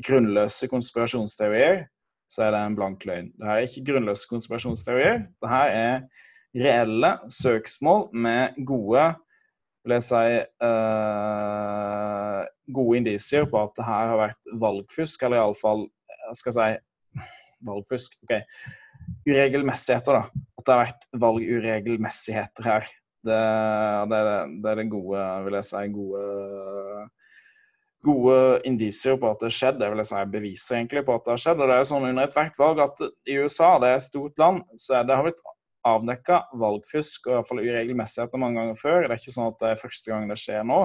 grunnløse 0.06 0.68
konspirasjonsteorier, 0.70 1.86
så 2.30 2.46
er 2.46 2.54
det 2.54 2.62
en 2.62 2.78
blank 2.78 3.06
løgn. 3.06 3.30
Det 3.38 3.46
her 3.46 3.60
er 3.60 3.68
ikke 3.68 3.86
grunnløse 3.92 4.28
konspirasjonsteorier. 4.30 5.22
Det 5.42 5.50
her 5.50 5.74
er 5.74 6.00
reelle 6.56 7.12
søksmål 7.30 8.08
med 8.16 8.58
gode 8.66 9.08
vil 9.86 9.94
jeg 9.94 10.06
si, 10.08 10.38
uh, 10.66 12.42
gode 12.74 12.98
indisier 12.98 13.46
på 13.46 13.60
at 13.62 13.76
det 13.78 13.86
her 13.86 14.10
har 14.12 14.20
vært 14.24 14.50
valgfusk, 14.58 15.22
eller 15.22 15.38
iallfall 15.38 15.86
skal 16.34 16.52
jeg 16.52 16.58
si 16.58 17.26
valgfusk. 17.66 18.18
ok, 18.26 18.34
Uregelmessigheter, 19.26 20.18
da 20.18 20.22
At 20.58 20.64
det 20.66 20.74
har 20.74 20.82
vært 20.82 21.06
valguregelmessigheter 21.22 22.66
her. 22.66 22.88
Det, 23.26 23.42
det, 24.10 24.18
det, 24.62 24.70
er 24.70 24.80
det 24.80 24.90
gode, 24.90 25.22
vil 25.46 25.58
jeg 25.58 25.68
si, 25.70 25.84
gode, 25.94 26.24
gode 28.06 28.38
indisier 28.66 29.18
på 29.18 29.30
at 29.30 29.40
det 29.40 29.50
har 29.50 29.56
skjedd. 29.60 29.80
Det 29.80 29.90
vil 29.92 30.02
jeg 30.02 30.10
si 30.10 30.24
beviser 30.34 30.80
egentlig 30.80 31.04
på 31.06 31.14
at 31.14 31.26
det 31.26 31.34
har 31.34 31.44
skjedd. 31.44 31.62
Og 31.62 31.70
det 31.70 31.76
er 31.76 31.82
jo 31.82 31.90
sånn 31.92 32.08
under 32.10 32.26
ethvert 32.26 32.58
valg 32.58 32.82
at 32.86 33.06
i 33.06 33.38
USA, 33.38 33.76
det 33.82 33.92
er 33.92 34.00
et 34.00 34.06
stort 34.06 34.42
land, 34.42 34.62
så 34.78 35.02
det 35.06 35.18
har 35.18 35.26
blitt 35.26 35.42
avdekka 35.86 36.42
valgfusk 36.58 37.28
og 37.28 37.32
i 37.32 37.36
hvert 37.38 37.50
fall 37.50 37.64
uregelmessigheter 37.64 38.42
mange 38.42 38.60
ganger 38.60 38.78
før. 38.80 39.06
Det 39.06 39.14
er 39.14 39.22
ikke 39.22 39.36
sånn 39.36 39.50
at 39.52 39.58
det 39.62 39.72
er 39.72 39.82
første 39.82 40.12
gang 40.12 40.30
det 40.30 40.40
skjer 40.42 40.66
nå. 40.66 40.80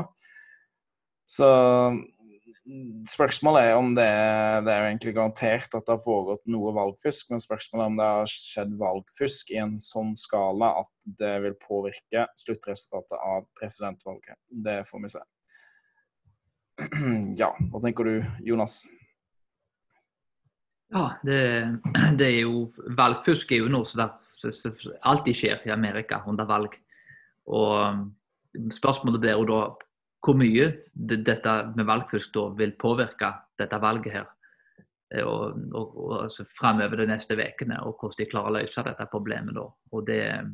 Så 1.32 1.52
Spørsmålet 3.10 3.72
er 3.72 3.76
om 3.80 3.90
det, 3.96 4.08
det 4.66 4.74
er 4.74 4.86
egentlig 4.86 5.14
garantert 5.16 5.74
at 5.74 5.86
det 5.88 5.94
har 5.96 6.04
foregått 6.04 6.44
noe 6.52 6.74
valgfusk, 6.76 7.32
men 7.32 7.42
spørsmålet 7.42 7.84
er 7.84 7.92
om 7.92 7.98
det 7.98 8.08
har 8.10 8.32
skjedd 8.32 8.74
valgfusk 8.80 9.52
i 9.56 9.60
en 9.64 9.74
sånn 9.80 10.12
skala 10.20 10.74
at 10.84 11.08
det 11.20 11.32
vil 11.46 11.56
påvirke 11.64 12.28
sluttresultatet 12.38 13.18
av 13.18 13.48
presidentvalget. 13.58 14.38
Det 14.52 14.82
får 14.90 15.06
vi 15.06 15.14
se. 15.16 15.24
Ja, 17.42 17.52
hva 17.72 17.82
tenker 17.84 18.08
du, 18.08 18.16
Jonas? 18.46 18.82
Ja, 20.92 21.06
det, 21.26 21.42
det 22.20 22.28
er 22.28 22.40
jo 22.44 22.66
Valgfusk 22.98 23.54
er 23.56 23.64
jo 23.64 23.72
noe 23.72 23.88
som 23.88 24.04
alltid 24.46 25.38
skjer 25.38 25.68
i 25.68 25.74
Amerika 25.74 26.22
under 26.28 26.48
valg. 26.50 26.76
Og 27.52 27.72
um, 27.78 28.04
spørsmålet 28.72 29.22
blir 29.22 29.40
jo 29.40 29.48
da 29.50 29.62
hvor 30.22 30.38
mye 30.38 30.68
dette 30.94 31.54
med 31.76 31.88
valgfusk 31.90 32.34
da 32.36 32.44
vil 32.58 32.76
påvirke 32.78 33.32
dette 33.58 33.80
valget 33.82 34.14
her. 34.14 34.28
Eh, 35.14 35.26
og, 35.26 35.58
og, 35.74 35.98
og 35.98 36.24
altså 36.24 36.46
de 36.98 37.08
neste 37.08 37.36
ukene, 37.36 37.82
og 37.84 37.98
hvordan 38.00 38.18
de 38.18 38.30
klarer 38.30 38.52
å 38.52 38.58
løse 38.60 38.84
dette 38.86 39.08
problemet 39.12 39.56
da. 39.56 39.66
Og 39.92 40.08
Det 40.08 40.20
er 40.24 40.46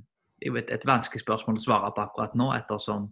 jo 0.45 0.55
et, 0.55 0.71
et, 0.71 0.85
vanskelig 0.85 1.21
spørsmål 1.21 1.57
å 1.57 1.63
svare 1.63 1.91
på 1.91 2.01
akkurat 2.01 2.35
nå, 2.35 2.51
ettersom 2.53 3.11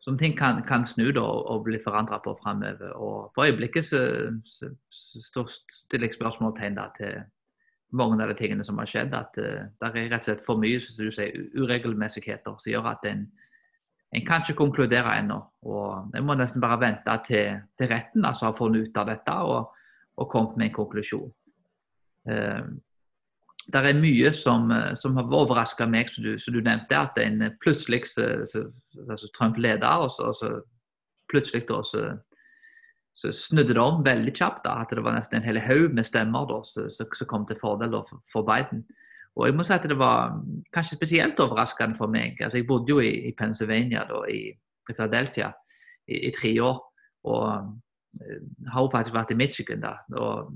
som 0.00 0.16
ting 0.16 0.32
kan, 0.36 0.62
kan 0.64 0.84
snu 0.84 1.10
da, 1.12 1.20
og 1.20 1.64
bli 1.64 1.78
forandra 1.84 2.18
på 2.24 2.32
fremover. 2.42 2.94
Og 2.96 3.32
For 3.34 3.44
øyeblikket 3.44 3.84
så, 3.84 4.00
så, 4.44 4.70
så 5.20 5.44
stiller 5.68 6.08
jeg 6.08 6.16
spørsmålstegn 6.16 6.78
til 6.96 7.18
mange 7.92 8.22
av 8.22 8.30
de 8.30 8.38
tingene 8.38 8.64
som 8.64 8.78
har 8.78 8.88
skjedd. 8.90 9.14
At 9.16 9.38
uh, 9.38 9.68
det 9.70 9.90
er 9.90 10.10
rett 10.10 10.20
og 10.20 10.28
slett 10.28 10.44
for 10.46 10.60
mye 10.60 10.80
som 10.82 10.98
du 10.98 11.12
sier, 11.14 11.46
uregelmessigheter 11.56 12.58
som 12.58 12.72
gjør 12.72 12.92
at 12.94 13.06
en 13.10 13.28
en 14.10 14.24
kan 14.26 14.42
ikke 14.42 14.58
konkludere 14.58 15.18
ennå. 15.20 15.36
og 15.62 16.16
En 16.16 16.24
må 16.26 16.34
nesten 16.34 16.60
bare 16.60 16.80
vente 16.80 17.12
til, 17.26 17.60
til 17.78 17.86
retten 17.92 18.24
altså 18.24 18.48
har 18.48 18.56
funnet 18.58 18.88
ut 18.88 18.96
av 18.98 19.06
dette 19.06 19.34
og, 19.46 19.68
og 20.16 20.30
kommet 20.30 20.56
med 20.56 20.66
en 20.66 20.74
konklusjon. 20.74 21.28
Uh, 22.26 22.74
det 23.70 23.80
er 23.86 24.00
mye 24.00 24.32
som, 24.34 24.72
som 24.98 25.14
har 25.16 25.34
overraska 25.36 25.86
meg, 25.86 26.08
som 26.10 26.24
du, 26.24 26.32
som 26.38 26.54
du, 26.54 26.60
nevnte. 26.64 26.98
At 26.98 27.18
en 27.22 27.52
plutselig 27.62 28.08
så, 28.10 28.26
så, 28.50 28.64
altså 29.06 29.28
Trump 29.36 29.58
leder, 29.58 29.86
og 29.86 30.10
så, 30.10 30.32
og 30.32 30.34
så 30.34 30.50
plutselig 31.30 31.68
da, 31.68 31.82
så, 31.86 32.02
så, 33.14 33.32
snudde 33.32 33.74
det 33.74 33.82
om 33.82 34.04
veldig 34.04 34.32
kjapt. 34.36 34.64
da, 34.64 34.80
At 34.80 34.94
det 34.94 35.04
var 35.04 35.16
nesten 35.16 35.40
en 35.40 35.46
hel 35.46 35.60
haug 35.60 35.94
med 35.94 36.08
stemmer 36.08 36.62
som 36.64 37.26
kom 37.28 37.46
til 37.46 37.58
fordel 37.60 38.00
for, 38.08 38.22
for 38.32 38.46
Biden. 38.46 38.84
Og 39.36 39.46
jeg 39.46 39.56
må 39.56 39.64
si 39.64 39.72
at 39.72 39.86
det 39.88 39.98
var 39.98 40.40
kanskje 40.74 40.98
spesielt 40.98 41.40
overraskende 41.40 41.96
for 41.96 42.10
meg. 42.10 42.40
Altså, 42.40 42.58
jeg 42.58 42.66
bodde 42.66 42.90
jo 42.90 42.98
i, 43.00 43.12
i 43.28 43.34
Pennsylvania, 43.38 44.04
da, 44.08 44.24
i, 44.28 44.50
i 44.90 44.92
Philadelphia, 44.96 45.52
i, 46.08 46.26
i, 46.28 46.32
tre 46.34 46.50
år. 46.62 46.80
Og 47.30 47.46
uh, 47.46 48.72
har 48.72 48.82
jo 48.82 48.90
faktisk 48.92 49.14
vært 49.14 49.30
i 49.30 49.38
Michigan 49.38 49.84
da. 49.84 49.94
Og 50.18 50.50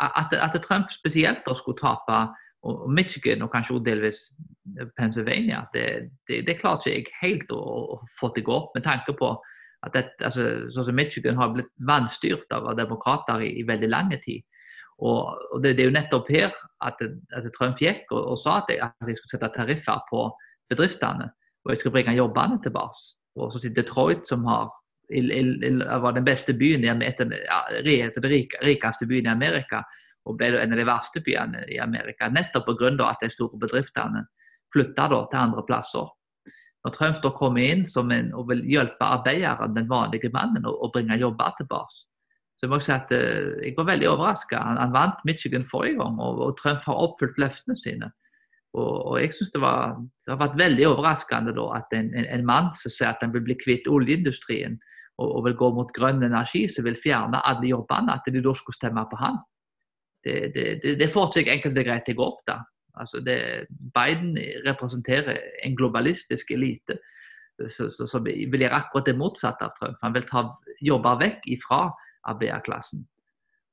at, 0.00 0.34
at 0.36 0.62
Trump 0.62 0.92
spesielt 0.92 1.46
da 1.46 1.54
skulle 1.54 1.78
tape 1.80 2.20
Og 2.62 2.90
Michigan 2.92 3.42
og 3.42 3.48
kanskje 3.52 3.74
også 3.74 3.84
delvis 3.84 4.16
Pennsylvania, 4.98 5.62
det, 5.72 6.10
det, 6.28 6.46
det 6.46 6.58
klarte 6.58 6.90
ikke 6.92 7.10
jeg 7.10 7.20
helt 7.22 7.52
å, 7.56 7.60
å 7.94 7.96
få 8.20 8.28
til 8.34 8.44
å 8.44 8.48
gå 8.50 8.58
med 8.74 8.84
tanke 8.84 9.14
på 9.16 9.30
at 9.86 9.94
det, 9.96 10.04
altså, 10.20 10.46
sånn 10.74 10.86
som 10.90 10.96
Michigan 10.96 11.38
har 11.40 11.52
blitt 11.54 11.70
vanstyrt 11.88 12.52
av 12.52 12.68
demokrater 12.76 13.44
i, 13.46 13.52
i 13.60 13.66
veldig 13.68 13.88
lang 13.90 14.10
tid. 14.20 14.42
Og, 15.00 15.38
og 15.54 15.62
det, 15.62 15.76
det, 15.78 15.84
er 15.84 15.88
jo 15.88 15.96
nettopp 15.96 16.28
her 16.28 16.50
at, 16.84 17.00
at 17.32 17.46
Trump 17.56 17.80
gikk 17.80 18.10
og, 18.12 18.20
og 18.34 18.40
sa 18.40 18.58
at 18.60 18.72
jeg, 18.74 18.82
at 18.84 19.08
jeg, 19.08 19.16
skulle 19.16 19.32
sette 19.32 19.48
tariffer 19.54 20.02
på 20.10 20.26
bedriftene, 20.70 21.30
og 21.64 21.72
jeg 21.72 21.80
skal 21.80 21.94
bringe 21.94 22.18
jobbene 22.18 22.60
tilbake. 22.64 23.00
Og 23.40 23.54
så 23.54 23.62
sitter 23.62 23.82
Detroit, 23.82 24.28
som 24.28 24.44
har, 24.50 24.68
i, 25.08 25.22
i, 25.24 25.72
var 26.04 26.12
den 26.12 26.26
beste 26.26 26.52
byen, 26.54 26.84
etter, 27.06 27.32
ja, 27.46 27.62
den 27.80 28.28
rikeste 28.66 29.08
byen 29.08 29.30
i 29.30 29.32
Amerika, 29.32 29.80
og 30.28 30.36
ble 30.36 30.52
en 30.60 30.74
av 30.74 30.78
de 30.78 30.84
verste 30.84 31.22
byene 31.24 31.64
i 31.72 31.80
Amerika. 31.80 32.28
Nettopp 32.28 32.68
pga. 32.68 32.92
at 33.08 33.24
de 33.24 33.30
store 33.32 33.58
bedriftene 33.62 34.26
flytta 34.74 35.08
til 35.08 35.40
andre 35.40 35.64
plasser. 35.66 36.10
Når 36.84 36.94
Trump 36.96 37.18
da 37.20 37.30
kommer 37.36 37.60
inn 37.60 37.82
en, 37.84 38.30
og 38.32 38.48
vil 38.48 38.62
hjelpe 38.64 39.04
arbeideren, 39.04 39.74
den 39.76 39.88
vanlige 39.88 40.30
mannen, 40.32 40.64
å, 40.64 40.88
bringe 40.92 41.18
jobber 41.20 41.52
tilbake, 41.58 42.06
så 42.56 42.66
jeg 42.66 42.70
må 42.72 42.78
si 42.84 42.92
at 42.92 43.12
uh, 43.12 43.60
jeg 43.64 43.74
var 43.76 43.88
veldig 43.88 44.08
overraska. 44.08 44.58
Han, 44.60 44.80
han, 44.80 44.92
vant 44.92 45.20
Michigan 45.24 45.64
forrige 45.68 45.96
gang, 46.00 46.18
og, 46.20 46.40
og 46.44 46.56
Trump 46.58 46.84
har 46.84 47.04
oppfylt 47.04 47.40
løftene 47.40 47.76
sine. 47.80 48.10
Og, 48.76 48.90
og 49.10 49.14
jeg 49.20 49.32
synes 49.34 49.52
det, 49.54 49.60
det 49.60 50.32
har 50.32 50.40
vært 50.40 50.58
veldig 50.60 50.88
overraskende 50.90 51.54
da, 51.56 51.66
at 51.80 51.96
en, 51.96 52.12
en, 52.14 52.28
en, 52.36 52.44
mann 52.46 52.68
som 52.76 52.92
sier 52.92 53.10
at 53.10 53.24
han 53.24 53.32
vil 53.34 53.44
bli 53.48 53.56
kvitt 53.58 53.88
oljeindustrien 53.90 54.76
og, 55.18 55.24
og, 55.26 55.40
vil 55.48 55.56
gå 55.58 55.70
mot 55.74 55.94
grønn 55.96 56.22
energi, 56.22 56.66
som 56.70 56.86
vil 56.86 57.00
fjerne 57.00 57.40
alle 57.48 57.72
jobbene, 57.72 58.14
at 58.14 58.28
de 58.28 58.44
da 58.44 58.54
skulle 58.56 58.78
stemme 58.78 59.04
på 59.10 59.18
han 59.20 59.40
det, 60.24 60.52
det, 60.54 60.94
det 61.00 61.08
får 61.12 61.32
seg 61.34 61.48
enkelt 61.48 61.78
og 61.80 61.86
greit 61.86 62.06
til 62.06 62.18
å 62.18 62.20
gå 62.20 62.28
opp. 62.28 62.42
da. 62.48 62.58
Altså 62.94 63.20
Biden 63.94 64.38
representerer 64.66 65.38
en 65.64 65.76
globalistisk 65.76 66.50
elite 66.50 66.98
som 67.68 68.24
vil 68.24 68.62
gjøre 68.62 68.76
akkurat 68.76 69.06
det 69.06 69.16
motsatte 69.18 69.66
av 69.66 69.74
Trump. 69.76 69.98
Han 70.02 70.14
vil 70.14 70.26
ta 70.28 70.46
jobber 70.80 71.18
vekk 71.20 71.48
ifra 71.56 71.80
arbeiderklassen. 72.28 73.04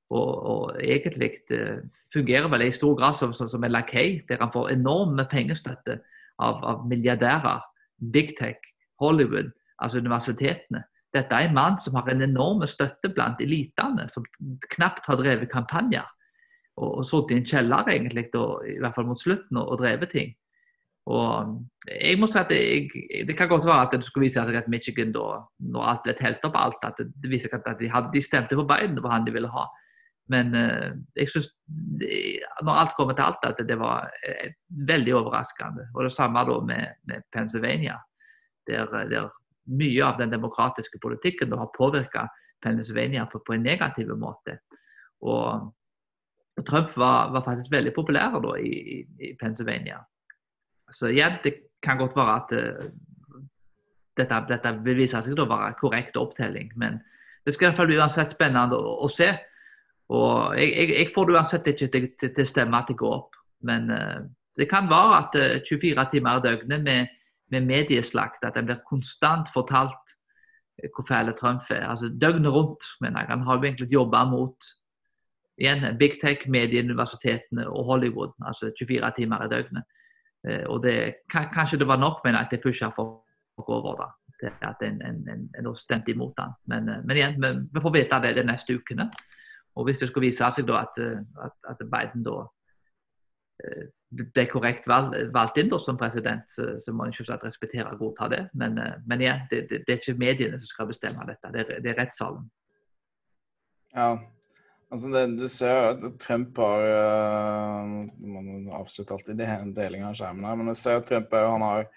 Og, 0.09 0.32
og, 0.47 0.78
egentlig 0.80 1.32
det 1.49 1.89
fungerer 2.13 2.47
vel 2.51 2.63
i 2.68 2.72
stor 2.72 2.95
grad 2.95 3.15
som, 3.15 3.34
som, 3.34 3.49
som 3.51 3.63
en 3.63 3.72
lakei, 3.72 4.22
der 4.30 4.39
han 4.39 4.51
får 4.53 4.72
enorme 4.72 5.26
pengestøtte 5.28 5.99
av, 6.39 6.61
av, 6.63 6.86
milliardærer, 6.88 7.65
big 8.13 8.38
tech, 8.39 8.61
Hollywood, 9.01 9.51
altså 9.80 9.99
universitetene. 9.99 10.86
Dette 11.15 11.36
er 11.36 11.47
en 11.47 11.55
mann 11.55 11.80
som 11.80 11.95
har 11.95 12.07
en 12.11 12.24
enorm 12.24 12.63
støtte 12.68 13.11
blant 13.11 13.41
elitene, 13.43 14.07
som 14.11 14.26
knapt 14.76 15.07
har 15.07 15.20
drevet 15.20 15.51
kampanjer 15.51 16.07
og, 16.78 17.05
sittet 17.05 17.34
i 17.34 17.39
en 17.39 17.47
kjeller, 17.47 17.89
egentlig, 17.93 18.28
da, 18.34 18.43
i 18.69 18.78
hvert 18.82 18.95
fall 18.95 19.07
mot 19.09 19.21
slutten, 19.21 19.57
og, 19.57 19.73
og 19.73 19.82
drevet 19.82 20.11
ting. 20.13 20.36
Og 21.07 21.53
jeg 21.88 22.17
må 22.19 22.28
si 22.28 22.36
at 22.39 22.49
jeg, 22.51 22.89
Det 23.28 23.36
kan 23.38 23.47
godt 23.47 23.65
være 23.65 23.86
at 23.86 23.93
det 23.95 24.03
skulle 24.03 24.28
vise 24.28 24.41
at 24.41 24.67
Michigan, 24.67 25.13
da, 25.15 25.41
når 25.73 25.89
alt 25.91 26.03
ble 26.03 26.15
telt 26.19 26.45
opp 26.45 26.57
alt, 26.59 26.84
at 26.84 26.99
det, 26.99 27.32
viser 27.32 27.53
at 27.55 27.67
de, 27.80 27.89
hadde, 27.89 28.11
de 28.13 28.21
stemte 28.21 28.55
på 28.59 28.67
Biden, 28.67 28.97
det 28.97 29.11
han 29.11 29.25
de 29.25 29.34
ville 29.36 29.51
ha. 29.51 29.67
Men 30.28 30.51
eh, 30.59 30.91
jeg 31.15 31.32
syns, 31.32 31.47
når 32.63 32.73
alt 32.82 32.95
kommer 32.97 33.15
til 33.15 33.30
alt, 33.30 33.45
at 33.47 33.61
det 33.67 33.78
var 33.80 34.11
eh, 34.28 34.51
veldig 34.89 35.15
overraskende. 35.15 35.88
Og 35.95 36.03
det 36.03 36.13
samme 36.13 36.43
da 36.49 36.59
med, 36.59 36.99
med 37.07 37.23
Pennsylvania, 37.32 37.95
der, 38.67 38.91
der, 39.07 39.30
mye 39.67 40.03
av 40.03 40.19
den 40.19 40.32
demokratiske 40.32 40.99
politikken 41.03 41.49
da 41.51 41.57
har 41.59 41.71
påvirka 41.75 42.28
Pennsylvania 42.63 43.25
på, 43.32 43.39
på, 43.39 43.53
en 43.53 43.63
negativ 43.63 44.11
måte. 44.19 44.59
Og 45.23 45.71
Trump 46.66 46.97
var, 46.97 47.32
var, 47.32 47.43
faktisk 47.45 47.72
veldig 47.72 47.93
populær 47.93 48.39
da, 48.41 48.55
i, 48.58 49.03
i, 49.20 49.34
Pennsylvania. 49.39 49.99
Så 50.91 51.12
igjen, 51.12 51.38
det 51.43 51.53
kan 51.84 51.99
godt 51.99 52.16
være 52.18 52.36
at 52.36 52.53
uh, 52.58 52.88
dette, 54.18 54.39
dette, 54.49 54.74
vil 54.86 54.97
vise 55.03 55.22
seg 55.22 55.38
å 55.38 55.49
være 55.49 55.76
korrekt 55.80 56.18
opptelling. 56.18 56.72
Men 56.76 56.99
det 57.45 57.53
skal 57.53 57.68
i 57.68 57.70
hvert 57.70 57.82
fall 57.82 57.91
bli 57.91 57.99
uansett 57.99 58.34
spennende 58.34 58.80
å, 58.80 58.95
å 59.05 59.12
se. 59.12 59.30
Og 60.10 60.58
jeg, 60.58 60.72
jeg, 60.72 60.95
jeg, 60.95 61.12
får 61.14 61.28
det 61.28 61.38
uansett 61.38 61.70
ikke 61.74 61.91
til, 61.93 62.10
til, 62.20 62.34
til 62.39 62.49
stemme 62.49 62.82
at 62.82 62.89
det 62.89 62.97
går 62.99 63.16
opp. 63.20 63.38
Men 63.68 63.91
uh, 63.93 64.26
det 64.58 64.70
kan 64.72 64.89
være 64.89 65.22
at 65.22 65.39
uh, 65.62 65.70
24 65.70 66.10
timer 66.16 66.41
i 66.41 66.45
døgnet 66.47 66.84
med, 66.84 67.14
med 67.53 67.70
medieslakt, 67.70 68.43
at 68.47 68.58
en 68.58 68.70
blir 68.70 68.82
konstant 68.88 69.51
fortalt 69.53 70.18
hvor 70.93 71.05
fæl 71.08 71.34
Trump 71.34 71.62
er. 71.74 71.88
Altså 71.89 72.10
Døgnet 72.22 72.51
rundt. 72.53 72.84
mener 73.01 73.20
jeg. 73.20 73.30
Han 73.30 73.41
har 73.41 73.58
jo 73.58 73.64
egentlig 73.64 73.88
jobba 73.89 74.24
mot 74.30 74.68
igjen 75.58 75.97
big 75.97 76.20
tech, 76.22 76.47
medieuniversitetene 76.47 77.68
og 77.70 77.86
Hollywood. 77.86 78.34
Altså 78.45 78.72
24 78.80 79.12
timer 79.18 79.45
i 79.45 79.49
døgnet. 79.49 79.84
Eh, 80.47 80.64
og 80.70 80.84
det, 80.84 81.16
Kanskje 81.30 81.80
det 81.80 81.88
var 81.88 81.97
nok 81.97 82.22
men 82.26 82.36
at 82.36 82.47
jeg 82.51 82.62
pusha 82.64 82.89
folk 82.95 83.70
over 83.70 83.95
da, 84.01 84.08
til 84.39 84.68
at 84.68 84.82
en, 84.82 85.01
en, 85.01 85.30
en, 85.30 85.49
en 85.60 85.76
stemte 85.76 86.12
imot 86.12 86.34
den. 86.38 86.53
Men, 86.66 86.89
eh, 86.89 87.03
men 87.05 87.18
igjen, 87.18 87.41
vi, 87.41 87.47
vi, 87.74 87.82
får 87.82 87.93
vite 87.93 88.22
det 88.22 88.36
de 88.36 88.43
neste 88.43 88.76
ukene. 88.76 89.10
Og 89.76 89.86
hvis 89.86 89.99
det 89.99 90.10
skulle 90.10 90.28
vise 90.28 90.51
seg 90.55 90.68
da 90.68 90.84
at, 90.86 91.01
eh, 91.01 91.20
at, 91.45 91.58
at 91.70 91.84
Biden 91.91 92.24
da 92.24 92.43
ble 94.14 94.43
korrekt 94.45 94.86
valgt 94.86 95.55
inn 95.58 95.70
da 95.72 95.80
som 95.82 95.97
president, 95.97 96.43
så, 96.53 96.76
så 96.78 96.93
må 96.93 97.08
en 97.08 97.14
selvsagt 97.14 97.43
respektere 97.43 97.89
og 97.89 97.97
godta 97.97 98.28
det. 98.30 98.43
Men, 98.53 98.78
men 99.10 99.22
igjen, 99.22 99.47
det, 99.49 99.64
det, 99.72 99.80
det, 99.88 99.95
er 99.95 99.97
ikke 99.97 100.20
mediene 100.22 100.60
som 100.62 100.70
skal 100.70 100.88
bestemme 100.91 101.26
dette, 101.26 101.49
det 101.55 101.64
er, 101.64 101.80
det 101.82 101.89
er 101.89 101.97
rettssalen. 101.97 102.45
Ja, 103.97 104.12
Altså 104.88 105.09
det, 105.11 105.23
du 105.35 105.47
ser 105.51 105.89
at 105.89 106.03
Trump 106.23 106.59
har 106.63 106.85
uh, 106.88 107.88
Man 108.23 108.69
avslutter 108.77 109.17
alltid 109.17 109.39
de 109.41 109.47
delinga 109.75 110.13
av 110.13 110.15
skjermen 110.15 110.47
her, 110.47 110.59
men 110.59 110.71
du 110.71 110.77
ser 110.79 111.01
at 111.01 111.09
Trump 111.09 111.33
han 111.35 111.65
har 111.65 111.89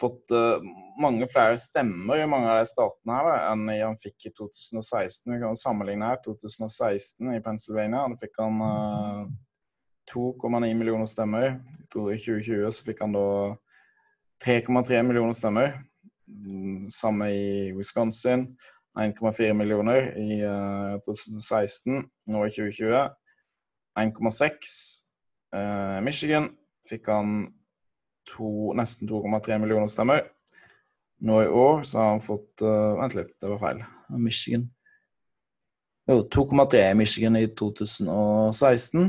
fått 0.00 0.32
uh, 0.32 0.64
mange 1.00 1.28
flere 1.30 1.58
stemmer 1.60 2.22
i 2.22 2.28
mange 2.30 2.48
av 2.50 2.62
de 2.62 2.70
statene 2.70 3.18
her 3.18 3.28
da, 3.28 3.34
enn 3.52 3.68
han 3.76 4.00
fikk 4.00 4.30
i 4.30 4.32
2016. 4.40 5.34
Vi 5.34 5.40
kan 5.42 5.58
sammenligne 5.58 6.08
her. 6.08 6.22
2016 6.24 7.34
i 7.36 7.42
Pennsylvania 7.44 8.06
da 8.08 8.20
fikk 8.20 8.40
han 8.40 8.64
uh, 8.64 9.28
2,9 10.10 10.74
millioner 10.74 11.08
stemmer. 11.08 11.58
I 11.84 11.88
2020 11.92 12.70
så 12.72 12.88
fikk 12.88 13.04
han 13.04 13.14
da 13.16 13.26
3,3 14.44 15.02
millioner 15.04 15.36
stemmer. 15.36 15.76
Mm, 16.24 16.88
samme 16.90 17.28
i 17.36 17.72
Wisconsin. 17.76 18.48
1,4 18.94 19.54
millioner 19.58 20.12
i 20.20 20.38
uh, 20.46 21.00
2016, 21.06 22.04
nå 22.30 22.44
i 22.46 22.52
2020. 22.54 23.08
1,6. 23.98 24.76
Uh, 25.54 25.98
Michigan 26.04 26.48
fikk 26.88 27.10
han 27.10 27.34
to, 28.28 28.72
nesten 28.78 29.10
2,3 29.10 29.58
millioner 29.62 29.90
stemmer. 29.90 30.24
Nå 31.24 31.42
i 31.42 31.50
år 31.50 31.84
så 31.86 32.00
har 32.00 32.14
han 32.14 32.24
fått 32.24 32.62
uh, 32.62 32.94
Vent 33.00 33.16
litt, 33.18 33.34
det 33.40 33.50
var 33.50 33.62
feil. 33.62 33.84
Michigan 34.20 34.68
Jo, 36.04 36.18
2,3 36.28 36.90
i 36.90 36.96
Michigan 36.98 37.36
i 37.40 37.46
2016. 37.56 39.06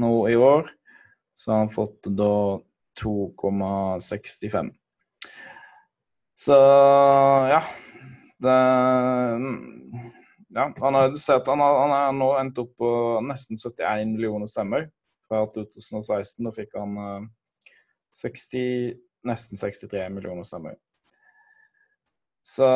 Nå 0.00 0.12
i 0.28 0.34
år 0.36 0.72
så 1.38 1.52
har 1.52 1.60
han 1.62 1.70
fått 1.70 2.08
da 2.10 2.58
2,65. 2.98 4.72
Så 6.34 6.56
ja, 7.52 7.60
det, 8.44 8.58
ja, 10.54 10.68
han 10.80 10.94
har, 10.98 11.14
sett, 11.14 11.46
han, 11.50 11.60
har, 11.60 11.80
han 11.80 11.94
har 11.96 12.12
nå 12.16 12.30
endt 12.38 12.60
opp 12.62 12.76
på 12.78 12.90
nesten 13.26 13.58
71 13.58 14.14
millioner 14.14 14.50
stemmer 14.50 14.88
fra 15.28 15.44
2016. 15.50 16.44
Da 16.44 16.52
fikk 16.54 16.76
han 16.78 16.98
60, 18.14 18.60
eh, 18.60 18.96
nesten 19.26 19.60
63 19.60 20.08
millioner 20.14 20.46
stemmer. 20.46 20.76
Så 22.44 22.66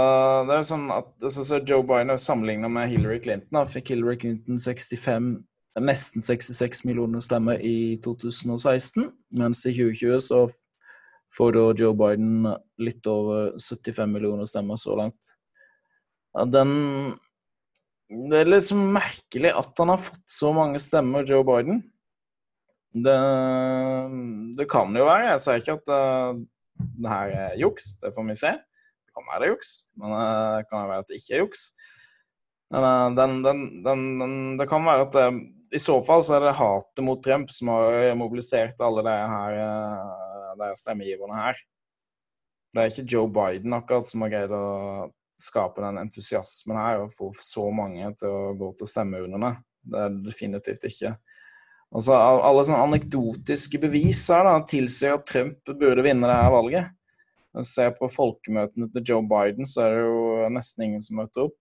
det 0.49 0.57
er 0.57 0.65
sånn 0.65 0.89
at 0.95 1.27
så 1.29 1.61
Joe 1.61 1.85
Biden 1.85 2.17
sammenligna 2.17 2.71
med 2.73 2.89
Hillary 2.89 3.21
Clinton. 3.21 3.53
Da 3.53 3.67
fikk 3.69 3.93
Hillary 3.93 4.17
Clinton 4.23 4.57
65, 4.65 5.27
nesten 5.85 6.25
66 6.25 6.87
millioner 6.89 7.21
stemmer 7.21 7.61
i 7.61 7.99
2016, 8.05 9.11
mens 9.37 9.61
i 9.69 9.75
2020 9.77 10.25
så 10.25 10.47
får 11.37 11.53
da 11.53 11.67
Joe 11.77 11.93
Biden 12.01 12.49
litt 12.81 13.07
over 13.13 13.53
75 13.61 14.09
millioner 14.17 14.49
stemmer 14.49 14.81
så 14.81 14.97
langt. 14.97 15.35
Den 16.47 17.19
Det 18.09 18.39
er 18.41 18.49
liksom 18.49 18.87
merkelig 18.95 19.51
at 19.53 19.81
han 19.83 19.91
har 19.93 20.01
fått 20.01 20.23
så 20.31 20.53
mange 20.57 20.81
stemmer, 20.81 21.27
Joe 21.29 21.45
Biden. 21.45 21.83
Det, 22.97 23.17
det 24.57 24.67
kan 24.71 24.97
jo 24.97 25.05
være. 25.05 25.35
Jeg 25.35 25.43
sier 25.45 25.61
ikke 25.61 25.75
at 25.77 25.91
det, 25.91 26.47
det 27.05 27.13
her 27.13 27.35
er 27.43 27.59
juks, 27.61 27.91
det 28.01 28.15
får 28.17 28.27
vi 28.31 28.39
se. 28.41 28.55
Det 28.57 29.13
kan 29.13 29.29
være 29.29 29.43
det 29.45 29.51
juks, 29.53 29.75
men 30.01 30.15
det 30.17 30.65
kan 30.71 30.89
være 30.89 31.05
at 31.05 31.11
det 31.11 31.21
ikke 31.21 31.35
er 31.35 31.45
juks. 31.45 31.67
Den, 32.73 33.45
den, 33.45 33.61
den, 33.85 34.33
det 34.61 34.69
kan 34.71 34.89
være 34.89 35.05
at 35.05 35.13
det, 35.17 35.29
i 35.77 35.81
så 35.81 35.99
fall 36.05 36.25
så 36.25 36.39
er 36.39 36.47
det 36.47 36.57
hatet 36.57 37.05
mot 37.05 37.21
Trump 37.25 37.53
som 37.53 37.75
har 37.75 38.17
mobilisert 38.17 38.81
alle 38.81 39.05
de 39.05 39.17
her 39.35 39.61
de 40.59 40.73
stemmegiverne 40.77 41.37
her. 41.39 41.61
Det 42.73 42.83
er 42.83 42.91
ikke 42.93 43.09
Joe 43.13 43.29
Biden 43.33 43.77
akkurat 43.77 44.09
som 44.09 44.25
har 44.25 44.33
greid 44.33 44.53
å 44.53 44.65
skape 45.39 45.83
den 45.85 46.01
entusiasmen 46.01 46.79
her 46.79 47.05
og 47.05 47.15
få 47.15 47.31
så 47.43 47.69
mange 47.75 48.11
til 48.19 48.29
å 48.33 48.55
gå 48.59 48.73
til 48.79 48.91
stemmeurnene. 48.91 49.55
Det 49.89 50.05
er 50.05 50.15
det 50.15 50.27
definitivt 50.27 50.87
ikke. 50.89 51.15
Altså, 51.95 52.17
Alle 52.19 52.65
sånne 52.67 52.85
anekdotiske 52.85 53.81
bevis 53.81 54.25
her 54.33 54.45
da, 54.45 54.59
tilsier 54.69 55.17
at 55.17 55.27
Trump 55.29 55.73
burde 55.79 56.05
vinne 56.05 56.29
det 56.29 56.37
her 56.37 56.53
valget. 56.53 56.91
Når 57.55 57.65
du 57.65 57.71
ser 57.71 57.95
på 57.97 58.11
folkemøtene 58.13 58.91
til 58.93 59.07
Joe 59.09 59.25
Biden, 59.25 59.67
så 59.67 59.87
er 59.87 59.95
det 59.95 60.03
jo 60.05 60.51
nesten 60.53 60.85
ingen 60.85 61.05
som 61.05 61.23
møter 61.23 61.47
opp. 61.47 61.57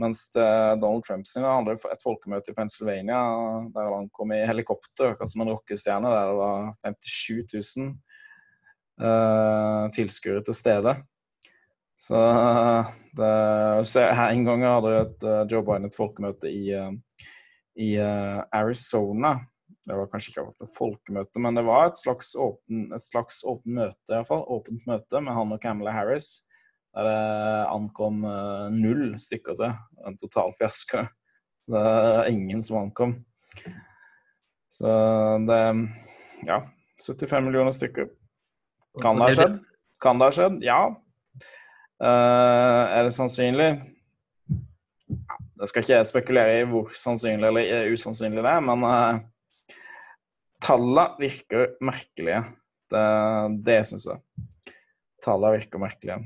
Mens 0.00 0.26
Donald 0.34 1.02
Trump 1.06 1.26
sin 1.26 1.44
hadde 1.44 1.74
et 1.74 2.04
folkemøte 2.04 2.52
i 2.52 2.54
Pennsylvania 2.54 3.18
der 3.74 3.88
han 3.90 4.06
kom 4.14 4.30
i 4.32 4.44
helikopter, 4.46 5.12
akkurat 5.12 5.32
som 5.32 5.42
en 5.42 5.50
rockestjerne, 5.50 6.12
der 6.14 6.30
det 6.30 6.36
var 6.38 6.68
57 6.84 7.80
000 7.80 7.88
uh, 9.02 9.90
tilskuere 9.96 10.44
til 10.46 10.56
stede. 10.56 10.94
Så 12.00 12.16
det, 13.12 13.86
så 13.86 14.00
En 14.00 14.44
gang 14.44 14.64
hadde 14.64 14.92
et, 15.02 15.24
uh, 15.26 15.44
Joe 15.50 15.64
Biden 15.66 15.88
et 15.90 15.96
folkemøte 15.96 16.48
i, 16.48 16.70
uh, 16.72 16.94
i 17.76 17.90
uh, 18.00 18.40
Arizona. 18.56 19.34
Det 19.84 19.98
var 19.98 20.08
kanskje 20.08 20.32
ikke 20.32 20.46
et 20.48 20.72
folkemøte, 20.72 21.42
men 21.44 21.58
det 21.58 21.64
var 21.66 21.90
et 21.90 21.98
slags 21.98 22.32
åpen, 22.40 22.86
et 22.94 23.04
slags 23.04 23.42
åpen 23.48 23.76
møte, 23.82 24.06
i 24.08 24.14
hvert 24.14 24.28
fall. 24.30 24.46
Åpent 24.48 24.86
møte 24.88 25.20
med 25.26 25.36
han 25.36 25.52
og 25.52 25.60
Camilla 25.60 25.92
Harris. 25.92 26.38
Der 26.96 27.06
det 27.06 27.18
ankom 27.70 28.24
null 28.74 29.12
stykker 29.20 29.54
til. 29.58 29.76
En 30.08 30.16
total 30.18 30.50
fiasko. 30.58 31.04
Det 31.70 31.82
er 31.90 32.30
ingen 32.32 32.64
som 32.66 32.80
ankom. 32.80 33.14
Så 34.72 34.88
det 35.46 35.60
Ja. 36.48 36.62
75 36.98 37.44
millioner 37.44 37.72
stykker. 37.72 38.08
Kan 39.02 39.20
det 39.20 39.28
ha 39.28 39.36
skjedd? 39.36 39.60
Kan 40.02 40.18
det 40.18 40.30
ha 40.30 40.34
skjedd? 40.34 40.58
Ja. 40.64 40.80
Uh, 42.00 42.84
er 42.96 43.04
det 43.04 43.12
sannsynlig? 43.12 43.70
Det 45.60 45.68
skal 45.68 45.84
ikke 45.84 45.92
jeg 45.92 46.08
spekulere 46.08 46.60
i 46.60 46.68
hvor 46.68 46.92
sannsynlig 46.96 47.48
eller 47.50 47.90
usannsynlig 47.92 48.40
det 48.40 48.52
er, 48.54 48.62
men 48.64 48.84
uh, 48.88 49.76
tallene 50.64 51.06
virker 51.20 51.74
merkelige. 51.84 52.44
Det, 52.90 53.02
det 53.66 53.80
syns 53.86 54.06
jeg. 54.08 54.46
Tallene 55.20 55.58
virker 55.58 55.82
merkelige. 55.82 56.22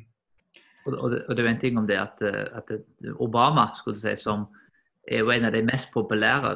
Og, 0.84 0.92
og, 0.92 1.08
det, 1.10 1.24
og 1.26 1.34
det 1.34 1.42
er 1.42 1.48
en 1.50 1.60
ting 1.64 1.80
om 1.80 1.88
det 1.88 1.98
at, 1.98 2.22
at 2.22 2.70
Obama 3.18 3.70
skulle 3.78 3.98
du 3.98 4.04
si, 4.04 4.14
som 4.20 4.46
er 5.08 5.24
jo 5.24 5.32
en 5.32 5.48
av 5.48 5.56
de 5.56 5.64
mest 5.64 5.90
populære 5.92 6.54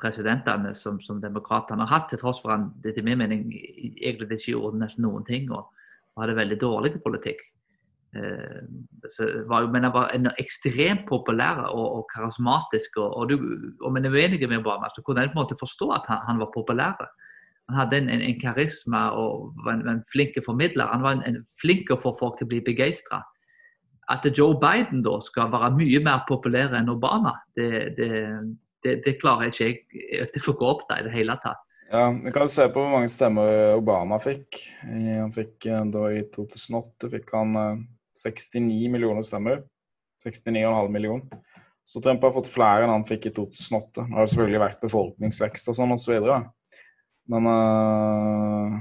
presidentene 0.00 0.74
som, 0.76 0.98
som 1.00 1.20
demokratene 1.22 1.84
har 1.86 1.92
hatt, 1.92 2.08
til 2.10 2.20
tross 2.20 2.40
for 2.42 2.52
han 2.52 2.70
etter 2.84 3.04
min 3.06 3.20
mening 3.20 3.46
egentlig 3.54 4.40
ikke 4.40 4.56
gjorde 4.56 4.82
nesten 4.82 5.06
noen 5.06 5.24
ting 5.28 5.52
og, 5.52 5.70
og 6.16 6.24
hadde 6.24 6.36
veldig 6.40 6.58
dårlig 6.60 6.92
politikk. 7.04 7.44
Eh, 8.16 9.44
var 9.48 9.66
men 9.68 9.84
han 9.84 9.92
var 9.92 10.12
ekstremt 10.40 11.04
populær 11.08 11.66
og, 11.68 11.86
og 11.98 12.04
karismatisk. 12.14 12.96
Og, 12.96 13.16
og, 13.16 13.28
du, 13.28 13.36
om 13.84 13.96
en 13.96 14.08
er 14.08 14.14
uenig 14.14 14.40
med 14.48 14.62
Obama, 14.62 14.88
så 14.94 15.02
kunne 15.02 15.22
jeg 15.22 15.32
på 15.32 15.38
en 15.38 15.42
måte 15.44 15.60
forstå 15.60 15.90
at 15.96 16.08
han, 16.08 16.22
han 16.26 16.40
var 16.40 16.52
populær. 16.54 17.08
Han 17.68 17.76
hadde 17.82 17.98
en, 18.00 18.08
en, 18.08 18.22
en 18.24 18.40
karisma 18.40 19.10
og 19.12 19.52
var 19.64 19.76
en, 19.76 19.88
en 19.92 20.04
flink 20.12 20.38
formidler. 20.44 20.88
Han 20.88 21.04
var 21.04 21.18
en, 21.18 21.26
en 21.28 21.42
flink 21.60 21.92
å 21.92 22.00
få 22.00 22.14
folk 22.20 22.38
til 22.38 22.48
å 22.48 22.52
bli 22.54 22.62
begeistra. 22.64 23.20
At 24.08 24.24
Joe 24.32 24.56
Biden 24.56 25.02
da 25.04 25.18
skal 25.20 25.52
være 25.52 25.74
mye 25.76 26.00
mer 26.00 26.24
populær 26.28 26.72
enn 26.78 26.88
Obama, 26.88 27.34
det, 27.56 27.92
det, 27.98 28.12
det, 28.84 28.94
det 29.04 29.18
klarer 29.20 29.52
jeg 29.52 29.82
ikke 30.24 30.54
å 30.54 30.56
gå 30.56 30.70
opp 30.70 30.86
da 30.88 31.02
i 31.02 31.04
det 31.04 31.12
hele 31.12 31.36
tatt. 31.44 31.60
Ja, 31.92 32.08
Vi 32.24 32.32
kan 32.32 32.48
se 32.48 32.66
på 32.72 32.80
hvor 32.80 32.90
mange 32.92 33.08
stemmer 33.12 33.76
Obama 33.76 34.16
fikk. 34.20 34.62
Han 34.80 35.32
fikk 35.32 35.68
eh, 35.68 35.84
da 35.92 36.08
I 36.12 36.24
2008 36.32 37.12
fikk 37.12 37.32
han 37.36 37.54
69 38.18 38.60
eh, 38.86 38.92
millioner 38.92 39.26
stemmer. 39.26 39.62
69,5 40.24 40.88
millioner. 40.90 41.42
Så 41.88 42.02
Trump 42.04 42.22
har 42.22 42.34
fått 42.34 42.50
flere 42.52 42.84
enn 42.84 42.92
han 42.92 43.06
fikk 43.06 43.30
i 43.30 43.34
2008. 43.36 44.02
Det 44.02 44.18
har 44.18 44.26
selvfølgelig 44.28 44.60
vært 44.60 44.82
befolkningsvekst 44.82 45.70
og 45.70 45.76
sånn 45.78 45.94
osv. 45.94 46.18
Så 46.20 46.40
men 47.28 47.46
uh, 47.48 48.74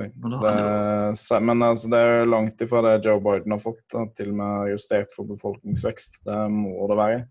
oi, 0.00 0.08
så 0.24 0.40
det, 0.40 1.40
men 1.44 1.64
altså, 1.64 1.90
det 1.92 2.00
er 2.00 2.28
langt 2.28 2.64
ifra 2.64 2.82
det 2.84 2.94
Joe 3.04 3.20
Biden 3.24 3.52
har 3.52 3.62
fått, 3.62 3.82
til 4.16 4.32
og 4.32 4.38
med 4.40 4.74
justert 4.74 5.12
for 5.16 5.28
befolkningsvekst. 5.28 6.22
Det 6.24 6.38
må 6.52 6.88
det 6.90 7.00
være. 7.00 7.22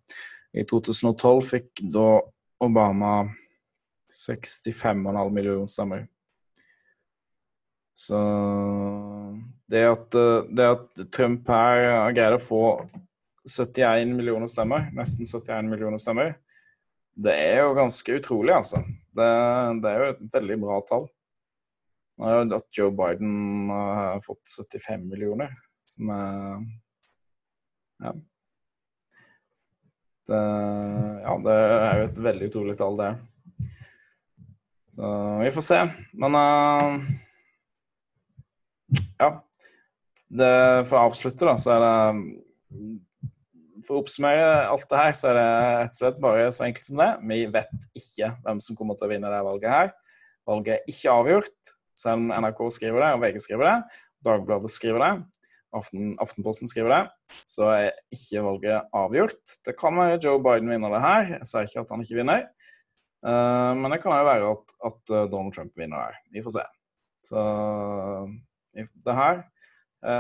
I 0.54 0.66
2012 0.70 1.46
fikk 1.50 1.86
da 1.94 2.08
Obama 2.64 3.16
65,5 4.14 5.30
millioner 5.34 5.70
stemmer. 5.70 6.06
Så 7.94 8.20
det 9.72 9.84
at, 9.88 10.16
det 10.52 10.66
at 10.68 11.04
Trump 11.16 11.48
her 11.50 12.12
greier 12.16 12.36
å 12.36 12.42
få 12.42 12.64
71 13.48 14.14
millioner 14.16 14.50
stemmer, 14.52 14.90
nesten 14.96 15.28
71 15.28 15.70
millioner 15.72 16.02
stemmer, 16.02 16.36
det 17.14 17.34
er 17.38 17.60
jo 17.62 17.76
ganske 17.78 18.16
utrolig, 18.18 18.54
altså. 18.56 18.82
Det, 19.14 19.30
det 19.84 19.90
er 19.90 20.00
jo 20.00 20.12
et 20.14 20.24
veldig 20.34 20.58
bra 20.64 20.80
tall. 20.88 21.08
At 22.24 22.78
Joe 22.78 22.94
Biden 22.94 23.70
har 23.70 24.22
fått 24.26 24.42
75 24.46 25.10
millioner, 25.10 25.54
som 25.96 26.14
er 26.14 26.64
Ja. 28.04 28.14
Det, 30.24 30.40
ja, 31.20 31.32
det 31.44 31.54
er 31.54 31.98
jo 32.00 32.04
et 32.08 32.20
veldig 32.26 32.48
utrolig 32.48 32.78
tall, 32.80 32.96
det. 32.96 33.12
Så 34.94 35.08
vi 35.42 35.50
får 35.52 35.66
se. 35.68 35.80
Men 36.22 36.38
uh, 36.38 36.96
ja. 39.20 39.30
Det, 40.34 40.54
for 40.90 40.98
å 40.98 41.10
avslutte, 41.10 41.46
da, 41.46 41.54
så 41.60 41.76
er 41.76 41.84
det 41.84 42.86
For 43.84 43.98
å 43.98 44.02
oppsummere 44.02 44.46
alt 44.72 44.88
det 44.90 45.02
her, 45.02 45.18
så 45.18 45.30
er 45.30 45.38
det 45.38 45.50
rett 45.52 45.94
og 45.94 46.00
slett 46.00 46.22
bare 46.24 46.48
så 46.56 46.66
enkelt 46.68 46.88
som 46.88 47.02
det. 47.02 47.10
Vi 47.30 47.40
vet 47.54 47.88
ikke 48.00 48.32
hvem 48.46 48.62
som 48.64 48.78
kommer 48.80 48.98
til 48.98 49.10
å 49.10 49.12
vinne 49.12 49.32
det 49.34 49.44
valget 49.46 49.74
her. 49.74 49.92
Valget 50.50 50.74
er 50.78 50.94
ikke 50.94 51.18
avgjort, 51.20 51.74
selv 52.00 52.24
om 52.24 52.32
NRK 52.32 52.64
skriver 52.78 53.04
det, 53.04 53.12
og 53.16 53.24
VG 53.24 53.44
skriver 53.44 53.70
det. 53.70 54.02
Dagbladet 54.24 54.72
skriver 54.72 55.04
det. 55.04 55.14
Aften, 55.74 56.14
Aftenposten 56.22 56.70
skriver 56.70 56.94
det, 56.94 57.02
så 57.50 57.70
er 57.74 57.88
ikke 58.14 58.44
valget 58.46 58.94
avgjort. 58.96 59.56
Det 59.66 59.74
kan 59.80 59.98
være 59.98 60.20
Joe 60.22 60.42
Biden 60.44 60.70
vinner 60.70 60.94
det 60.94 61.02
her. 61.02 61.30
Jeg 61.40 61.50
sier 61.50 61.70
ikke 61.70 61.84
at 61.84 61.94
han 61.94 62.06
ikke 62.06 62.20
vinner. 62.20 62.46
Uh, 63.24 63.74
men 63.80 63.94
det 63.94 64.02
kan 64.04 64.14
jo 64.14 64.28
være 64.28 64.52
at, 64.52 64.74
at, 64.90 65.02
eh, 65.16 65.28
Donald 65.32 65.56
Trump 65.56 65.78
vinner 65.80 66.10
her. 66.10 66.18
Vi 66.34 66.44
får 66.44 66.58
se. 66.58 66.66
Så 67.24 67.44
det 68.76 69.16
her 69.16 69.46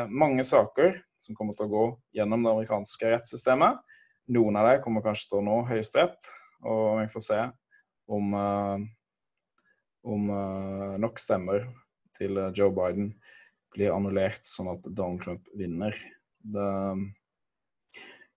mange 0.08 0.46
saker 0.48 0.94
som 1.20 1.36
kommer 1.36 1.56
til 1.58 1.68
å 1.68 1.72
gå 1.72 1.86
gjennom 2.16 2.46
det 2.46 2.52
amerikanske 2.54 3.10
rettssystemet. 3.12 3.82
Noen 4.32 4.56
av 4.56 4.70
dem 4.70 4.82
kommer 4.86 5.04
kanskje 5.04 5.28
til 5.30 5.42
å 5.42 5.44
nå 5.44 5.58
Høyesterett, 5.68 6.30
og 6.64 7.02
vi 7.02 7.10
får 7.12 7.26
se 7.26 7.40
om, 8.08 8.32
uh, 8.32 8.78
om 10.08 10.32
nok 11.04 11.20
stemmer 11.20 11.68
til 12.16 12.40
Joe 12.56 12.72
Biden 12.76 13.12
blir 13.74 13.94
annullert, 13.94 14.46
sånn 14.48 14.72
at 14.76 14.88
Donald 14.88 15.24
Trump 15.24 15.50
vinner. 15.58 15.98
Det, 16.44 16.70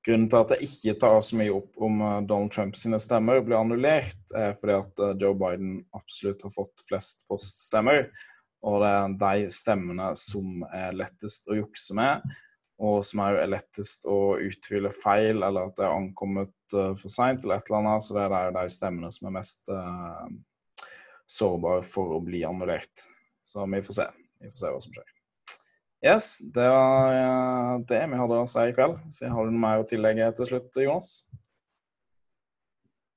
grunnen 0.06 0.28
til 0.30 0.38
at 0.38 0.54
jeg 0.54 0.68
ikke 0.68 0.96
tar 1.02 1.18
så 1.24 1.38
mye 1.40 1.54
opp 1.56 1.82
om 1.82 2.00
eh, 2.00 2.22
Donald 2.28 2.54
Trump 2.54 2.78
sine 2.78 3.00
stemmer 3.02 3.42
blir 3.44 3.58
annullert, 3.58 4.18
er 4.36 4.56
fordi 4.60 4.78
at 4.78 5.02
eh, 5.02 5.14
Joe 5.22 5.36
Biden 5.38 5.80
absolutt 5.96 6.44
har 6.46 6.54
fått 6.54 6.86
flest 6.88 7.26
poststemmer. 7.30 8.06
Og 8.64 8.80
det 8.82 8.90
er 8.90 9.16
de 9.20 9.52
stemmene 9.52 10.10
som 10.18 10.64
er 10.74 10.96
lettest 10.96 11.48
å 11.50 11.58
jukse 11.58 11.96
med, 11.96 12.24
og 12.82 13.00
som 13.08 13.22
er 13.24 13.40
lettest 13.48 14.04
å 14.08 14.36
uthvile 14.42 14.92
feil, 14.92 15.40
eller 15.40 15.68
at 15.70 15.76
det 15.78 15.86
er 15.86 15.96
ankommet 15.96 16.54
uh, 16.76 16.92
for 16.98 17.12
seint, 17.12 17.44
eller 17.44 17.60
et 17.60 17.70
eller 17.70 17.82
annet. 17.82 18.04
Så 18.04 18.16
det 18.16 18.26
er 18.26 18.56
de 18.56 18.64
stemmene 18.72 19.12
som 19.14 19.28
er 19.28 19.36
mest 19.38 19.70
uh, 19.72 20.26
sårbare 21.28 21.84
for 21.86 22.16
å 22.16 22.22
bli 22.24 22.44
annullert. 22.48 23.06
Så 23.46 23.64
vi 23.70 23.82
får 23.86 24.00
se. 24.00 24.08
Vi 24.42 24.50
får 24.50 24.60
se 24.60 24.72
hva 24.74 24.82
som 24.82 24.96
skjer. 24.96 25.12
Yes, 26.04 26.36
det 26.52 26.66
var 26.68 27.80
det 27.88 28.02
vi 28.12 28.18
hadde 28.20 28.42
å 28.42 28.48
si 28.50 28.62
i 28.68 28.74
kveld. 28.76 28.98
Så 29.14 29.30
har 29.32 29.46
du 29.46 29.54
noe 29.54 29.62
mer 29.62 29.80
å 29.80 29.88
tillegge 29.88 30.28
til 30.36 30.50
slutt, 30.50 30.76
Jonas? 30.84 31.14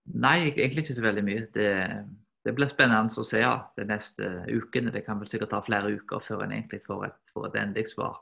Nei, 0.10 0.50
egentlig 0.50 0.86
ikke 0.86 0.96
så 0.98 1.04
veldig 1.04 1.24
mye. 1.26 1.44
Det, 1.54 1.70
det 2.46 2.56
blir 2.56 2.70
spennende 2.72 3.20
å 3.20 3.28
se 3.28 3.42
ja, 3.42 3.54
de 3.76 3.86
neste 3.88 4.30
ukene. 4.48 4.94
Det 4.96 5.04
kan 5.06 5.20
vel 5.20 5.30
sikkert 5.32 5.52
ta 5.54 5.60
flere 5.66 5.92
uker 5.92 6.24
før 6.24 6.46
en 6.46 6.56
egentlig 6.56 6.82
får 6.86 7.10
et, 7.10 7.18
får 7.34 7.50
et 7.50 7.58
endelig 7.62 7.92
svar. 7.92 8.22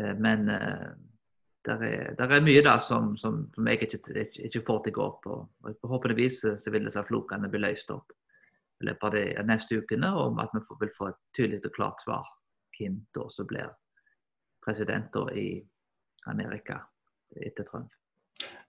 Eh, 0.00 0.12
men 0.20 0.50
uh, 0.52 0.90
der 1.66 1.82
er, 1.86 2.20
er, 2.20 2.44
mye 2.44 2.62
da 2.64 2.76
som, 2.82 3.14
som, 3.16 3.40
som 3.54 3.70
jeg 3.70 3.80
ikke, 3.80 4.02
ikke, 4.12 4.44
ikke, 4.50 4.64
får 4.68 4.84
til 4.84 4.94
å 4.94 4.98
gå 4.98 5.06
opp. 5.06 5.26
Og 5.32 5.80
forhåpentligvis 5.80 6.44
så 6.62 6.74
vil 6.74 6.86
disse 6.86 7.04
flokene 7.08 7.50
bli 7.52 7.62
løst 7.64 7.90
opp 7.94 8.12
i 8.82 8.90
løpet 8.90 9.08
av 9.08 9.16
de 9.16 9.46
neste 9.48 9.80
ukene, 9.80 10.12
og 10.20 10.40
at 10.42 10.52
vi 10.52 10.62
vil 10.82 10.92
få 10.98 11.08
et 11.08 11.20
tydelig 11.36 11.62
og 11.64 11.76
klart 11.78 12.02
svar 12.04 12.28
hvem 12.76 13.00
da 13.16 13.24
som 13.32 13.48
blir 13.48 13.72
president 14.64 15.16
i 15.32 15.48
Amerika 16.28 16.82
etter 17.40 17.64
Trump. 17.70 17.88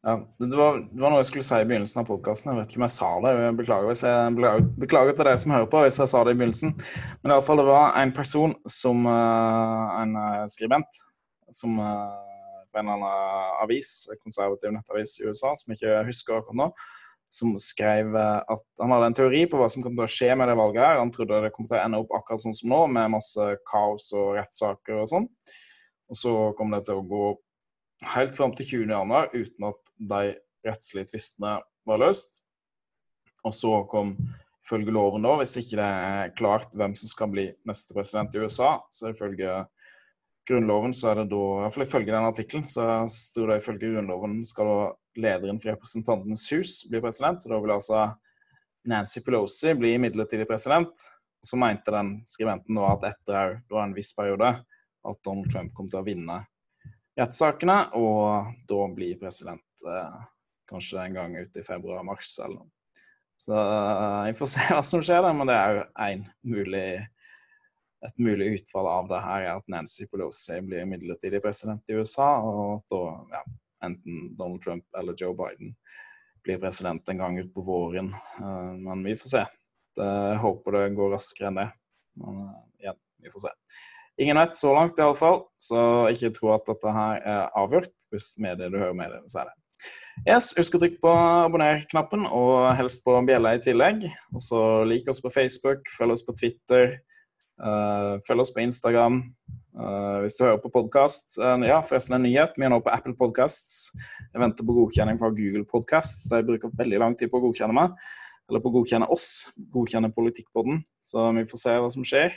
Ja, 0.05 0.13
det 0.39 0.57
var, 0.57 0.77
det 0.77 1.01
var, 1.01 1.09
noe 1.09 1.19
jeg 1.23 1.27
skulle 1.31 1.45
si 1.47 1.57
i 1.57 1.65
begynnelsen 1.67 2.03
av 2.03 2.05
podkasten. 2.07 2.51
Jeg 2.51 2.59
vet 2.59 2.69
ikke 2.71 2.79
om 2.79 2.85
jeg 2.85 2.93
sa 2.93 3.07
det. 3.23 3.31
Jeg 3.41 3.55
beklager, 3.57 3.89
hvis 3.89 4.03
jeg, 4.05 4.35
beklager, 4.83 5.15
til 5.17 5.25
dere 5.25 5.39
som 5.41 5.53
hører 5.55 5.69
på 5.71 5.81
hvis 5.83 5.97
jeg 6.03 6.11
sa 6.11 6.21
det 6.23 6.35
i 6.35 6.37
begynnelsen. 6.37 6.75
Men 7.23 7.31
i 7.31 7.35
alle 7.35 7.45
fall, 7.47 7.61
det 7.61 7.65
var 7.67 7.97
en 7.97 8.13
person 8.15 8.53
som 8.69 9.01
uh, 9.09 9.97
En 10.03 10.13
uh, 10.13 10.45
skribent 10.53 11.01
som 11.51 11.79
uh, 11.81 12.13
fra 12.69 12.83
en 12.83 12.91
eller 12.91 13.07
annen 13.07 13.57
avis, 13.63 13.89
konservativ 14.21 14.71
nettavis 14.75 15.15
i 15.17 15.25
USA, 15.25 15.55
som 15.57 15.73
jeg 15.73 15.81
ikke 15.81 16.05
husker 16.11 16.37
akkurat 16.37 16.59
nå, 16.59 16.67
som 17.33 17.55
skrev 17.59 18.15
at 18.19 18.65
han 18.81 18.93
hadde 18.93 19.07
en 19.09 19.15
teori 19.17 19.45
på 19.49 19.59
hva 19.59 19.69
som 19.71 19.83
kom 19.83 19.95
til 19.95 20.05
å 20.05 20.11
skje 20.11 20.29
med 20.37 20.51
det 20.51 20.57
valget. 20.59 20.83
her. 20.83 20.99
Han 21.01 21.11
trodde 21.15 21.41
det 21.43 21.53
kom 21.55 21.67
til 21.67 21.79
å 21.79 21.81
ende 21.81 22.03
opp 22.03 22.13
akkurat 22.19 22.43
sånn 22.43 22.55
som 22.55 22.71
nå, 22.71 22.83
med 22.99 23.15
masse 23.15 23.47
kaos 23.71 24.11
og 24.15 24.35
rettssaker 24.37 25.01
og 25.01 25.09
sånn. 25.11 25.27
Og 26.11 26.19
så 26.19 26.35
kom 26.59 26.75
det 26.75 26.85
til 26.87 26.99
å 26.99 27.07
gå 27.07 27.25
helt 28.05 28.35
fram 28.35 28.53
til 28.55 28.85
20.1 28.85 29.33
uten 29.33 29.69
at 29.69 29.93
de 30.11 30.35
rettslige 30.67 31.09
tvistene 31.11 31.57
var 31.87 32.01
løst. 32.01 32.43
Og 33.45 33.55
så 33.55 33.71
kom 33.89 34.15
ifølge 34.65 34.91
loven 34.91 35.23
da, 35.23 35.37
hvis 35.39 35.55
ikke 35.61 35.79
det 35.79 35.87
er 35.87 36.35
klart 36.35 36.71
hvem 36.75 36.93
som 36.97 37.09
skal 37.09 37.31
bli 37.31 37.47
neste 37.67 37.95
president 37.95 38.35
i 38.35 38.43
USA, 38.43 38.77
så 38.91 39.13
ifølge 39.13 39.63
Grunnloven 40.47 40.93
så 40.95 41.11
er 41.11 41.21
det 41.21 41.27
da, 41.31 41.39
i 41.43 41.63
hvert 41.65 41.75
fall 41.75 41.85
ifølge 41.85 42.13
den 42.13 42.27
artikkelen, 42.29 42.63
så 42.67 42.83
sto 43.11 43.47
det 43.49 43.59
ifølge 43.61 43.91
Grunnloven 43.91 44.39
skal 44.47 44.69
da 44.69 44.77
lederen 45.19 45.59
for 45.59 45.73
Representantenes 45.73 46.45
hus 46.53 46.77
bli 46.87 47.01
president. 47.03 47.43
og 47.43 47.51
Da 47.51 47.59
vil 47.63 47.73
altså 47.75 48.03
Nancy 48.87 49.23
Pelosi 49.25 49.73
bli 49.75 49.97
midlertidig 49.99 50.47
president. 50.47 50.93
Så 51.43 51.59
mente 51.59 51.91
den 51.91 52.13
skribenten 52.27 52.79
da 52.79 52.93
at 52.93 53.03
etter 53.11 53.59
en 53.83 53.95
viss 53.95 54.13
periode 54.15 54.53
at 55.07 55.19
Donald 55.25 55.51
Trump 55.51 55.73
kom 55.75 55.89
til 55.91 55.99
å 55.99 56.07
vinne 56.07 56.39
rettssakene, 57.17 57.77
og 57.97 58.53
da 58.69 58.81
blir 58.93 59.19
president 59.21 59.85
eh, 59.87 60.25
kanskje 60.69 61.03
en 61.03 61.17
gang 61.17 61.37
ute 61.37 61.61
i 61.61 61.65
februar-mars 61.65 62.35
eller 62.43 62.61
noe. 62.61 62.71
Så 63.37 63.53
uh, 63.53 64.25
vi 64.25 64.33
får 64.33 64.45
se 64.53 64.65
hva 64.71 64.81
som 64.85 65.03
skjer 65.05 65.21
der, 65.21 65.35
men 65.37 65.49
det 65.49 65.57
er 65.57 65.77
jo 65.77 66.17
mulig, 66.55 66.87
et 68.07 68.19
mulig 68.21 68.49
utfall 68.57 68.89
av 68.89 69.11
det 69.11 69.21
her 69.23 69.45
er 69.45 69.53
at 69.55 69.69
Nancy 69.71 70.07
Pelosi 70.09 70.59
blir 70.65 70.89
midlertidig 70.89 71.41
president 71.43 71.89
i 71.89 71.97
USA, 71.97 72.31
og 72.41 72.79
at 72.79 72.93
da 72.93 73.03
ja, 73.37 73.43
enten 73.87 74.31
Donald 74.37 74.63
Trump 74.65 74.85
eller 74.97 75.17
Joe 75.17 75.37
Biden 75.37 75.75
blir 76.45 76.61
president 76.61 77.09
en 77.09 77.21
gang 77.21 77.37
utpå 77.43 77.61
våren. 77.65 78.13
Uh, 78.41 78.73
men 78.77 79.05
vi 79.05 79.17
får 79.19 79.33
se. 79.35 79.45
Jeg 79.97 80.41
håper 80.43 80.75
det 80.75 80.87
går 80.97 81.15
raskere 81.15 81.49
enn 81.49 81.57
det. 81.57 81.69
Men 82.21 82.41
igjen, 82.77 82.97
vi 83.23 83.31
får 83.33 83.47
se. 83.47 83.53
Ingen 84.17 84.39
vet 84.39 84.57
så 84.57 84.73
langt, 84.73 84.97
iallfall, 84.97 85.43
så 85.61 85.79
ikke 86.09 86.33
tro 86.33 86.51
at 86.55 86.65
dette 86.65 86.93
her 86.93 87.19
er 87.21 87.57
avgjort. 87.59 87.93
Hvis 88.09 88.31
medier 88.41 88.71
du 88.73 88.79
hører 88.79 88.97
mediene, 88.97 89.29
så 89.29 89.43
er 89.43 89.51
det. 89.51 89.57
Yes, 90.25 90.49
Husk 90.57 90.73
å 90.73 90.81
trykke 90.81 90.97
på 91.03 91.11
abonner-knappen, 91.13 92.25
og 92.33 92.71
helst 92.79 93.03
på 93.05 93.13
bjella 93.27 93.53
i 93.57 93.61
tillegg. 93.61 94.07
Og 94.33 94.41
så 94.41 94.61
Lik 94.89 95.09
oss 95.11 95.21
på 95.21 95.31
Facebook, 95.33 95.85
følg 95.93 96.15
oss 96.15 96.25
på 96.25 96.33
Twitter, 96.39 96.97
uh, 97.61 98.17
følg 98.25 98.41
oss 98.41 98.53
på 98.55 98.63
Instagram. 98.65 99.21
Uh, 99.77 100.23
hvis 100.23 100.33
du 100.39 100.41
hører 100.47 100.57
på 100.63 100.73
podkast 100.73 101.35
uh, 101.37 101.53
eh, 101.53 101.67
Ja, 101.69 101.77
forresten 101.85 102.17
en 102.17 102.23
nyhet. 102.25 102.57
Vi 102.57 102.65
er 102.65 102.73
nå 102.73 102.81
på 102.81 102.89
Apple 102.89 103.13
Podcasts. 103.19 103.91
Jeg 104.31 104.41
venter 104.41 104.65
på 104.65 104.73
godkjenning 104.79 105.21
fra 105.21 105.29
Google 105.29 105.67
Podcasts. 105.69 106.25
De 106.31 106.41
bruker 106.47 106.73
veldig 106.79 107.03
lang 107.03 107.13
tid 107.19 107.29
på 107.29 107.37
å 107.37 107.45
godkjenne 107.45 107.77
meg. 107.77 107.93
Eller 108.49 108.63
på 108.63 108.71
å 108.71 108.79
godkjenne 108.79 109.09
oss. 109.13 109.51
Godkjenne 109.75 110.09
politikkpodden. 110.15 110.81
Så 110.97 111.29
vi 111.37 111.45
får 111.51 111.61
se 111.61 111.77
hva 111.77 111.93
som 111.93 112.07
skjer. 112.07 112.33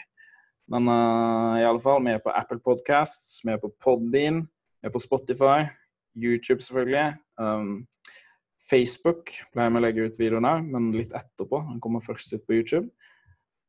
Men 0.70 0.86
uh, 0.88 1.58
i 1.58 1.66
alle 1.66 1.82
fall, 1.82 2.02
vi 2.06 2.14
er 2.14 2.22
på 2.22 2.32
Apple 2.34 2.60
Podcasts, 2.62 3.40
vi 3.44 3.54
er 3.54 3.60
på 3.62 3.72
Podbean, 3.82 4.44
vi 4.80 4.90
er 4.90 4.94
på 4.94 5.02
Spotify. 5.02 5.66
YouTube, 6.14 6.62
selvfølgelig. 6.62 7.14
Um, 7.38 7.86
Facebook 8.70 9.32
pleier 9.54 9.72
vi 9.72 9.80
å 9.80 9.82
legge 9.84 10.06
ut 10.06 10.18
videoen 10.18 10.46
der, 10.46 10.62
men 10.66 10.90
litt 10.94 11.14
etterpå. 11.16 11.62
Den 11.72 11.80
kommer 11.82 12.04
først 12.04 12.34
ut 12.34 12.46
på 12.46 12.58
YouTube. 12.60 12.90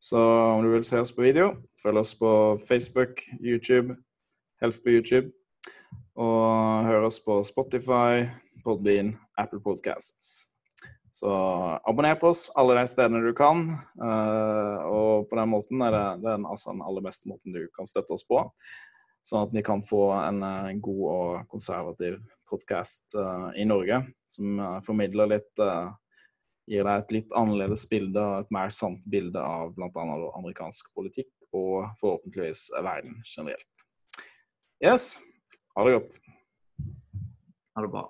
Så 0.02 0.18
om 0.18 0.64
du 0.66 0.72
vil 0.74 0.86
se 0.86 1.02
oss 1.02 1.14
på 1.14 1.26
video, 1.26 1.54
følg 1.82 2.02
oss 2.02 2.16
på 2.18 2.32
Facebook, 2.66 3.22
YouTube, 3.40 3.98
helst 4.62 4.86
på 4.86 4.98
YouTube. 4.98 5.34
Og 6.18 6.86
hør 6.90 7.10
oss 7.10 7.22
på 7.24 7.42
Spotify, 7.46 8.30
Podbean, 8.66 9.16
Apple 9.38 9.62
Podcasts. 9.62 10.51
Så 11.12 11.32
abonner 11.84 12.16
på 12.16 12.30
oss 12.32 12.46
alle 12.56 12.78
de 12.80 12.86
stedene 12.88 13.20
du 13.26 13.34
kan. 13.36 13.66
Uh, 14.00 14.78
og 14.88 15.28
på 15.30 15.40
den 15.40 15.52
måten 15.52 15.84
er 15.84 15.92
det, 15.92 16.06
er 16.32 16.46
altså 16.46 16.72
den 16.72 16.86
aller 16.88 17.04
beste 17.04 17.28
måten 17.32 17.56
du 17.56 17.66
kan 17.76 17.88
støtte 17.90 18.16
oss 18.16 18.24
på. 18.28 18.46
Sånn 19.28 19.44
at 19.46 19.52
vi 19.54 19.62
kan 19.62 19.84
få 19.86 20.08
en, 20.18 20.40
eh, 20.42 20.78
god 20.82 21.02
og 21.12 21.50
konservativ 21.52 22.16
podkast 22.50 23.14
uh, 23.14 23.52
i 23.54 23.68
Norge 23.70 24.00
som 24.32 24.58
formidler 24.82 25.36
litt 25.36 25.62
Gir 26.72 26.86
deg 26.86 27.02
et 27.02 27.14
litt 27.16 27.34
annerledes 27.36 27.84
bilde 27.90 28.22
og 28.22 28.46
et 28.46 28.52
mer 28.54 28.70
sant 28.72 29.04
bilde 29.10 29.42
av 29.42 29.74
bl.a. 29.76 30.04
amerikansk 30.38 30.92
politikk 30.96 31.32
og 31.58 31.90
forhåpentligvis 32.00 32.70
verden 32.86 33.18
generelt. 33.28 33.86
Yes, 34.80 35.18
ha 35.76 35.84
det 35.86 35.98
godt. 35.98 36.20
Ha 37.76 37.84
det 37.84 37.92
bra. 37.92 38.06